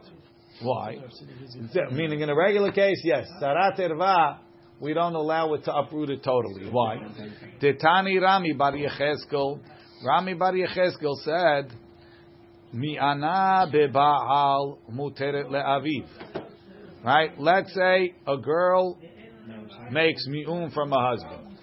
Why? 0.62 0.98
Meaning 1.92 2.22
in 2.22 2.30
a 2.30 2.36
regular 2.36 2.72
case, 2.72 3.02
yes. 3.04 3.28
Sarat 3.42 3.80
erva, 3.80 4.38
we 4.80 4.94
don't 4.94 5.16
allow 5.16 5.54
it 5.56 5.66
to 5.66 5.74
uproot 5.76 6.10
it 6.10 6.24
totally. 6.24 6.70
Why? 6.70 6.98
Detani 7.62 8.22
Rami 8.22 8.54
Bar 8.54 8.74
Yechezkel. 8.74 9.60
Rami 10.04 10.34
Bar 10.34 10.54
Yechezkel 10.54 11.16
said, 11.24 11.74
Mi'ana 12.72 13.70
bebaal 13.74 14.78
muteret 14.92 15.50
le'aviv. 15.50 16.06
Right? 17.04 17.32
Let's 17.40 17.74
say 17.74 18.14
a 18.28 18.38
girl 18.38 18.98
makes 19.92 20.26
mi'um 20.28 20.72
from 20.74 20.94
a 20.94 21.10
husband. 21.10 21.58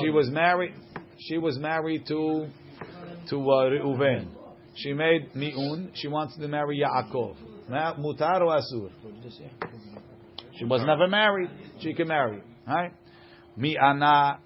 She 0.00 0.10
was 0.10 0.30
married. 0.30 0.74
She 1.18 1.38
was 1.38 1.58
married 1.58 2.06
to 2.08 2.48
to 3.30 3.36
uh, 3.36 3.64
Reuven. 3.70 4.28
She 4.76 4.92
made 4.92 5.34
mi'un. 5.34 5.90
She 5.94 6.08
wants 6.08 6.36
to 6.36 6.48
marry 6.48 6.80
Yaakov. 6.82 7.36
Now, 7.68 7.94
mutar 7.94 8.40
or 8.42 8.56
asur? 8.56 8.90
She 10.58 10.64
was 10.64 10.82
never 10.86 11.08
married. 11.08 11.50
She 11.80 11.92
can 11.94 12.08
marry. 12.08 12.42
Right? 12.66 12.92
Mi'ana 13.56 14.38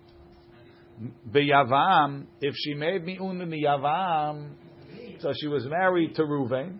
beyavam. 1.30 2.26
If 2.40 2.54
she 2.56 2.74
made 2.74 3.04
mi'un 3.04 3.40
in 3.40 3.50
the 3.50 3.64
yavam, 3.64 4.50
so 5.20 5.32
she 5.38 5.46
was 5.46 5.66
married 5.66 6.14
to 6.16 6.22
Reuven, 6.22 6.78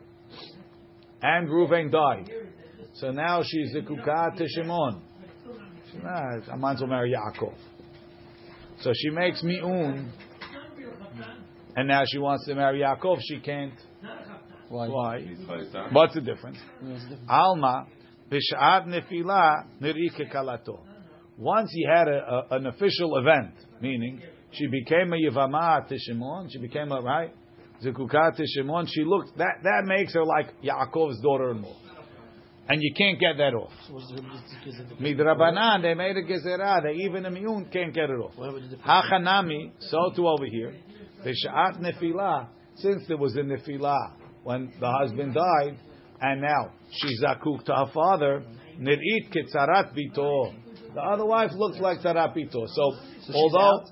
and 1.23 1.49
Reuven 1.49 1.91
died. 1.91 2.31
So 2.95 3.11
now 3.11 3.43
she's 3.43 3.73
the 3.73 3.81
kukat 3.81 4.37
to 4.37 4.47
Shimon. 4.49 5.03
She, 5.91 5.99
nah, 5.99 6.53
I 6.53 6.57
might 6.57 6.75
as 6.75 6.81
well 6.81 6.91
marry 6.91 7.13
Yaakov. 7.13 7.55
So 8.81 8.93
she 8.95 9.11
makes 9.11 9.43
mi'un, 9.43 10.11
and 11.77 11.89
now 11.89 12.03
she 12.07 12.19
wants 12.19 12.47
to 12.47 12.55
marry 12.55 12.81
Yaakov. 12.81 13.19
She 13.23 13.41
can't. 13.41 13.75
Why? 14.69 14.89
Why? 14.89 15.27
What's 15.93 16.15
the 16.15 16.21
difference? 16.21 16.59
Alma 17.29 17.87
b'sha'at 18.31 18.87
nefila 18.87 19.67
nirike 19.81 20.33
kalato. 20.33 20.81
Once 21.41 21.71
he 21.73 21.87
had 21.87 22.07
a, 22.07 22.47
a, 22.51 22.57
an 22.57 22.67
official 22.67 23.17
event, 23.17 23.55
meaning 23.81 24.21
she 24.53 24.67
became 24.67 25.11
a 25.13 25.17
yivama 25.17 25.89
to 25.89 25.97
Shimon, 25.99 26.51
she 26.51 26.59
became 26.59 26.93
a 26.93 27.01
right 27.01 27.33
zekukat 27.83 28.37
to 28.37 28.45
Shimon. 28.47 28.87
She 28.87 29.05
looked 29.05 29.39
that 29.39 29.63
that 29.63 29.85
makes 29.87 30.13
her 30.13 30.25
like 30.25 30.53
Yaakov's 30.63 31.19
daughter-in-law, 31.23 31.77
and 32.69 32.83
you 32.83 32.93
can't 32.95 33.19
get 33.19 33.39
that 33.39 33.55
off. 33.55 33.73
The 33.89 34.97
Midrabanan, 35.03 35.81
they 35.81 35.95
made 35.95 36.15
a 36.19 36.23
gezerah. 36.23 36.83
They 36.83 37.05
even 37.05 37.25
a 37.25 37.31
miyun 37.31 37.73
can't 37.73 37.95
get 37.95 38.11
it 38.11 38.21
off. 38.21 38.35
The? 38.37 38.77
Hachanami, 38.77 39.73
so 39.79 40.13
too 40.15 40.29
over 40.29 40.45
here. 40.45 40.75
B'sha'at 41.25 41.81
nefila, 41.81 42.49
since 42.77 43.05
there 43.09 43.17
was 43.17 43.35
a 43.37 43.41
nefila 43.41 43.97
when 44.43 44.73
the 44.79 44.91
husband 44.91 45.35
died, 45.35 45.79
and 46.21 46.43
now 46.43 46.73
she's 46.91 47.23
zakuk 47.23 47.65
to 47.65 47.75
her 47.75 47.91
father, 47.95 48.45
nir'it 48.79 49.33
ketzarat 49.35 49.95
bito. 49.97 50.55
The 50.95 51.01
other 51.01 51.25
wife 51.25 51.51
looks 51.55 51.79
like 51.79 52.01
tzarat 52.01 52.35
bito. 52.37 52.67
So, 52.69 52.95
although 53.35 53.85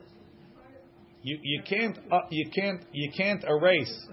you, 1.22 1.38
you 1.42 1.62
can't 1.68 1.98
uh, 2.10 2.20
you 2.30 2.50
can't 2.54 2.80
you 2.92 3.10
can't 3.16 3.44
erase 3.44 4.06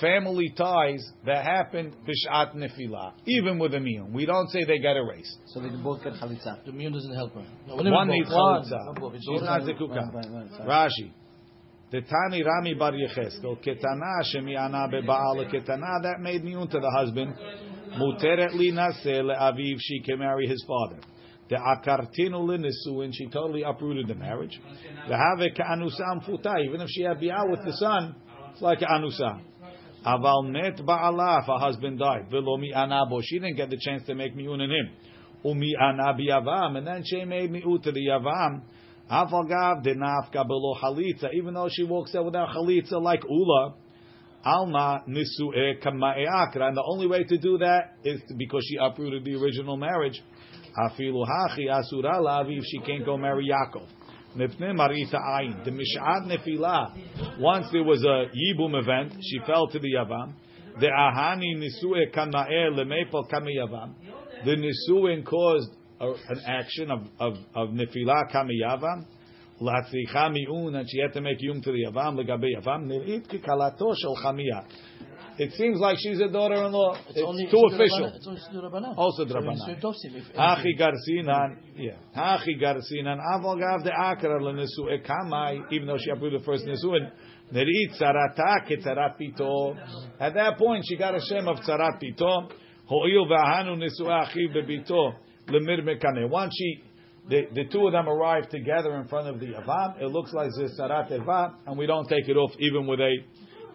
family 0.00 0.52
ties 0.56 1.04
that 1.26 1.44
happened 1.44 1.94
b'sha'at 2.06 2.54
nefila, 2.54 3.12
even 3.26 3.58
with 3.58 3.74
a 3.74 3.78
miyun. 3.78 4.12
We 4.12 4.24
don't 4.26 4.48
say 4.50 4.64
they 4.64 4.78
get 4.78 4.96
erased. 4.96 5.36
So 5.46 5.60
they 5.60 5.68
both 5.70 6.04
get 6.04 6.14
chalitza. 6.14 6.64
The 6.64 6.70
immune 6.70 6.92
doesn't 6.92 7.14
help 7.14 7.34
her. 7.34 7.44
No, 7.66 7.76
One 7.76 8.08
needs 8.08 8.28
chalitza. 8.30 8.86
Not 8.86 9.00
both. 9.00 9.14
It's 9.14 9.24
She's 9.24 9.42
not 9.42 9.62
Right, 9.62 9.76
zekuka. 9.76 10.14
right, 10.14 10.26
right, 10.30 10.50
sorry. 10.56 10.68
Rashi. 10.68 11.12
The 11.90 12.02
Tani 12.02 12.42
Rami 12.42 12.74
Bar 12.74 12.92
Yechezkel, 12.92 13.64
Ketana 13.64 14.22
Shemiana 14.34 14.92
Bebaal 14.92 15.50
Ketana, 15.50 16.02
that 16.02 16.20
made 16.20 16.44
miyun 16.44 16.70
to 16.70 16.78
the 16.78 16.90
husband. 16.94 17.34
Muteret 17.96 18.54
li 18.54 18.70
naseh 18.70 19.22
le'aviv, 19.22 19.76
she 19.80 20.00
can 20.00 20.18
marry 20.18 20.46
his 20.46 20.62
father. 20.68 21.00
The 21.48 21.56
akartinu 21.56 22.44
linisuin, 22.44 23.10
she 23.12 23.26
totally 23.28 23.62
uprooted 23.62 24.06
the 24.08 24.14
marriage. 24.14 24.60
The 25.08 25.16
have 25.16 25.38
ka'anusa 25.56 26.00
amfuta, 26.14 26.64
even 26.64 26.80
if 26.82 26.88
she 26.90 27.02
had 27.02 27.18
bi'ah 27.18 27.50
with 27.50 27.64
the 27.64 27.72
son, 27.72 28.14
it's 28.52 28.60
like 28.60 28.80
anusa. 28.80 29.40
Aval 30.04 30.50
met 30.50 30.76
ba'ala, 30.76 31.40
if 31.40 31.46
her 31.46 31.58
husband 31.58 31.98
died. 31.98 32.30
Velo 32.30 32.58
mi 32.58 32.72
anabo, 32.74 33.20
she 33.22 33.38
didn't 33.38 33.56
get 33.56 33.70
the 33.70 33.78
chance 33.80 34.04
to 34.06 34.14
make 34.14 34.36
miyun 34.36 34.62
in 34.62 34.70
him. 34.70 34.90
Umi 35.44 35.74
anabi 35.80 36.28
yavam, 36.28 36.76
and 36.76 36.86
then 36.86 37.02
she 37.04 37.24
made 37.24 37.50
mi'ut 37.50 37.82
to 37.82 37.92
the 37.92 38.06
yavam. 38.06 38.62
Avagav 39.10 39.86
denafka 39.86 40.46
below 40.46 40.74
chalitza, 40.82 41.32
even 41.32 41.54
though 41.54 41.68
she 41.70 41.84
walks 41.84 42.14
out 42.14 42.26
without 42.26 42.48
chalitza 42.50 43.00
like 43.00 43.22
Ula. 43.28 43.74
Alma 44.44 45.02
nisu'e 45.08 45.82
kama'e 45.82 46.24
akra, 46.30 46.68
and 46.68 46.76
the 46.76 46.84
only 46.86 47.06
way 47.06 47.24
to 47.24 47.38
do 47.38 47.58
that 47.58 47.94
is 48.04 48.20
because 48.36 48.64
she 48.68 48.76
uprooted 48.76 49.24
the 49.24 49.34
original 49.34 49.76
marriage. 49.76 50.22
Afilu 50.76 51.24
hachi 51.26 51.70
asura 51.70 52.18
laviv, 52.20 52.62
she 52.64 52.78
can't 52.80 53.04
go 53.04 53.16
marry 53.16 53.48
Yaakov. 53.48 53.86
Nifne 54.36 54.74
marita 54.74 55.16
ayin. 55.16 55.64
The 55.64 55.70
mish'ad 55.70 56.26
nefila. 56.26 57.40
Once 57.40 57.66
there 57.72 57.82
was 57.82 58.04
a 58.04 58.26
yibum 58.36 58.78
event, 58.80 59.14
she 59.22 59.38
fell 59.46 59.68
to 59.68 59.78
the 59.78 59.94
yavam. 59.94 60.34
The 60.78 60.86
ahani 60.86 61.56
nisu'e 61.56 62.14
kama'e 62.14 62.70
lemepal 62.70 63.28
kami 63.30 63.56
yavam. 63.56 63.94
The 64.44 64.56
nisu'in 64.56 65.24
caused 65.24 65.70
a, 66.00 66.10
an 66.10 66.40
action 66.46 66.90
of 66.90 67.00
of, 67.18 67.34
of 67.54 67.68
nefila 67.70 68.30
kami 68.30 68.60
yavam. 68.62 69.06
Latzicha 69.60 70.30
mi'un, 70.30 70.76
and 70.76 70.88
she 70.88 71.00
had 71.00 71.12
to 71.14 71.20
make 71.20 71.38
yum 71.40 71.60
to 71.62 71.72
the 71.72 71.86
yavam, 71.86 72.14
legabe 72.16 72.54
yavam, 72.54 72.86
nir'it 72.86 73.28
ki 73.28 73.38
kalato 73.38 73.92
shel 74.00 74.16
chamiyah. 74.22 74.64
It 75.38 75.52
seems 75.54 75.78
like 75.78 75.96
she's 76.00 76.20
a 76.20 76.28
daughter-in-law. 76.28 76.98
It's, 77.10 77.22
only 77.24 77.46
too 77.46 77.62
official. 77.72 78.10
Rabbanan. 78.10 78.16
It's 78.16 78.26
only 78.26 78.40
Siddur 78.40 78.70
Rabbanan. 78.70 78.94
Also 78.96 79.26
So 79.26 79.34
drabanan. 79.34 79.68
it's 79.68 80.28
Hachi 80.36 80.78
garsinan, 80.78 81.56
yeah. 81.76 81.92
Hachi 82.16 82.60
garsinan. 82.60 83.18
Avol 83.34 83.58
gav 83.58 83.84
de 83.84 83.92
akra 83.92 84.40
lenesu'e 84.40 85.04
kamai, 85.06 85.72
even 85.72 85.86
though 85.86 85.98
she 85.98 86.10
approved 86.10 86.40
the 86.40 86.44
first 86.44 86.64
nesu'in. 86.66 87.10
Nerit 87.52 87.98
tzarata 87.98 88.68
ketzarat 88.68 89.16
pito. 89.20 89.76
At 90.20 90.34
that 90.34 90.58
point, 90.58 90.84
she 90.88 90.96
got 90.96 91.14
a 91.14 91.20
shem 91.20 91.46
of 91.48 91.58
tzarat 91.58 92.02
pito. 92.02 92.50
Ho'il 92.86 93.26
v'ahanu 93.26 93.76
nesu'e 93.78 94.08
achiv 94.26 94.54
bebito 94.56 95.14
lemir 95.48 95.82
mekane. 95.82 96.28
Once 96.28 96.52
she, 96.58 96.82
the, 97.28 97.42
the 97.54 97.64
two 97.70 97.86
of 97.86 97.92
them 97.92 98.08
arrive 98.08 98.48
together 98.48 98.96
in 98.96 99.06
front 99.08 99.28
of 99.28 99.40
the 99.40 99.46
avam, 99.46 100.00
it 100.00 100.06
looks 100.06 100.32
like 100.32 100.50
this 100.58 100.78
tzarat 100.78 101.10
eva, 101.12 101.54
and 101.66 101.78
we 101.78 101.86
don't 101.86 102.08
take 102.08 102.28
it 102.28 102.36
off 102.36 102.52
even 102.58 102.86
with 102.86 103.00
a 103.00 103.16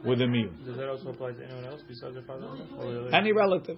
with 0.06 0.22
a 0.22 0.28
meal. 0.28 0.52
Does 0.66 0.78
that 0.78 0.90
also 0.90 1.10
apply 1.10 1.32
to 1.32 1.44
anyone 1.44 1.66
else 1.66 1.82
besides 1.88 2.16
their 2.16 2.24
father? 2.24 2.48
Any 3.14 3.32
relative. 3.32 3.78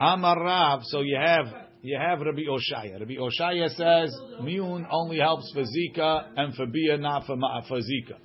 Amar 0.00 0.42
Rav, 0.42 0.80
so 0.84 1.00
you 1.00 1.18
have 1.20 1.46
you 1.82 1.98
have 1.98 2.20
Rabbi 2.20 2.42
Oshaya. 2.42 3.00
Rabbi 3.00 3.14
Oshaya 3.14 3.68
says 3.70 4.14
miun 4.40 4.86
only 4.90 5.18
helps 5.18 5.52
for 5.52 5.62
zika 5.62 6.28
and 6.36 6.54
for 6.54 6.66
bia, 6.66 6.96
not 6.96 7.26
for 7.26 7.36
for 7.68 7.78
zika. 7.78 8.18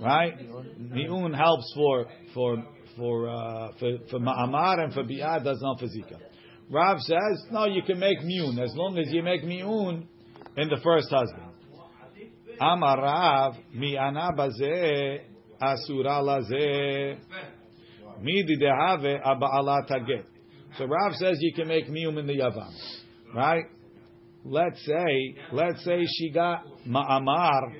Right? 0.00 0.34
Miun 0.80 1.36
helps 1.36 1.72
for 1.74 2.06
for 2.34 2.64
for 2.96 3.28
uh, 3.28 3.72
for, 3.78 3.98
for 4.10 4.18
ma'amar 4.18 4.82
and 4.82 4.92
for 4.92 5.04
bia 5.04 5.40
does 5.42 5.60
not 5.62 5.78
for 5.78 5.86
zika. 5.86 6.18
Rav 6.68 6.98
says 7.00 7.44
no, 7.50 7.66
you 7.66 7.82
can 7.82 7.98
make 7.98 8.18
miun 8.20 8.58
as 8.62 8.74
long 8.74 8.98
as 8.98 9.12
you 9.12 9.22
make 9.22 9.44
miun 9.44 10.06
in 10.56 10.68
the 10.68 10.80
first 10.82 11.10
husband. 11.10 11.48
Amar 12.60 12.98
Rav 12.98 13.54
mi'ana 13.72 14.30
bazeh 14.36 15.31
asura 15.62 16.20
lazeh. 16.22 17.18
Midi 18.20 18.56
dehave 18.56 19.20
aba'alat 19.24 19.88
haget. 19.88 20.24
So 20.78 20.86
Rav 20.86 21.14
says 21.14 21.38
you 21.40 21.52
can 21.54 21.68
make 21.68 21.88
miyum 21.88 22.18
in 22.18 22.26
the 22.26 22.38
yavam, 22.38 22.72
right? 23.34 23.64
Let's 24.44 24.84
say, 24.84 25.36
let's 25.52 25.84
say 25.84 26.04
she 26.06 26.30
got 26.30 26.64
ma'amar 26.86 27.74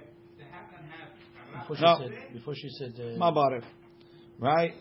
Before 1.68 1.76
she 1.76 1.83
No. 1.83 1.99
said, 1.99 2.33
before 2.33 2.55
she 2.55 2.68
said, 2.78 2.95
uh, 2.99 3.18
mabarif, 3.18 3.64
right? 4.39 4.74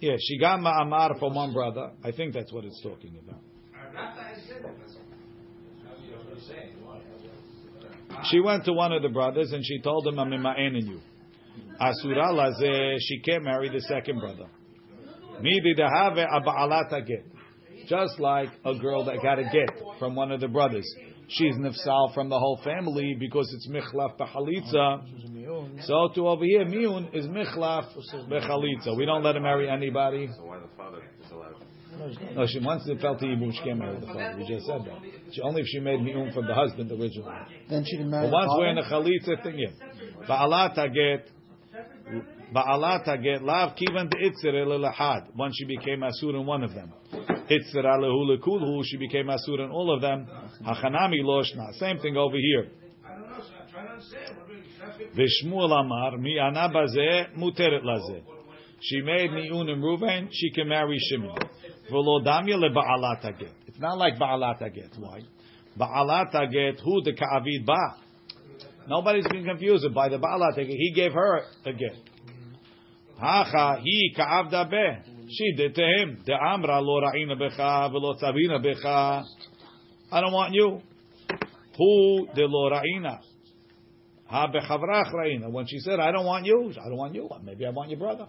Yeah, 0.00 0.16
she 0.18 0.38
got 0.38 0.60
ma'amar 0.60 1.18
from 1.18 1.34
one 1.34 1.52
brother. 1.52 1.92
I 2.02 2.12
think 2.12 2.34
that's 2.34 2.52
what 2.52 2.64
it's 2.64 2.80
talking 2.82 3.18
about. 3.22 3.40
She 8.30 8.40
went 8.40 8.64
to 8.64 8.72
one 8.72 8.92
of 8.92 9.02
the 9.02 9.08
brothers 9.08 9.52
and 9.52 9.64
she 9.64 9.80
told 9.80 10.06
him, 10.06 10.18
"I'm 10.18 10.32
in 10.32 10.86
you." 10.86 11.00
Asura 11.80 12.32
lazeh, 12.32 12.96
she 13.00 13.20
can't 13.20 13.44
marry 13.44 13.68
the 13.68 13.80
second 13.80 14.20
brother. 14.20 14.46
Midi 15.40 15.74
dehave 15.74 16.24
aba'alat 16.26 16.92
haget. 16.92 17.24
Just 17.88 18.18
like 18.18 18.48
a 18.64 18.74
girl 18.78 19.04
that 19.04 19.20
got 19.22 19.38
a 19.38 19.44
get 19.44 19.68
from 19.98 20.14
one 20.14 20.32
of 20.32 20.40
the 20.40 20.48
brothers. 20.48 20.86
She's 21.28 21.54
nifsal 21.56 22.14
from 22.14 22.28
the 22.28 22.38
whole 22.38 22.60
family 22.62 23.16
because 23.18 23.50
it's 23.54 23.68
michlaf 23.68 24.16
b'chalitza. 24.18 25.06
she 25.06 25.14
was 25.14 25.24
a 25.24 25.28
miun. 25.28 25.86
So 25.86 26.08
to 26.14 26.28
over 26.28 26.44
here, 26.44 26.64
miun 26.64 27.14
is 27.14 27.26
michlaf 27.26 27.86
b'chalitza. 28.30 28.96
We 28.96 29.04
don't 29.06 29.22
let 29.22 29.34
her 29.34 29.40
marry 29.40 29.68
anybody. 29.68 30.28
So 30.36 30.44
why 30.44 30.58
the 30.58 30.68
father 30.76 31.02
is 31.24 31.30
allowed? 31.30 31.64
No, 31.98 32.06
it's 32.06 32.18
not. 32.20 32.34
No, 32.34 32.46
she 32.46 32.60
once 32.60 32.82
it 32.88 33.00
fell 33.00 33.16
to 33.16 33.24
Yibum, 33.24 33.52
she 33.52 33.62
can't 33.64 33.78
marry 33.78 34.00
the 34.00 34.06
father. 34.06 34.34
We 34.38 34.46
just 34.46 34.66
said 34.66 34.80
that. 34.84 35.32
She, 35.32 35.40
only 35.42 35.62
if 35.62 35.66
she 35.68 35.80
made 35.80 36.00
miun 36.00 36.32
from 36.34 36.46
the 36.46 36.54
husband 36.54 36.90
originally. 36.90 37.34
Then 37.68 37.84
she 37.84 37.96
can 37.96 38.10
marry 38.10 38.26
But 38.26 38.32
once 38.32 38.50
we're 38.56 38.68
in 38.68 38.82
father. 38.82 38.96
a 38.96 39.36
chalitza 39.36 39.42
thing, 39.42 39.58
yeah. 39.58 40.26
Ba'alat 40.28 40.76
haget, 40.76 41.22
ba'alat 42.54 43.06
haget, 43.06 43.42
lav 43.42 43.74
kivan 43.76 44.08
de'itzir 44.08 44.54
lahad. 44.66 45.34
Once 45.36 45.54
she 45.58 45.64
became 45.66 46.00
asur 46.00 46.34
in 46.34 46.46
one 46.46 46.62
of 46.62 46.74
them. 46.74 46.92
Itzir 47.12 47.84
alehu 47.84 48.36
lekulhu, 48.36 48.82
she 48.84 48.96
became 48.96 49.26
asur 49.26 49.64
in 49.64 49.70
all 49.70 49.94
of 49.94 50.00
them. 50.00 50.26
Hachanami 50.66 51.22
loshna. 51.22 51.72
Same 51.78 51.98
thing 51.98 52.16
over 52.16 52.36
here. 52.36 52.70
Vishmuel 55.16 55.72
amar, 55.72 56.18
mi 56.18 56.38
ana 56.38 56.68
bazeh, 56.68 57.36
muteret 57.36 57.82
lazeh. 57.82 58.22
She 58.80 59.00
made 59.00 59.32
mi'un 59.32 59.68
in 59.68 59.80
Ruven, 59.80 60.28
she 60.30 60.50
can 60.50 60.68
marry 60.68 60.98
Shimon. 60.98 61.36
V'lo 61.90 62.24
damya 62.24 62.58
le 62.58 62.70
ba'alat 62.70 63.22
haget. 63.22 63.52
It's 63.66 63.78
not 63.78 63.98
like 63.98 64.18
ba'alat 64.18 64.58
get. 64.74 64.90
Why? 64.98 65.20
Ba'alat 65.78 66.32
get 66.52 66.80
who 66.80 67.02
the 67.02 67.12
ka'avid 67.12 67.66
ba? 67.66 67.96
Nobody's 68.88 69.26
been 69.28 69.44
confused 69.44 69.86
by 69.94 70.08
the 70.08 70.18
ba'alat. 70.18 70.58
He 70.58 70.92
gave 70.94 71.12
her 71.12 71.42
a 71.64 71.72
get. 71.72 71.96
Hacha, 73.18 73.80
he 73.82 74.14
ka'avda 74.16 74.70
be. 74.70 75.28
She 75.30 75.52
did 75.56 75.74
to 75.74 75.82
him. 75.82 76.22
The 76.26 76.34
amra 76.34 76.80
lo 76.80 77.00
ra'ina 77.00 77.40
becha, 77.40 77.90
v'lo 77.90 78.20
tzavina 78.20 78.64
becha. 78.64 79.24
I 80.12 80.20
don't 80.20 80.32
want 80.32 80.52
you. 80.52 80.82
Who 81.78 82.28
the 82.34 82.42
lo 82.42 82.70
ra'ina? 82.70 83.20
Ha 84.26 84.48
bechavrach 84.48 85.12
ra'ina. 85.14 85.50
When 85.50 85.66
she 85.66 85.78
said, 85.78 85.98
I 86.00 86.12
don't 86.12 86.26
want 86.26 86.44
you, 86.44 86.72
I 86.72 86.88
don't 86.88 86.98
want 86.98 87.14
you. 87.14 87.28
Maybe 87.42 87.64
I 87.66 87.70
want 87.70 87.90
your 87.90 87.98
brother. 87.98 88.28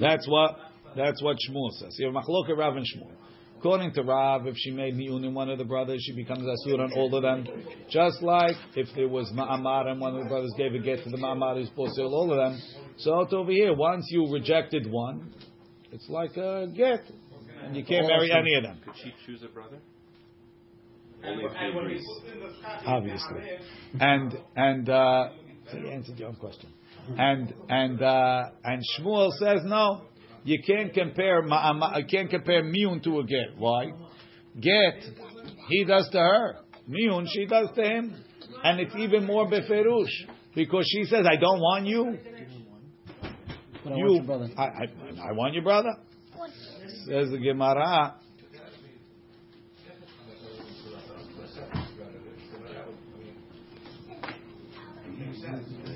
That's 0.00 0.26
what 0.28 0.56
that's 0.96 1.22
what 1.22 1.36
Shmuel 1.48 1.70
says. 1.78 1.96
You 1.98 2.06
have 2.06 2.14
machloket 2.14 2.56
Rav 2.56 2.76
and 2.76 2.84
Shmuel. 2.84 3.21
According 3.62 3.92
to 3.92 4.02
Rav, 4.02 4.48
if 4.48 4.56
she 4.58 4.72
made 4.72 4.96
niun 4.96 5.24
in 5.24 5.34
one 5.34 5.48
of 5.48 5.56
the 5.56 5.64
brothers, 5.64 6.02
she 6.04 6.16
becomes 6.16 6.40
asur 6.40 6.80
on 6.80 6.92
all 6.94 7.14
of 7.14 7.22
them. 7.22 7.46
Just 7.88 8.20
like 8.20 8.56
if 8.74 8.88
there 8.96 9.06
was 9.06 9.30
ma'amar 9.32 9.86
and 9.86 10.00
one 10.00 10.16
of 10.16 10.24
the 10.24 10.28
brothers 10.28 10.52
gave 10.58 10.74
a 10.74 10.80
get 10.80 11.04
to 11.04 11.10
the 11.10 11.16
ma'amar, 11.16 11.60
he's 11.60 11.68
supposed 11.68 11.94
to 11.94 12.02
all 12.02 12.32
of 12.32 12.38
them. 12.38 12.60
So 12.96 13.20
it's 13.20 13.32
over 13.32 13.52
here, 13.52 13.72
once 13.72 14.04
you 14.10 14.28
rejected 14.32 14.90
one, 14.90 15.32
it's 15.92 16.08
like 16.08 16.36
a 16.36 16.66
get, 16.74 17.04
and 17.62 17.76
you 17.76 17.84
can't 17.84 18.08
marry 18.08 18.32
any 18.32 18.52
of 18.54 18.64
them. 18.64 18.80
Could 18.84 18.94
she 18.96 19.14
choose 19.24 19.44
a 19.44 19.48
brother? 19.48 19.78
Only 21.24 21.44
if 21.44 21.52
he 21.52 21.78
agrees. 21.78 22.04
obviously. 22.84 23.42
And 24.00 24.38
and 24.56 24.88
uh, 24.88 25.28
so 25.70 25.76
you 25.78 25.86
answered 25.86 26.18
your 26.18 26.30
own 26.30 26.34
question. 26.34 26.68
And 27.16 27.54
and 27.68 28.02
uh, 28.02 28.42
and 28.64 28.82
Shmuel 28.98 29.30
says 29.38 29.60
no, 29.62 30.02
you 30.44 30.58
can't 30.66 30.92
compare 30.92 31.42
ma'ama, 31.42 31.94
uh, 31.94 31.98
you 31.98 32.06
can't 32.06 32.30
compare 32.30 32.62
miyun 32.62 33.02
to 33.04 33.20
a 33.20 33.24
get. 33.24 33.56
Why? 33.58 33.92
Get 34.60 35.04
he 35.68 35.84
does 35.84 36.08
to 36.10 36.18
her, 36.18 36.56
miyun 36.88 37.26
she 37.32 37.46
does 37.46 37.68
to 37.74 37.82
him, 37.82 38.14
and 38.64 38.80
it's 38.80 38.94
even 38.96 39.24
more 39.24 39.46
beferush 39.48 40.10
because 40.54 40.84
she 40.88 41.04
says 41.04 41.26
I 41.26 41.36
don't 41.36 41.60
want 41.60 41.86
you. 41.86 42.18
But 43.84 43.92
I 43.92 43.96
you, 43.96 44.04
want 44.04 44.14
your 44.14 44.24
brother. 44.24 44.48
I, 44.56 44.62
I, 44.62 45.28
I 45.28 45.32
want 45.32 45.54
your 45.54 45.62
brother. 45.62 45.90
Says 47.06 47.30
the 47.30 47.38
Gemara. 47.38 48.16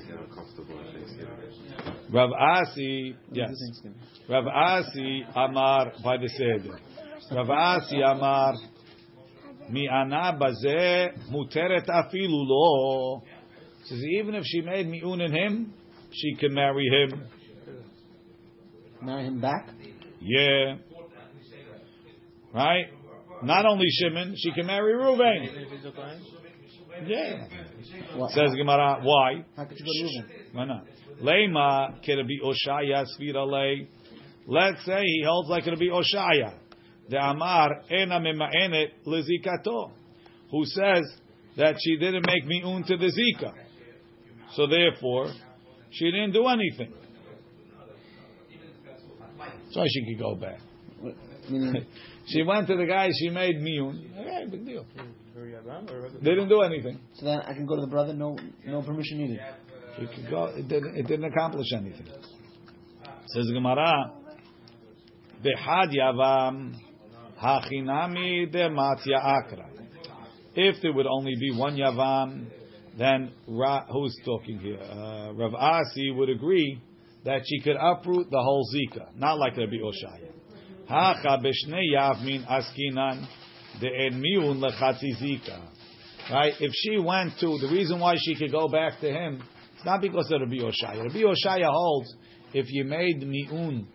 They're 0.07 0.17
uncomfortable 0.17 0.79
at 0.79 0.93
Thanksgiving. 0.93 1.47
Rav 2.11 2.31
Asi, 2.31 3.15
yes. 3.31 3.49
Rav 4.29 4.45
Asi 4.47 5.23
Amar 5.35 5.93
by 6.03 6.17
the 6.17 6.29
Seder. 6.29 6.79
Rav 7.31 7.49
Asi 7.49 8.01
Amar 8.01 8.55
Mi 9.69 9.87
ana 9.87 10.37
bazeh 10.39 11.11
muteret 11.29 11.87
afilu 11.87 12.47
lo. 12.47 13.21
Says 13.83 14.03
even 14.19 14.35
if 14.35 14.43
she 14.45 14.61
made 14.61 14.87
mi'un 14.87 15.21
in 15.21 15.31
him, 15.31 15.73
she 16.11 16.35
can 16.35 16.53
marry 16.53 16.85
him. 16.87 17.23
Marry 19.01 19.25
him 19.25 19.41
back. 19.41 19.69
Yeah. 20.21 20.75
Right? 22.53 22.85
Not 23.43 23.65
only 23.65 23.87
Shimon, 23.89 24.35
she 24.37 24.51
can 24.51 24.65
marry 24.65 24.93
Reuven. 24.93 25.49
Even 25.49 25.61
if 25.63 25.69
he's 25.69 25.85
a 25.85 25.91
Kohen? 25.91 26.21
Yeah. 27.05 27.47
What, 28.15 28.31
Says 28.31 28.49
Gemara, 28.55 28.99
why? 29.03 29.45
how 29.55 29.65
could 29.65 29.77
you 29.77 29.85
go 29.85 29.91
to 29.91 30.03
Reuben? 30.03 30.31
Why 30.53 30.65
not? 30.65 30.85
Lema 31.21 32.03
kirabi 32.03 32.41
Oshaya 32.43 33.05
svira 33.05 33.45
lei. 33.45 33.87
Let's 34.47 34.83
say 34.85 35.01
he 35.03 35.23
holds 35.27 35.49
like 35.49 35.67
it'll 35.67 35.77
be 35.77 35.89
Oshaya. 35.89 36.53
The 37.09 37.17
Amar 37.17 37.83
ena 37.91 38.19
mema'enet 38.19 39.05
lezikato. 39.05 39.91
Who 40.51 40.63
says 40.65 41.03
that 41.57 41.75
she 41.83 41.97
didn't 41.97 42.25
make 42.25 42.45
mi'un 42.45 42.83
to 42.87 42.97
the 42.97 43.11
zika. 43.11 43.53
So 44.55 44.67
therefore, 44.67 45.33
she 45.91 46.05
didn't 46.05 46.31
do 46.31 46.47
anything. 46.47 46.93
So 49.71 49.83
she 49.85 50.05
could 50.05 50.19
go 50.19 50.35
back. 50.35 50.59
Mm-hmm. 51.03 51.75
She 52.29 52.43
went 52.43 52.67
to 52.67 52.75
the 52.75 52.85
guy, 52.85 53.09
she 53.17 53.29
made 53.29 53.61
mi'un. 53.61 54.11
Okay, 54.19 54.47
big 54.51 54.65
deal. 54.65 54.85
Or 55.33 55.43
Yavam, 55.43 55.89
or 55.89 56.09
They 56.09 56.31
didn't 56.31 56.49
do 56.49 56.59
anything. 56.59 56.99
so 57.13 57.25
then 57.25 57.39
I 57.39 57.53
can 57.53 57.65
go 57.65 57.75
to 57.75 57.81
the 57.81 57.87
brother, 57.87 58.13
no, 58.13 58.37
no 58.65 58.81
permission 58.81 59.19
needed. 59.19 59.39
She 59.97 60.07
could 60.07 60.29
go. 60.29 60.47
It 60.47 60.67
didn't, 60.67 60.97
it 60.97 61.07
didn't 61.07 61.23
accomplish 61.23 61.67
anything. 61.73 62.05
Says 63.27 63.45
Gemara, 63.53 64.11
Behad 65.43 65.89
Yavam 65.89 66.73
Hachinami 67.41 68.51
de 68.51 68.69
Matya 68.69 69.17
Akra. 69.17 69.69
If 70.55 70.81
there 70.81 70.93
would 70.93 71.05
only 71.05 71.35
be 71.39 71.51
one 71.51 71.75
Yavam, 71.77 72.47
then 72.97 73.31
Ra, 73.47 73.85
who's 73.91 74.17
talking 74.25 74.57
here? 74.57 74.79
Uh, 74.79 75.33
Rav 75.33 75.53
Asi 75.53 76.11
would 76.11 76.29
agree 76.29 76.81
that 77.25 77.41
she 77.45 77.59
could 77.61 77.75
uproot 77.79 78.31
the 78.31 78.41
whole 78.41 78.67
zika, 78.73 79.15
not 79.15 79.37
like 79.37 79.55
Rabbi 79.55 79.75
Oshaya. 79.75 80.31
Hacha 80.87 81.39
b'shnei 81.43 81.93
yavmin 81.93 82.47
askinan 82.47 83.27
de'en 83.79 84.19
miun 84.19 84.59
lechatzi 84.59 85.21
zika. 85.21 85.61
Right? 86.31 86.53
If 86.59 86.71
she 86.73 86.97
went 86.97 87.33
to 87.39 87.57
the 87.59 87.69
reason 87.71 87.99
why 87.99 88.15
she 88.17 88.35
could 88.35 88.51
go 88.51 88.67
back 88.67 88.99
to 89.01 89.11
him, 89.11 89.43
it's 89.75 89.85
not 89.85 90.01
because 90.01 90.31
of 90.31 90.41
Rabbi 90.41 90.55
Oshaya. 90.55 91.03
Rabbi 91.03 91.21
Oshaya 91.21 91.69
holds 91.69 92.15
if 92.53 92.65
you 92.69 92.83
made 92.83 93.21
miun 93.21 93.85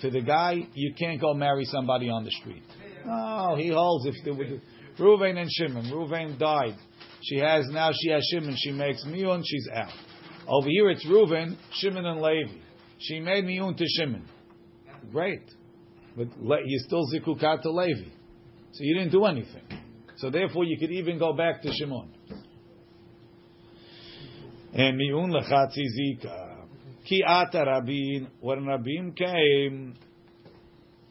to 0.00 0.10
the 0.10 0.20
guy, 0.20 0.66
you 0.74 0.94
can't 0.98 1.20
go 1.20 1.34
marry 1.34 1.64
somebody 1.64 2.08
on 2.08 2.24
the 2.24 2.30
street. 2.30 2.62
No, 3.04 3.56
he 3.56 3.68
holds 3.68 4.06
if 4.06 4.36
would 4.36 4.60
Ruvain 4.98 5.38
and 5.38 5.50
Shimon. 5.50 5.86
Ruvain 5.86 6.38
died. 6.38 6.76
She 7.22 7.36
has 7.38 7.66
now 7.70 7.90
she 7.92 8.10
has 8.10 8.26
Shimon. 8.30 8.54
She 8.58 8.72
makes 8.72 9.04
miun. 9.04 9.42
She's 9.44 9.68
out. 9.72 9.92
Over 10.46 10.68
here 10.68 10.90
it's 10.90 11.06
Reuven, 11.06 11.56
Shimon, 11.72 12.04
and 12.04 12.20
Levi. 12.20 12.52
She 12.98 13.20
made 13.20 13.44
miun 13.44 13.76
to 13.76 13.84
Shimon. 13.86 14.26
Great, 15.12 15.42
but 16.16 16.26
you 16.66 16.78
still 16.80 17.06
zikukat 17.14 17.62
to 17.62 17.70
Levi, 17.70 18.10
so 18.72 18.84
you 18.84 18.94
didn't 18.94 19.12
do 19.12 19.24
anything. 19.24 19.62
So 20.16 20.28
therefore, 20.28 20.64
you 20.64 20.78
could 20.78 20.90
even 20.90 21.18
go 21.18 21.32
back 21.32 21.62
to 21.62 21.72
Shimon. 21.72 22.10
And 24.74 25.00
miun 25.00 25.30
lechatzi 25.30 25.86
zika. 25.98 26.49
Ki 27.06 27.22
ata 27.26 27.64
rabin. 27.64 28.28
When 28.40 28.66
Rabin 28.66 29.12
came, 29.12 29.94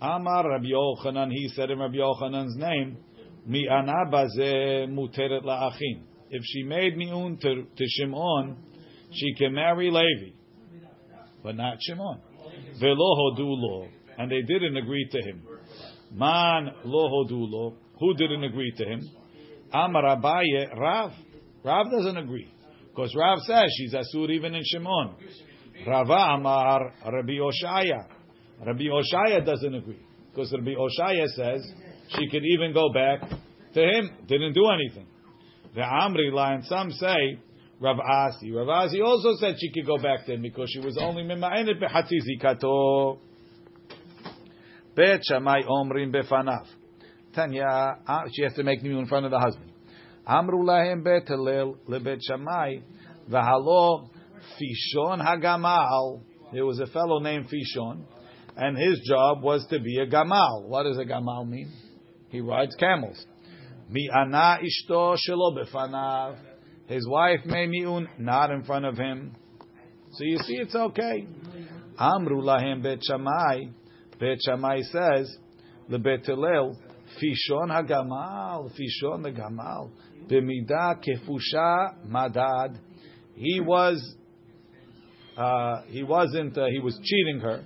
Amar 0.02 0.50
Rabbi 0.50 0.68
Yochanan. 0.68 1.32
He 1.32 1.50
said 1.50 1.72
in 1.72 1.80
Rabbi 1.80 1.98
Yochanan's 1.98 2.56
name, 2.58 2.98
Mi 3.46 3.68
anabaze 3.70 4.88
muteret 4.88 5.44
la'achin. 5.44 6.04
If 6.30 6.44
she 6.46 6.64
made 6.64 6.96
miun 6.96 7.40
to, 7.42 7.64
to 7.76 7.86
Shimon, 7.88 8.58
she 9.12 9.34
can 9.34 9.54
marry 9.54 9.90
Levi, 9.90 10.36
but 11.44 11.56
not 11.56 11.78
Shimon. 11.82 12.22
Velo 12.80 13.16
hodu 13.16 13.40
lo, 13.40 13.88
and 14.18 14.32
they 14.32 14.42
didn't 14.42 14.78
agree 14.78 15.08
to 15.12 15.18
him. 15.22 15.42
Man 16.14 16.70
lo 16.86 17.10
hodu 17.10 17.50
lo. 17.50 17.78
Who 18.00 18.14
didn't 18.14 18.44
agree 18.44 18.72
to 18.78 18.86
him? 18.86 19.02
Amar 19.74 20.18
Abaye 20.18 20.78
Rav. 20.78 21.12
Rav 21.64 21.92
doesn't 21.92 22.18
agree 22.18 22.50
because 22.90 23.14
Rav 23.16 23.40
says 23.40 23.66
she's 23.78 23.94
asur 23.94 24.30
even 24.30 24.56
in 24.56 24.64
Shimon. 24.64 25.16
Rava 25.86 26.36
Amar 26.36 26.94
Rabbi 27.06 27.34
Oshaya. 27.34 28.06
Rabbi 28.66 28.84
Oshaya 28.84 29.46
doesn't 29.46 29.74
agree 29.74 30.00
because 30.32 30.52
Rabbi 30.52 30.72
Oshaya 30.72 31.28
says 31.28 31.72
she 32.10 32.30
could 32.30 32.44
even 32.44 32.74
go 32.74 32.92
back 32.94 33.22
to 33.74 33.82
him. 33.82 34.10
Didn't 34.28 34.54
do 34.54 34.68
anything. 34.68 35.08
The 35.76 35.82
Amri 35.82 36.34
line, 36.34 36.64
some 36.64 36.92
say 36.92 37.40
Rav 37.80 37.98
Asi. 38.00 38.52
Rav 38.52 38.68
Asi 38.68 39.02
also 39.02 39.36
said 39.40 39.56
she 39.60 39.72
could 39.72 39.86
go 39.86 39.98
back 39.98 40.26
to 40.26 40.34
him 40.34 40.42
because 40.42 40.70
she 40.74 40.80
was 40.80 40.98
only 40.98 41.24
mima'enet 41.24 41.82
behatzi 41.82 42.20
zikato. 42.28 43.20
Bet 44.96 45.22
Shammai 45.24 45.62
omrim 45.62 46.14
befanav. 46.14 46.66
Tanya, 47.34 48.00
uh, 48.06 48.22
she 48.34 48.42
has 48.44 48.54
to 48.56 48.64
make 48.64 48.84
new 48.84 49.00
in 49.00 49.06
front 49.06 49.26
of 49.26 49.32
the 49.32 49.40
husband. 49.40 49.72
Amru 50.28 50.66
lahem 50.66 51.04
bet 51.04 51.28
lebet 51.28 52.20
Shammai 52.28 52.80
v'halo 53.30 54.10
Fishon 54.60 55.26
Hagamal. 55.26 56.22
There 56.52 56.66
was 56.66 56.80
a 56.80 56.88
fellow 56.88 57.20
named 57.20 57.48
Fishon, 57.48 58.04
and 58.58 58.78
his 58.78 59.00
job 59.08 59.44
was 59.44 59.66
to 59.70 59.80
be 59.80 60.00
a 60.00 60.08
gamal. 60.08 60.68
What 60.68 60.84
does 60.84 60.98
a 60.98 61.06
gamal 61.06 61.48
mean? 61.48 61.72
He 62.30 62.42
rides 62.42 62.76
camels. 62.76 63.24
Mi 63.90 64.10
ana 64.12 64.58
ishto 64.62 65.16
shelo 65.18 65.58
befanav. 65.58 66.38
His 66.88 67.08
wife 67.08 67.42
made 67.46 67.70
miun 67.70 68.08
not 68.18 68.50
in 68.52 68.64
front 68.64 68.86
of 68.86 68.98
him. 68.98 69.36
So 70.14 70.24
you 70.24 70.38
see, 70.40 70.56
it's 70.56 70.76
okay. 70.76 71.28
Amru 72.00 72.42
lahem 72.42 72.82
bet 72.82 73.00
Shammai. 73.04 73.66
Bet 74.20 74.38
Shammai 74.44 74.82
says, 74.82 75.38
lebet 75.90 76.26
Hillel, 76.26 76.78
Fishon 77.22 77.70
hagamal, 77.70 78.72
Fishon 78.72 79.24
the 79.24 79.32
gamal, 79.32 79.92
b'mida 80.28 81.02
kefusha 81.04 81.96
madad. 82.08 82.78
He 83.36 83.60
was, 83.62 84.16
uh, 85.40 85.84
he 85.88 86.04
wasn't, 86.04 86.58
uh, 86.58 86.66
he 86.66 86.80
was 86.80 87.00
cheating 87.04 87.40
her. 87.40 87.64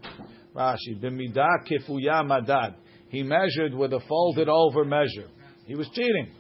Rashi, 0.55 1.01
b'mida 1.01 1.47
kefuya 1.67 2.23
madad. 2.23 2.75
He 3.09 3.23
measured 3.23 3.73
with 3.73 3.93
a 3.93 3.99
folded 4.07 4.47
over 4.47 4.85
measure. 4.85 5.29
He 5.65 5.75
was 5.75 5.89
cheating. 5.93 6.31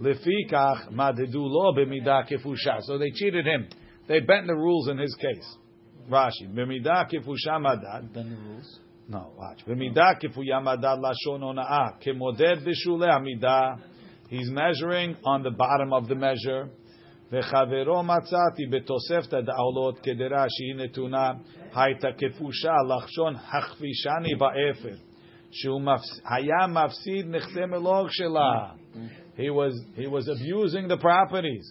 Lefikach 0.00 0.90
madedu 0.92 1.36
lo 1.36 1.72
b'mida 1.74 2.28
kefusha. 2.28 2.80
So 2.82 2.98
they 2.98 3.10
cheated 3.12 3.46
him. 3.46 3.68
They 4.08 4.20
bent 4.20 4.48
the 4.48 4.54
rules 4.54 4.88
in 4.88 4.98
his 4.98 5.14
case. 5.14 5.56
Rashi, 6.10 6.52
b'mida 6.52 7.08
kefusha 7.08 7.58
madad. 7.58 8.12
Then 8.12 8.30
the 8.30 8.36
rules. 8.36 8.80
No, 9.08 9.32
watch. 9.36 9.60
B'midah 9.66 10.20
kifuya 10.20 10.60
madad 10.62 10.98
lashon 10.98 11.40
ona'ah. 11.40 12.02
Kemoded 12.02 12.66
b'shule 12.66 13.08
amida. 13.08 13.78
He's 14.28 14.50
measuring 14.50 15.16
on 15.24 15.42
the 15.42 15.50
bottom 15.50 15.92
of 15.92 16.08
the 16.08 16.14
measure. 16.14 16.70
וחברו 17.31 18.03
מצאתי 18.03 18.65
בתוספתא 18.71 19.41
דעולות 19.41 19.99
כדרה 19.99 20.45
שהיא 20.49 20.75
נתונה 20.75 21.31
הייתה 21.75 22.07
כפושה 22.17 22.73
לחשון 22.89 23.35
הכפישני 23.35 24.35
באפר 24.35 24.95
שהוא 25.51 25.81
היה 26.25 26.67
מפסיד 26.67 27.25
נכסי 27.27 27.65
מלוך 27.65 28.07
שלה. 28.09 28.71
He 29.37 29.49
was, 29.49 29.73
he 29.95 30.07
was 30.07 30.27
abusing 30.27 30.87
the 30.87 30.97
properties. 30.97 31.65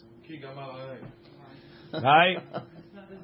right? 1.92 2.60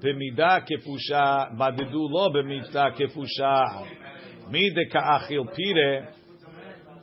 במידה 0.02 0.56
כפושה, 0.66 1.44
מדדו 1.52 2.08
לו 2.08 2.32
במידה 2.32 2.84
כפושה. 2.96 3.62
מי 4.48 4.70
דכאכיל 4.70 5.42
פירה, 5.54 6.06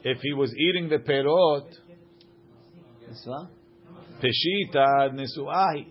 if 0.02 0.18
he 0.18 0.34
was 0.34 0.52
eating 0.54 0.90
the 0.90 1.08
פירות, 1.08 1.90
Niswa? 3.10 3.50
Peshita 4.25 5.13
Nisuahi. 5.13 5.87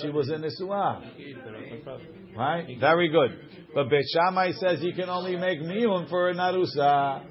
She 0.00 0.08
was 0.08 0.30
a 0.30 0.36
Nisuah. 0.36 2.36
Right? 2.36 2.78
Very 2.78 3.08
good. 3.08 3.30
But 3.74 3.90
Bet 3.90 4.04
Shammai 4.12 4.52
says 4.52 4.82
you 4.82 4.92
can 4.92 5.08
only 5.08 5.36
make 5.36 5.60
miyun 5.60 6.08
for 6.08 6.32
Narusa. 6.32 7.24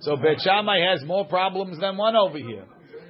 So 0.00 0.16
Bet 0.16 0.40
Shammai 0.42 0.78
has 0.90 1.04
more 1.04 1.26
problems 1.26 1.78
than 1.78 1.96
one 1.96 2.16
over 2.16 2.38
here. 2.38 2.64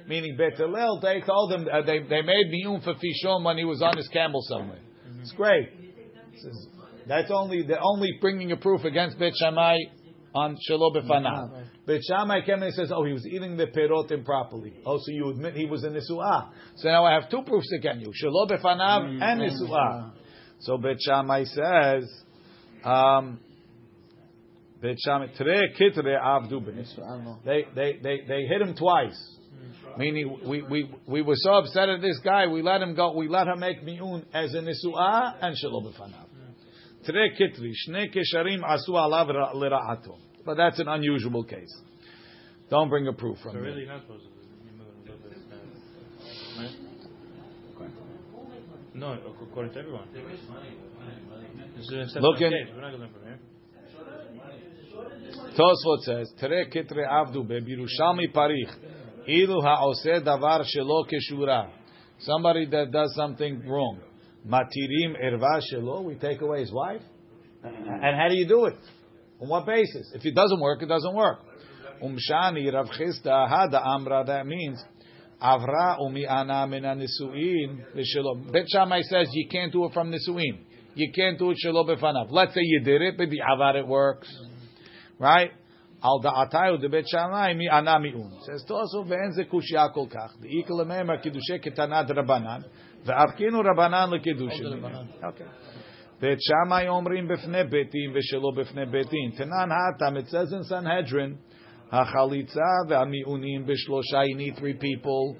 Meaning 0.07 0.35
Bet 0.37 0.57
they 0.57 1.21
told 1.21 1.53
him, 1.53 1.67
uh, 1.71 1.81
they, 1.83 1.99
they 1.99 2.21
made 2.21 2.51
miyun 2.51 2.83
for 2.83 2.95
Fishon 2.95 3.45
when 3.45 3.57
he 3.57 3.63
was 3.63 3.81
on 3.81 3.95
his 3.95 4.07
camel 4.09 4.41
somewhere. 4.49 4.79
It's 5.21 5.31
great. 5.31 5.69
That's 7.07 7.31
only, 7.31 7.63
they're 7.67 7.81
only 7.81 8.17
bringing 8.19 8.51
a 8.51 8.57
proof 8.57 8.83
against 8.83 9.17
Bet 9.17 9.33
Shammai 9.35 9.77
on 10.33 10.57
Shelo 10.69 10.95
Befanav. 10.95 11.65
Bet 11.85 12.01
Shammai 12.07 12.41
came 12.45 12.63
and 12.63 12.73
says, 12.73 12.91
oh, 12.93 13.03
he 13.03 13.13
was 13.13 13.25
eating 13.25 13.57
the 13.57 13.67
perot 13.67 14.11
improperly. 14.11 14.73
Oh, 14.85 14.97
so 14.97 15.11
you 15.11 15.29
admit 15.29 15.55
he 15.55 15.65
was 15.65 15.83
a 15.83 15.89
Nisu'ah. 15.89 16.49
So 16.77 16.87
now 16.87 17.05
I 17.05 17.13
have 17.13 17.29
two 17.29 17.41
proofs 17.45 17.71
against 17.73 18.01
you. 18.01 18.11
Shelo 18.11 18.49
Befanav 18.49 19.01
mm-hmm. 19.01 19.21
and 19.21 19.41
Nisu'ah. 19.41 19.69
Mm-hmm. 19.69 20.17
So 20.59 20.77
Bet 20.77 20.97
Shammai 20.99 21.43
says, 21.45 22.23
um, 22.83 23.39
Bet 24.81 24.95
Shammai, 25.03 25.27
Tere 25.37 25.73
Kitre 25.77 26.17
Avdu 26.19 26.63
Ben. 26.65 26.85
I 27.03 27.15
don't 27.15 27.23
know. 27.23 27.39
They, 27.43 27.65
they, 27.75 27.99
they, 28.01 28.21
they 28.27 28.41
hit 28.43 28.61
him 28.61 28.75
twice. 28.75 29.37
Mm-hmm. 29.53 29.99
Meaning, 29.99 30.39
we, 30.45 30.61
we, 30.61 30.91
we 31.07 31.21
were 31.21 31.35
so 31.35 31.55
upset 31.55 31.89
at 31.89 32.01
this 32.01 32.19
guy, 32.23 32.47
we 32.47 32.61
let 32.61 32.81
him 32.81 32.95
go, 32.95 33.13
we 33.15 33.27
let 33.27 33.47
her 33.47 33.57
make 33.57 33.83
mi'un 33.83 34.25
as 34.33 34.53
a 34.53 34.59
nisu'ah 34.59 35.35
and 35.41 35.55
shelo 35.57 35.83
b'fanav. 35.83 36.30
Tere 37.05 37.31
kitri, 37.35 37.71
shne 37.87 38.09
kesharim 38.13 38.61
asu 38.63 38.89
alav 38.91 39.27
ra- 39.29 39.53
lira'ato. 39.53 40.17
But 40.45 40.55
that's 40.57 40.79
an 40.79 40.87
unusual 40.87 41.43
case. 41.43 41.73
Don't 42.69 42.89
bring 42.89 43.07
a 43.07 43.13
proof 43.13 43.37
from 43.39 43.51
So 43.53 43.57
there. 43.57 43.63
really, 43.63 43.85
not 43.85 44.01
supposed 44.01 44.23
to 44.23 44.29
remove 44.65 44.87
it 45.05 45.09
a 45.09 45.13
little 45.13 45.29
bit. 45.29 45.37
Right? 46.57 46.75
No, 48.93 49.17
according 49.41 49.73
to 49.73 49.79
everyone. 49.79 50.07
This 51.75 51.89
is 51.89 52.15
Look 52.19 52.41
in- 52.41 52.51
case. 52.51 52.67
We're 52.75 52.81
not 52.81 52.91
going 52.97 53.09
from 53.11 53.23
here. 53.23 53.39
Tosfot 55.57 55.99
says, 56.03 56.31
Tere 56.39 56.65
kitre 56.69 57.05
avdu 57.07 57.43
be'birushalmi 57.47 58.31
parich, 58.33 58.71
ilu 59.27 59.61
ha'oseh 59.61 60.21
davar 60.23 60.63
shelo 60.65 61.05
keshura. 61.09 61.69
Somebody 62.19 62.65
that 62.67 62.91
does 62.91 63.13
something 63.15 63.63
wrong. 63.67 63.99
Matirim 64.47 65.15
erva 65.23 65.61
shelo, 65.71 66.03
we 66.03 66.15
take 66.15 66.41
away 66.41 66.61
his 66.61 66.71
wife? 66.71 67.01
And 67.63 68.15
how 68.15 68.27
do 68.27 68.35
you 68.35 68.47
do 68.47 68.65
it? 68.65 68.77
On 69.39 69.49
what 69.49 69.65
basis? 69.65 70.11
If 70.15 70.25
it 70.25 70.35
doesn't 70.35 70.59
work, 70.59 70.81
it 70.81 70.87
doesn't 70.87 71.13
work. 71.13 71.39
Umshani 72.03 72.73
Rav 72.73 72.87
Hisda 72.87 73.49
Hada 73.49 73.85
Amra, 73.85 74.23
that 74.25 74.47
means 74.47 74.83
Avra 75.41 75.97
umi 75.99 76.27
ana 76.27 76.67
min 76.67 76.83
nisuin 76.83 77.83
v'shelo. 77.95 78.51
Bet 78.51 78.65
Shammai 78.69 79.01
says 79.01 79.27
you 79.31 79.47
can't 79.49 79.71
do 79.71 79.85
it 79.85 79.93
from 79.93 80.11
nisuin. 80.11 80.59
You 80.93 81.11
can't 81.15 81.39
do 81.39 81.51
it 81.51 81.57
shelo 81.65 81.87
befanav. 81.87 82.27
Let's 82.29 82.53
say 82.53 82.61
you 82.61 82.81
did 82.81 83.01
it, 83.01 83.17
but 83.17 83.29
the 83.29 83.39
avar 83.39 83.77
it 83.77 83.87
works, 83.87 84.27
right? 85.17 85.51
Al 86.03 86.21
da'atayu 86.21 86.79
de 86.81 86.89
Bet 86.89 87.05
Shammai 87.07 87.53
mi 87.55 87.67
ana 87.67 87.99
miun. 87.99 88.39
Says 88.45 88.63
Tosu 88.69 89.03
ve'en 89.07 89.33
ze 89.33 89.45
kushya 89.45 89.91
kol 89.93 90.07
kach. 90.07 90.29
The 90.41 90.47
ikal 90.47 90.85
memer 90.85 91.23
kiddushe 91.23 91.63
ketana 91.65 92.07
drabanan. 92.07 92.63
Ve'afkinu 93.06 93.62
Rabbanan 93.62 94.08
Hold 94.08 94.22
lekedushin. 94.24 94.62
the 94.62 94.76
Rabbanan. 94.76 95.24
Okay. 95.24 95.44
ואת 96.20 96.38
שמאי 96.40 96.88
אומרים 96.88 97.28
בפני 97.28 97.64
ביתים 97.64 98.12
ושלא 98.14 98.50
בפני 98.56 98.86
ביתים. 98.86 99.30
תנן 99.36 99.68
האטם, 99.72 100.16
it 100.16 100.28
says 100.28 100.52
in 100.52 100.62
Sanhedrin, 100.72 101.36
החליצה 101.92 102.60
והמיעונים 102.88 103.66
בשלושה, 103.66 104.18
you 104.24 104.36
need 104.36 104.56
three 104.58 104.74
people. 104.74 105.36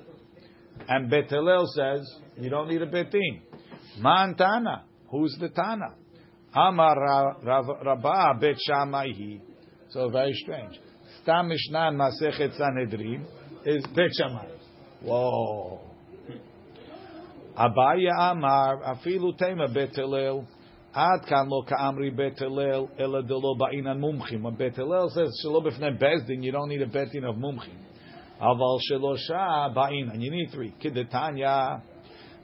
And 0.88 1.10
Bet 1.10 1.30
Hillel 1.30 1.64
says, 1.74 2.02
you 2.36 2.50
don't 2.50 2.68
need 2.68 2.82
a 2.82 2.86
betin. 2.86 3.40
Man 3.98 4.34
Tana, 4.36 4.84
who's 5.10 5.34
the 5.40 5.48
Tana? 5.48 5.94
Amar 6.54 6.94
Ra- 6.96 7.34
Rav- 7.42 7.80
Rabbah 7.84 8.34
Bet 8.40 8.56
Shammai 8.66 9.08
he. 9.14 9.40
So 9.88 10.10
very 10.10 10.32
strange. 10.34 10.78
Stam 11.22 11.48
Mishnah 11.48 11.92
Masechet 11.92 12.56
Sanhedrin 12.56 13.26
is 13.64 13.82
Bet 13.94 14.10
Shammai. 14.18 14.46
Whoa. 15.02 15.80
Abaye 17.57 18.09
Amar 18.17 18.81
Afilu 18.83 19.37
Tema 19.37 19.67
Bet 19.67 19.95
Hillel 19.95 20.47
Ad 20.93 21.25
Kan 21.27 21.49
Lo 21.49 21.63
Kaamri 21.63 22.15
Bet 22.15 22.39
Hillel 22.39 22.89
Ela 22.97 23.23
Delo 23.23 23.55
Ba'inan 23.55 23.99
Mumchim. 23.99 24.41
When 24.41 24.55
Bet 24.55 24.75
Hillel 24.75 25.09
says 25.09 25.41
Shelo 25.43 25.65
B'fnei 25.65 25.99
Bezdin, 26.01 26.43
you 26.43 26.51
don't 26.51 26.69
need 26.69 26.81
a 26.81 26.87
Betin 26.87 27.23
of 27.23 27.35
Mumchim. 27.35 27.77
Aval 28.41 28.79
Shelosha 28.89 29.75
Ba'inan. 29.75 30.21
You 30.21 30.31
need 30.31 30.49
three. 30.51 30.73
Kidetanya 30.81 31.81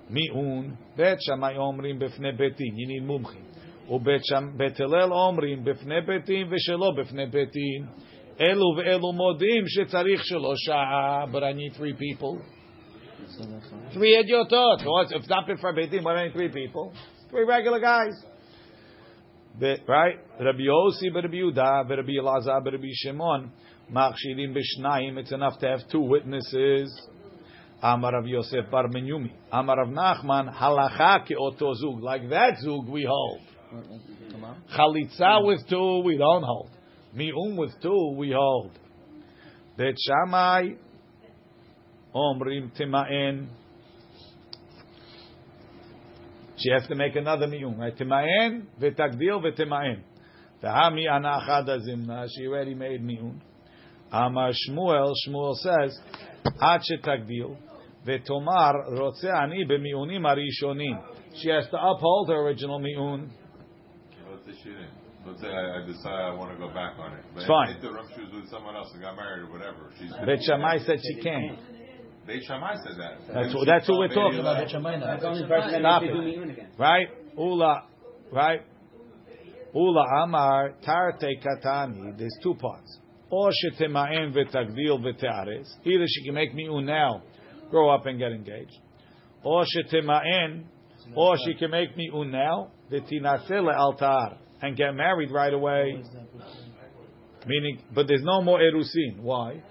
Mi'un 0.10 0.78
Bet 0.96 1.20
Shammai 1.22 1.56
Omrim 1.56 2.02
B'fnei 2.02 2.40
Betin. 2.40 2.74
You 2.76 2.88
need 2.88 3.04
Mumchim. 3.04 3.44
ובית 3.90 4.80
הלל 4.80 5.14
אומרים 5.14 5.64
בפני 5.64 6.02
בתים 6.02 6.48
ושלא 6.52 6.92
בפני 6.98 7.26
בתים 7.26 7.86
אלו 8.42 8.66
Shelo 8.78 9.16
מודים 9.16 9.64
but 11.32 11.44
I 11.44 11.54
need 11.54 11.74
three 11.78 11.94
people 11.94 12.57
Three 13.94 14.16
Ediotot. 14.16 15.12
If 15.12 15.30
not 15.30 15.48
before 15.48 15.74
Beitin, 15.74 16.04
why 16.04 16.18
only 16.18 16.32
three 16.32 16.50
people? 16.50 16.94
Three 17.30 17.44
regular 17.44 17.80
guys. 17.80 18.14
Right? 19.60 20.20
Rabbi 20.40 20.60
Yossi, 20.60 21.14
Rabbi 21.14 21.36
Yehuda, 21.36 21.90
Rabbi 21.90 22.12
Elazar, 22.22 22.64
Rabbi 22.64 22.92
Shimon. 22.94 23.52
Machshidim 23.92 24.56
b'shnayim. 24.56 25.18
It's 25.18 25.32
enough 25.32 25.58
to 25.60 25.68
have 25.68 25.80
two 25.92 26.02
witnesses. 26.02 26.92
Amar 27.82 28.14
Rabbi 28.14 28.28
Yosef 28.28 28.70
Bar 28.70 28.88
Menyumi. 28.88 29.32
Amar 29.52 29.78
Rabbi 29.78 29.94
Nachman. 29.94 30.54
Halacha 30.54 31.28
ke'oto 31.28 31.74
zug. 31.76 32.02
Like 32.02 32.30
that 32.30 32.58
zug 32.60 32.88
we 32.88 33.08
hold. 33.10 33.42
Chalitza 34.78 35.46
with 35.46 35.68
two 35.70 36.02
we 36.04 36.18
don't 36.18 36.44
hold. 36.44 36.70
Mi'um 37.16 37.56
with 37.58 37.72
two 37.82 38.16
we 38.18 38.32
hold. 38.32 38.72
Bet 39.78 39.96
Shammai 40.00 40.76
Omrim 42.17 42.71
Tima'en. 42.79 43.49
She 46.57 46.71
has 46.71 46.87
to 46.89 46.95
make 46.95 47.17
another 47.17 47.47
mi'um, 47.47 47.79
right? 47.79 47.97
Tima'en, 47.97 48.65
v'tagdil, 48.81 49.43
v'tima'en. 49.43 50.01
V'hami 50.63 51.11
ana 51.11 51.41
achada 51.41 51.79
zimna, 51.81 52.27
she 52.37 52.47
already 52.47 52.75
made 52.75 53.03
mi'um. 53.03 53.41
Amar 54.13 54.53
Shmuel, 54.53 55.13
Shmuel 55.27 55.55
says, 55.57 56.01
עד 56.61 56.81
שתגדיל, 56.83 57.47
ותאמר, 58.05 58.73
רוצה 58.99 59.45
אני 59.45 59.65
במיעונים 59.65 60.27
הראשונים. 60.27 60.97
She 61.35 61.49
has 61.49 61.67
to 61.71 61.79
uphold 61.79 62.29
her 62.29 62.37
original 62.47 62.79
mi'un. 62.79 63.31
Let's 64.31 64.45
say 64.45 64.53
she 64.63 64.69
didn't. 64.69 64.91
Let's 65.27 65.41
say 65.41 65.49
I, 65.49 65.83
I 65.83 65.87
decide 65.87 66.21
I 66.31 66.35
want 66.35 66.51
to 66.53 66.59
go 66.59 66.69
back 66.69 66.99
on 66.99 67.15
it. 67.15 67.25
But 67.33 67.41
It's 67.41 67.49
fine. 67.49 67.71
If 67.77 67.83
the 67.83 67.93
rough 67.93 68.11
shoes 68.15 68.31
with 68.35 68.51
someone 68.51 68.77
else 68.77 68.91
and 68.93 69.01
got 69.01 69.17
married 69.17 69.45
or 69.45 69.51
whatever, 69.53 69.91
she's. 69.99 70.11
Bet 70.27 70.43
Shammai 70.43 70.79
said 70.85 70.99
she 71.01 71.23
can't. 71.23 71.59
Beit 72.28 72.44
Shammai 72.44 72.76
said 72.84 72.98
that. 73.00 73.20
That's 73.28 73.48
And 73.48 73.56
what- 73.56 73.66
that's 73.66 73.88
what 73.88 74.00
we're 74.00 74.08
talking 74.10 74.40
about. 74.40 74.58
Bet 74.58 74.70
Shammai. 74.70 75.00
That's 75.00 75.22
the 75.22 75.30
only 75.30 75.48
person 75.48 75.82
that 75.82 76.02
needs 76.02 76.14
to 76.14 76.20
do 76.20 76.26
me'un 76.26 76.50
again. 76.50 76.68
Right? 76.78 77.08
Ula, 77.38 77.84
right? 78.32 78.62
Ula 79.74 80.24
Amar 80.24 80.74
Tarte 80.86 81.40
Katani. 81.42 82.18
There's 82.18 82.38
two 82.44 82.56
parts. 82.56 83.00
Or 83.30 83.52
shetema'en 83.52 84.34
v'tagdil 84.34 85.00
v'te'ares. 85.00 85.68
Either 85.86 86.06
she 86.08 86.26
can 86.26 86.34
make 86.34 86.54
mi'un 86.54 86.86
now, 86.86 87.22
grow 87.70 87.90
up 87.90 88.06
and 88.06 88.20
get 88.20 88.32
engaged. 88.32 88.78
Or 89.44 89.64
shetema'en, 89.64 90.64
or 91.16 91.38
she 91.38 91.54
can 91.54 91.72
make 91.72 91.96
mi'un 91.96 92.30
now, 92.30 92.72
v'tinaseh 92.92 93.50
le'altar, 93.50 94.38
and 94.62 94.76
get 94.76 94.94
married 94.96 95.32
right 95.32 95.54
away. 95.54 96.02
Meaning, 97.46 97.80
but 97.94 98.08
there's 98.08 98.24
no 98.24 98.42
more 98.42 98.60
erusin. 98.60 99.20
Why? 99.22 99.62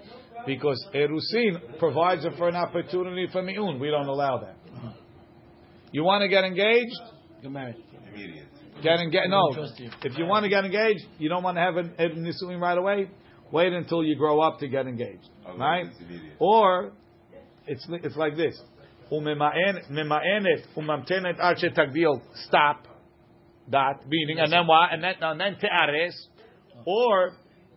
Because 0.47 0.83
erusin 0.95 1.77
provides 1.77 2.23
her 2.23 2.31
for 2.37 2.47
an 2.49 2.55
opportunity 2.55 3.27
for 3.31 3.43
mi'un. 3.43 3.79
We 3.79 3.89
don't 3.89 4.07
allow 4.07 4.39
that. 4.39 4.55
You 5.91 6.03
want 6.03 6.21
to 6.21 6.27
get 6.27 6.43
engaged? 6.43 6.99
Get 7.41 7.51
married. 7.51 7.75
Immediate. 8.13 8.47
Get 8.81 8.99
engaged. 8.99 9.29
No, 9.29 9.51
you. 9.77 9.89
if 10.03 10.17
you 10.17 10.25
want 10.25 10.43
to 10.43 10.49
get 10.49 10.63
engaged, 10.63 11.03
you 11.17 11.29
don't 11.29 11.43
want 11.43 11.57
to 11.57 11.61
have 11.61 11.77
an 11.77 11.93
a 11.97 12.09
nisuin 12.09 12.59
right 12.59 12.77
away. 12.77 13.09
Wait 13.51 13.73
until 13.73 14.03
you 14.03 14.15
grow 14.15 14.41
up 14.41 14.59
to 14.59 14.67
get 14.67 14.87
engaged, 14.87 15.29
Otherwise 15.45 15.59
right? 15.59 15.85
it's. 16.09 16.35
Or 16.39 16.91
it's 17.65 17.87
it's 18.03 18.15
like 18.15 18.35
this: 18.35 18.59
Umema'en- 19.11 19.89
mema'enet 19.91 20.65
umamtenet 20.75 21.39
ad 21.39 21.57
shetagdil. 21.57 22.21
Stop 22.47 22.87
that 23.71 24.07
meaning, 24.07 24.39
and 24.39 24.51
then 24.51 24.67
what? 24.67 24.93
And 24.93 25.03
then 25.03 25.15
and 25.21 25.39
then 25.39 25.55
te'ares, 25.55 26.13
oh. 26.75 26.81
or 26.85 27.31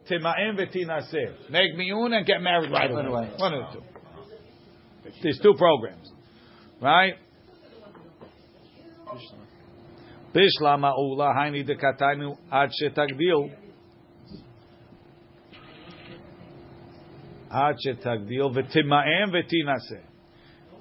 tema'en 0.09 0.57
v'tinaseh. 0.57 1.51
Make 1.51 1.75
miun 1.77 2.13
and 2.13 2.27
get 2.27 2.41
married 2.41 2.71
right 2.71 2.91
away. 2.91 3.31
One 3.37 3.55
of 3.55 3.73
the 3.73 3.81
two. 3.81 3.85
There's 5.23 5.41
two 5.43 5.55
programs, 5.57 6.11
right? 6.81 7.15
Bishla 10.35 10.79
ma'ula 10.79 11.35
haini 11.35 11.69
dekatanu 11.69 12.37
ad 12.53 12.71
shetagdil. 12.81 13.51
Ad 17.51 17.77
shetagdil 17.85 18.55
v'tima'em 18.55 19.31
v'tinaseh. 19.33 20.05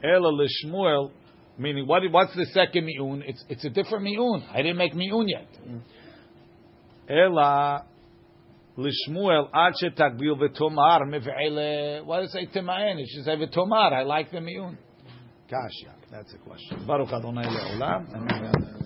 Ela 0.04 0.30
l'shmuel, 0.30 1.12
meaning 1.58 1.88
what? 1.88 2.04
What's 2.12 2.36
the 2.36 2.46
second 2.54 2.86
mi'un? 2.86 3.24
It's 3.26 3.44
it's 3.50 3.66
a 3.66 3.70
different 3.70 4.04
mi'un. 4.04 4.44
I 4.54 4.62
didn't 4.62 4.78
make 4.78 4.94
mi'un 4.94 5.28
yet. 5.28 5.48
Mm. 5.68 5.82
Ela 7.10 7.86
l'shmuel 8.80 9.50
ad 9.54 9.74
shetagdil 9.82 10.36
v'tomar 10.42 11.02
miv'ele. 11.06 12.06
What 12.06 12.22
does 12.22 12.36
it 12.36 12.52
say 12.54 12.60
tima'en? 12.60 13.00
It 13.00 13.08
should 13.10 13.26
say 13.26 13.36
v'tomar. 13.36 13.92
I 13.94 14.04
like 14.04 14.32
the 14.32 14.42
mi'un. 14.42 14.78
Kasha. 15.50 15.96
That's 16.12 16.34
a 16.34 16.38
question. 16.38 16.86
Baruch 16.88 17.12
Adonai 17.12 17.44
le'olam. 17.44 18.80